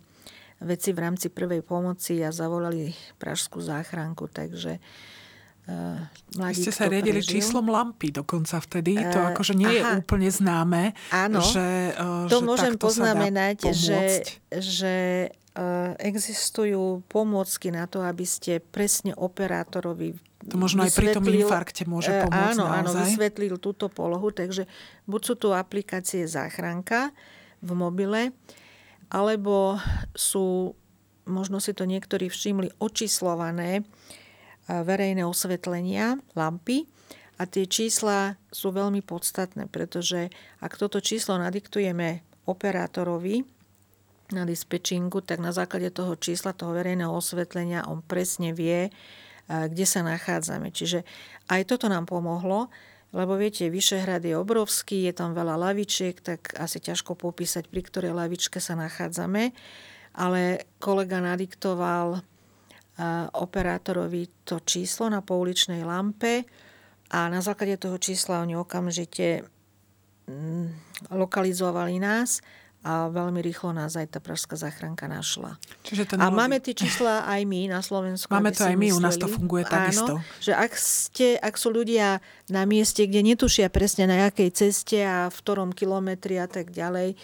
veci 0.64 0.96
v 0.96 1.12
rámci 1.12 1.28
prvej 1.28 1.60
pomoci 1.60 2.24
a 2.24 2.32
zavolali 2.32 2.96
pražskú 3.20 3.60
záchranku. 3.60 4.32
Takže 4.32 4.80
Uh, 4.80 5.21
Vy 6.32 6.56
ste 6.56 6.72
sa 6.72 6.88
riadili 6.88 7.20
prežil. 7.20 7.44
číslom 7.44 7.68
lampy 7.68 8.16
dokonca 8.16 8.64
vtedy. 8.64 8.96
To 8.96 9.36
akože 9.36 9.52
nie 9.52 9.68
aha. 9.68 9.76
je 9.76 9.82
úplne 10.00 10.30
známe. 10.32 10.96
Áno, 11.12 11.44
že, 11.44 11.92
uh, 12.00 12.32
to 12.32 12.40
že 12.40 12.48
môžem 12.48 12.74
poznamenať, 12.80 13.76
že, 13.76 14.24
že 14.56 14.96
existujú 16.00 17.04
pomôcky 17.12 17.76
na 17.76 17.84
to, 17.84 18.00
aby 18.00 18.24
ste 18.24 18.64
presne 18.64 19.12
operátorovi 19.12 20.16
to 20.42 20.58
možno 20.58 20.82
aj 20.82 20.98
pri 20.98 21.14
tom 21.14 21.22
infarkte 21.30 21.86
môže 21.86 22.10
pomôcť 22.10 22.58
Áno, 22.58 22.66
naozaj. 22.66 22.82
áno, 22.82 22.90
vysvetlil 23.06 23.62
túto 23.62 23.94
polohu. 23.94 24.34
Takže 24.34 24.66
buď 25.06 25.22
sú 25.22 25.34
tu 25.38 25.54
aplikácie 25.54 26.26
záchranka 26.26 27.14
v 27.62 27.78
mobile, 27.78 28.34
alebo 29.14 29.78
sú, 30.18 30.74
možno 31.30 31.62
si 31.62 31.78
to 31.78 31.86
niektorí 31.86 32.26
všimli, 32.26 32.74
očíslované 32.82 33.86
uh, 33.86 34.21
verejné 34.72 35.28
osvetlenia, 35.28 36.16
lampy. 36.40 36.88
A 37.42 37.50
tie 37.50 37.66
čísla 37.66 38.38
sú 38.54 38.70
veľmi 38.70 39.02
podstatné, 39.02 39.66
pretože 39.66 40.30
ak 40.62 40.78
toto 40.78 41.02
číslo 41.02 41.42
nadiktujeme 41.42 42.22
operátorovi 42.46 43.42
na 44.32 44.46
dispečingu, 44.46 45.26
tak 45.26 45.42
na 45.42 45.50
základe 45.50 45.90
toho 45.90 46.16
čísla, 46.16 46.54
toho 46.54 46.72
verejného 46.78 47.10
osvetlenia 47.10 47.84
on 47.90 48.06
presne 48.06 48.54
vie, 48.54 48.94
kde 49.50 49.86
sa 49.90 50.06
nachádzame. 50.06 50.70
Čiže 50.70 51.04
aj 51.50 51.68
toto 51.68 51.90
nám 51.90 52.06
pomohlo, 52.06 52.70
lebo 53.12 53.36
viete, 53.36 53.68
Vyšehrad 53.68 54.24
je 54.24 54.40
obrovský, 54.40 55.10
je 55.10 55.14
tam 55.18 55.36
veľa 55.36 55.60
lavičiek, 55.60 56.16
tak 56.24 56.56
asi 56.56 56.80
ťažko 56.80 57.20
popísať, 57.20 57.68
pri 57.68 57.82
ktorej 57.84 58.16
lavičke 58.16 58.64
sa 58.64 58.78
nachádzame. 58.80 59.52
Ale 60.16 60.64
kolega 60.80 61.20
nadiktoval 61.20 62.24
operátorovi 63.34 64.44
to 64.44 64.60
číslo 64.62 65.08
na 65.10 65.24
pouličnej 65.24 65.82
lampe 65.82 66.44
a 67.12 67.28
na 67.32 67.40
základe 67.40 67.80
toho 67.80 67.98
čísla 67.98 68.44
oni 68.44 68.56
okamžite 68.56 69.48
mm, 70.28 70.68
lokalizovali 71.12 72.00
nás 72.00 72.44
a 72.82 73.14
veľmi 73.14 73.46
rýchlo 73.46 73.78
nás 73.78 73.94
aj 73.94 74.18
tá 74.18 74.20
pražská 74.20 74.58
záchranka 74.58 75.06
našla. 75.06 75.62
Čiže 75.86 76.04
ten 76.10 76.18
a 76.18 76.34
máme 76.34 76.58
tie 76.58 76.74
čísla 76.74 77.30
aj 77.30 77.46
my 77.46 77.70
na 77.70 77.86
Slovensku. 77.86 78.26
Máme 78.34 78.50
to 78.50 78.66
aj 78.66 78.74
my, 78.74 78.90
mysleli, 78.90 78.98
u 78.98 79.06
nás 79.06 79.16
to 79.22 79.30
funguje 79.30 79.70
takisto. 79.70 80.18
Áno, 80.18 80.42
že 80.42 80.58
ak, 80.58 80.74
ste, 80.74 81.38
ak 81.38 81.62
sú 81.62 81.70
ľudia 81.70 82.26
na 82.50 82.66
mieste, 82.66 83.06
kde 83.06 83.22
netušia 83.22 83.70
presne 83.70 84.10
na 84.10 84.26
jakej 84.30 84.50
ceste 84.50 84.98
a 84.98 85.30
v 85.30 85.38
ktorom 85.46 85.78
kilometri 85.78 86.42
a 86.42 86.50
tak 86.50 86.74
ďalej, 86.74 87.22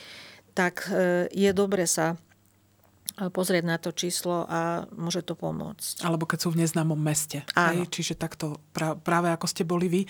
tak 0.54 0.94
e, 0.94 1.26
je 1.34 1.50
dobre 1.58 1.90
sa 1.90 2.22
pozrieť 3.18 3.64
na 3.66 3.82
to 3.82 3.90
číslo 3.90 4.46
a 4.46 4.86
môže 4.94 5.26
to 5.26 5.34
pomôcť. 5.34 6.06
Alebo 6.06 6.30
keď 6.30 6.46
sú 6.46 6.54
v 6.54 6.62
neznámom 6.62 6.98
meste. 6.98 7.42
Áno. 7.58 7.90
Čiže 7.90 8.14
takto 8.14 8.62
práve 9.02 9.34
ako 9.34 9.50
ste 9.50 9.66
boli 9.66 9.90
vy. 9.90 10.02
E, 10.06 10.10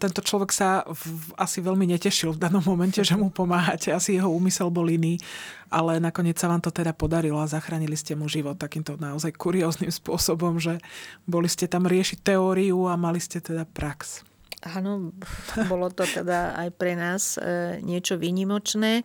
tento 0.00 0.24
človek 0.24 0.48
sa 0.48 0.80
v, 0.88 1.36
asi 1.36 1.60
veľmi 1.60 1.84
netešil 1.92 2.32
v 2.32 2.40
danom 2.40 2.64
momente, 2.64 3.04
že 3.04 3.20
mu 3.20 3.28
pomáhate. 3.28 3.92
Asi 3.92 4.16
jeho 4.16 4.32
úmysel 4.32 4.72
bol 4.72 4.88
iný. 4.88 5.20
Ale 5.68 6.00
nakoniec 6.00 6.40
sa 6.40 6.48
vám 6.48 6.64
to 6.64 6.72
teda 6.72 6.96
podarilo 6.96 7.36
a 7.36 7.50
zachránili 7.52 7.92
ste 8.00 8.16
mu 8.16 8.24
život 8.24 8.56
takýmto 8.56 8.96
naozaj 8.96 9.36
kurióznym 9.36 9.92
spôsobom, 9.92 10.56
že 10.56 10.80
boli 11.28 11.52
ste 11.52 11.68
tam 11.68 11.84
riešiť 11.84 12.24
teóriu 12.24 12.88
a 12.88 12.96
mali 12.96 13.20
ste 13.20 13.44
teda 13.44 13.68
prax. 13.68 14.24
Áno, 14.64 15.14
bolo 15.70 15.92
to 15.92 16.08
teda 16.08 16.56
aj 16.56 16.68
pre 16.74 16.96
nás 16.96 17.36
e, 17.36 17.78
niečo 17.84 18.16
výnimočné. 18.16 19.04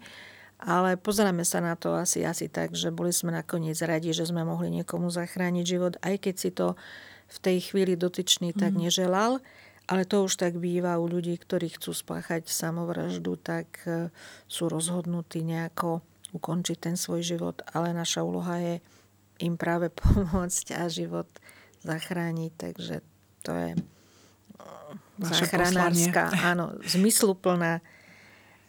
Ale 0.63 0.95
pozeráme 0.95 1.43
sa 1.43 1.59
na 1.59 1.75
to 1.75 1.91
asi, 1.91 2.23
asi 2.23 2.47
tak, 2.47 2.71
že 2.71 2.87
boli 2.87 3.11
sme 3.11 3.35
nakoniec 3.35 3.75
radi, 3.83 4.15
že 4.15 4.23
sme 4.23 4.47
mohli 4.47 4.71
niekomu 4.71 5.11
zachrániť 5.11 5.65
život, 5.67 5.93
aj 5.99 6.15
keď 6.23 6.35
si 6.39 6.49
to 6.55 6.79
v 7.27 7.37
tej 7.43 7.57
chvíli 7.71 7.99
dotyčný 7.99 8.55
mm. 8.55 8.59
tak 8.59 8.71
mhm. 8.75 8.81
neželal. 8.87 9.31
Ale 9.83 10.07
to 10.07 10.23
už 10.23 10.39
tak 10.39 10.55
býva 10.55 10.95
u 10.95 11.11
ľudí, 11.11 11.35
ktorí 11.35 11.75
chcú 11.75 11.91
spáchať 11.91 12.47
samovraždu, 12.47 13.35
tak 13.35 13.67
e, 13.83 14.07
sú 14.47 14.71
rozhodnutí 14.71 15.43
nejako 15.43 15.99
ukončiť 16.31 16.77
ten 16.79 16.95
svoj 16.95 17.19
život, 17.19 17.59
ale 17.75 17.91
naša 17.91 18.23
úloha 18.23 18.63
je 18.63 18.75
im 19.43 19.59
práve 19.59 19.91
pomôcť 19.99 20.79
a 20.79 20.87
život 20.87 21.27
zachrániť. 21.83 22.51
Takže 22.55 22.95
to 23.43 23.51
je 23.51 23.69
Vaše 25.19 25.45
záchranárska, 25.45 26.31
áno, 26.41 26.79
zmysluplná 26.87 27.83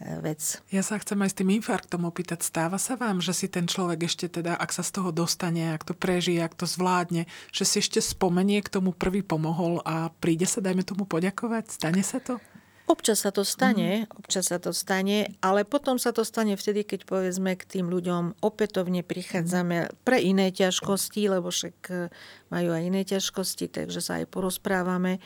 vec. 0.04 0.60
Ja 0.68 0.84
sa 0.84 1.00
chcem 1.00 1.16
aj 1.24 1.30
s 1.32 1.38
tým 1.40 1.50
infarktom 1.56 2.04
opýtať. 2.04 2.44
Stáva 2.44 2.76
sa 2.76 2.94
vám, 3.00 3.24
že 3.24 3.32
si 3.32 3.46
ten 3.48 3.64
človek 3.64 4.04
ešte 4.04 4.28
teda, 4.28 4.54
ak 4.54 4.70
sa 4.70 4.84
z 4.84 5.00
toho 5.00 5.10
dostane, 5.10 5.72
ak 5.72 5.88
to 5.88 5.96
prežije, 5.96 6.44
ak 6.44 6.54
to 6.54 6.68
zvládne, 6.68 7.24
že 7.50 7.64
si 7.64 7.80
ešte 7.80 8.04
spomenie, 8.04 8.60
k 8.60 8.68
tomu 8.68 8.92
prvý 8.92 9.24
pomohol 9.24 9.80
a 9.88 10.12
príde 10.20 10.44
sa, 10.44 10.60
dajme 10.60 10.84
tomu, 10.84 11.08
poďakovať? 11.08 11.80
Stane 11.80 12.04
sa 12.04 12.20
to? 12.20 12.36
Občas 12.84 13.24
sa 13.24 13.32
to 13.32 13.48
stane, 13.48 14.04
mm. 14.04 14.20
občas 14.20 14.52
sa 14.52 14.60
to 14.60 14.68
stane, 14.76 15.32
ale 15.40 15.64
potom 15.64 15.96
sa 15.96 16.12
to 16.12 16.20
stane 16.20 16.52
vtedy, 16.52 16.84
keď 16.84 17.08
povedzme 17.08 17.56
k 17.56 17.64
tým 17.64 17.88
ľuďom 17.88 18.44
opätovne 18.44 19.00
prichádzame 19.00 20.04
pre 20.04 20.20
iné 20.20 20.52
ťažkosti, 20.52 21.32
lebo 21.32 21.48
však 21.48 21.76
e, 21.88 22.12
majú 22.52 22.70
aj 22.76 22.82
iné 22.84 23.02
ťažkosti, 23.08 23.72
takže 23.72 24.04
sa 24.04 24.20
aj 24.20 24.28
porozprávame. 24.28 25.16
E, 25.16 25.20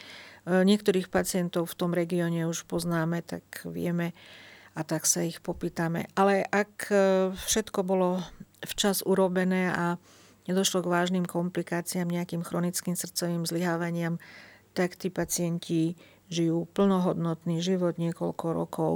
niektorých 0.47 1.11
pacientov 1.11 1.67
v 1.67 1.79
tom 1.83 1.91
regióne 1.91 2.47
už 2.47 2.63
poznáme, 2.71 3.27
tak 3.27 3.43
vieme, 3.67 4.15
a 4.79 4.87
tak 4.87 5.11
sa 5.11 5.27
ich 5.27 5.43
popýtame. 5.43 6.07
Ale 6.15 6.47
ak 6.47 6.73
e, 6.95 6.97
všetko 7.35 7.83
bolo 7.83 8.23
včas 8.63 9.03
urobené 9.03 9.75
a 9.75 9.99
nedošlo 10.47 10.87
k 10.87 10.91
vážnym 10.95 11.27
komplikáciám, 11.27 12.07
nejakým 12.07 12.47
chronickým 12.47 12.95
srdcovým 12.95 13.43
zlyhávaniam, 13.43 14.23
tak 14.79 14.95
tí 14.95 15.11
pacienti 15.11 15.99
žijú 16.31 16.71
plnohodnotný 16.71 17.59
život 17.59 17.99
niekoľko 17.99 18.47
rokov, 18.55 18.93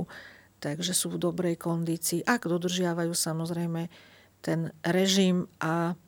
takže 0.62 0.95
sú 0.95 1.18
v 1.18 1.18
dobrej 1.18 1.59
kondícii, 1.59 2.22
ak 2.22 2.47
dodržiavajú 2.47 3.11
samozrejme 3.11 3.91
ten 4.39 4.70
režim 4.87 5.51
a 5.59 5.99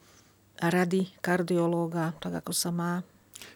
rady 0.63 1.11
kardiológa, 1.19 2.15
tak 2.23 2.39
ako 2.45 2.53
sa 2.55 2.71
má 2.71 3.03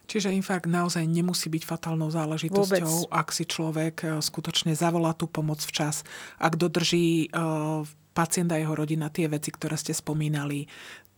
Čiže 0.09 0.33
infarkt 0.33 0.69
naozaj 0.69 1.05
nemusí 1.05 1.53
byť 1.53 1.63
fatálnou 1.69 2.09
záležitosťou, 2.09 3.09
Vôbec. 3.09 3.13
ak 3.13 3.29
si 3.31 3.45
človek 3.45 3.97
e, 4.03 4.07
skutočne 4.25 4.73
zavolá 4.73 5.13
tú 5.13 5.29
pomoc 5.29 5.61
včas, 5.61 6.01
ak 6.41 6.57
dodrží 6.57 7.29
uh, 7.31 7.85
pacient 8.17 8.51
a 8.51 8.59
jeho 8.59 8.73
rodina 8.75 9.13
tie 9.13 9.29
veci, 9.31 9.53
ktoré 9.53 9.77
ste 9.77 9.93
spomínali, 9.93 10.67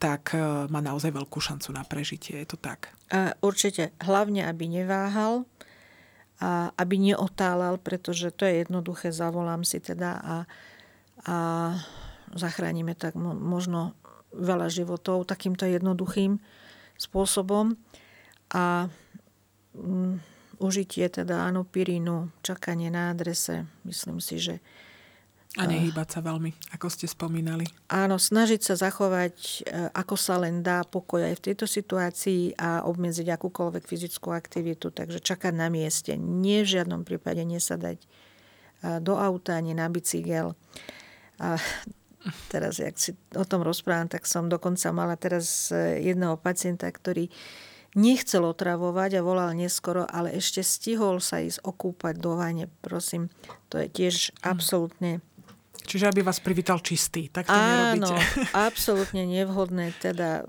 tak 0.00 0.34
uh, 0.34 0.66
má 0.68 0.82
naozaj 0.82 1.12
veľkú 1.14 1.38
šancu 1.38 1.70
na 1.72 1.86
prežitie. 1.86 2.42
Je 2.42 2.48
to 2.50 2.58
tak? 2.58 2.92
Určite. 3.40 3.94
Hlavne, 4.00 4.46
aby 4.46 4.70
neváhal 4.70 5.44
a 6.40 6.72
aby 6.80 6.96
neotálal, 6.96 7.76
pretože 7.76 8.32
to 8.32 8.48
je 8.48 8.64
jednoduché, 8.64 9.12
zavolám 9.12 9.60
si 9.60 9.76
teda 9.76 10.10
a, 10.16 10.36
a 11.28 11.36
zachránime 12.32 12.96
tak 12.96 13.12
možno 13.18 13.92
veľa 14.32 14.70
životov 14.70 15.26
takýmto 15.26 15.66
jednoduchým 15.66 16.38
spôsobom 16.96 17.74
a 18.50 18.90
um, 19.74 20.18
užitie 20.60 21.08
teda 21.08 21.48
anopirínu, 21.48 22.30
čakanie 22.44 22.92
na 22.92 23.10
adrese, 23.10 23.64
myslím 23.88 24.20
si, 24.20 24.36
že 24.38 24.54
a 25.58 25.66
nehýbať 25.66 26.14
sa 26.14 26.20
veľmi, 26.22 26.54
ako 26.78 26.86
ste 26.86 27.10
spomínali. 27.10 27.66
Áno, 27.90 28.22
snažiť 28.22 28.62
sa 28.62 28.78
zachovať, 28.78 29.66
e, 29.66 29.90
ako 29.98 30.14
sa 30.14 30.38
len 30.38 30.62
dá 30.62 30.86
pokoj 30.86 31.26
aj 31.26 31.42
v 31.42 31.44
tejto 31.50 31.66
situácii 31.66 32.54
a 32.54 32.86
obmedziť 32.86 33.34
akúkoľvek 33.34 33.82
fyzickú 33.82 34.30
aktivitu. 34.30 34.94
Takže 34.94 35.18
čakať 35.18 35.50
na 35.50 35.66
mieste. 35.66 36.14
Nie 36.14 36.62
v 36.62 36.78
žiadnom 36.78 37.02
prípade 37.02 37.42
nesadať 37.42 37.98
e, 37.98 38.06
do 39.02 39.18
auta 39.18 39.58
ani 39.58 39.74
na 39.74 39.90
bicykel. 39.90 40.54
A 41.42 41.58
teraz, 42.54 42.78
jak 42.78 42.94
si 42.94 43.18
o 43.34 43.42
tom 43.42 43.66
rozprávam, 43.66 44.06
tak 44.06 44.30
som 44.30 44.46
dokonca 44.46 44.86
mala 44.94 45.18
teraz 45.18 45.74
jedného 45.98 46.38
pacienta, 46.38 46.86
ktorý 46.86 47.26
nechcel 47.98 48.46
otravovať 48.46 49.18
a 49.18 49.24
volal 49.26 49.50
neskoro, 49.54 50.06
ale 50.06 50.36
ešte 50.38 50.62
stihol 50.62 51.18
sa 51.18 51.42
ísť 51.42 51.62
okúpať 51.66 52.14
do 52.18 52.38
vane. 52.38 52.70
Prosím, 52.84 53.32
to 53.66 53.82
je 53.82 53.86
tiež 53.90 54.30
hm. 54.30 54.46
absolútne 54.46 55.12
Čiže 55.90 56.06
aby 56.06 56.22
vás 56.22 56.38
privítal 56.38 56.78
čistý, 56.78 57.26
tak 57.32 57.50
to 57.50 57.56
Áno, 57.56 58.06
nerobíte. 58.06 58.14
absolútne 58.68 59.26
nevhodné 59.26 59.90
teda 59.98 60.46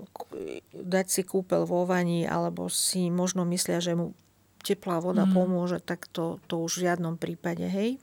dať 0.70 1.06
si 1.10 1.22
kúpel 1.26 1.66
vo 1.66 1.82
vani, 1.82 2.22
alebo 2.22 2.70
si 2.70 3.10
možno 3.10 3.42
myslia, 3.50 3.82
že 3.82 3.98
mu 3.98 4.14
teplá 4.62 5.02
voda 5.02 5.26
mm. 5.26 5.32
pomôže, 5.34 5.82
tak 5.82 6.06
to, 6.14 6.38
to 6.46 6.62
už 6.62 6.78
v 6.78 6.84
žiadnom 6.86 7.18
prípade, 7.18 7.66
hej. 7.66 7.98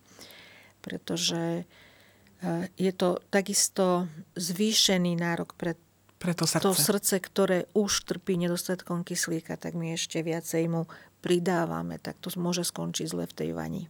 Pretože 0.83 1.63
eh, 1.63 2.63
je 2.75 2.91
to 2.91 3.23
takisto 3.31 4.11
zvýšený 4.35 5.15
nárok 5.15 5.55
pre 5.55 5.79
pre 6.19 6.35
to 6.35 6.43
srdce. 6.43 6.67
To 6.67 6.75
srdce, 6.75 7.15
ktoré 7.23 7.65
už 7.71 8.03
trpí 8.03 8.35
nedostatkom 8.35 9.07
kyslíka, 9.07 9.55
tak 9.55 9.73
my 9.73 9.95
ešte 9.95 10.19
viacej 10.19 10.67
mu 10.67 10.85
pridávame, 11.23 11.99
tak 11.99 12.19
to 12.19 12.31
môže 12.39 12.67
skončiť 12.67 13.05
zle 13.07 13.23
v 13.27 13.33
tej 13.35 13.49
vani. 13.55 13.87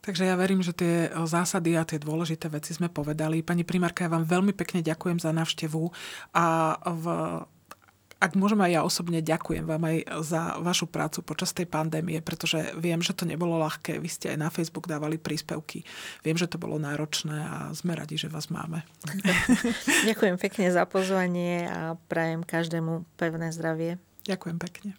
Takže 0.00 0.24
ja 0.24 0.36
verím, 0.36 0.64
že 0.64 0.72
tie 0.72 1.12
zásady 1.12 1.76
a 1.76 1.84
tie 1.84 2.00
dôležité 2.00 2.48
veci 2.48 2.72
sme 2.72 2.88
povedali. 2.88 3.44
Pani 3.44 3.64
primárka, 3.64 4.08
ja 4.08 4.12
vám 4.12 4.24
veľmi 4.24 4.56
pekne 4.56 4.80
ďakujem 4.80 5.20
za 5.20 5.32
návštevu 5.32 5.92
a 6.32 6.76
v 6.88 7.04
ak 8.18 8.34
môžem 8.34 8.58
aj 8.58 8.70
ja 8.74 8.80
osobne 8.82 9.22
ďakujem 9.22 9.62
vám 9.62 9.82
aj 9.86 9.96
za 10.26 10.42
vašu 10.58 10.90
prácu 10.90 11.22
počas 11.22 11.54
tej 11.54 11.70
pandémie, 11.70 12.18
pretože 12.18 12.74
viem, 12.74 12.98
že 12.98 13.14
to 13.14 13.22
nebolo 13.22 13.62
ľahké. 13.62 14.02
Vy 14.02 14.10
ste 14.10 14.26
aj 14.34 14.38
na 14.42 14.48
Facebook 14.50 14.90
dávali 14.90 15.22
príspevky. 15.22 15.86
Viem, 16.26 16.34
že 16.34 16.50
to 16.50 16.58
bolo 16.58 16.82
náročné 16.82 17.38
a 17.38 17.56
sme 17.78 17.94
radi, 17.94 18.18
že 18.18 18.26
vás 18.26 18.50
máme. 18.50 18.82
Ďakujem 20.10 20.36
pekne 20.42 20.66
za 20.74 20.82
pozvanie 20.90 21.70
a 21.70 21.94
prajem 22.10 22.42
každému 22.42 23.06
pevné 23.14 23.54
zdravie. 23.54 24.02
Ďakujem 24.26 24.58
pekne. 24.58 24.90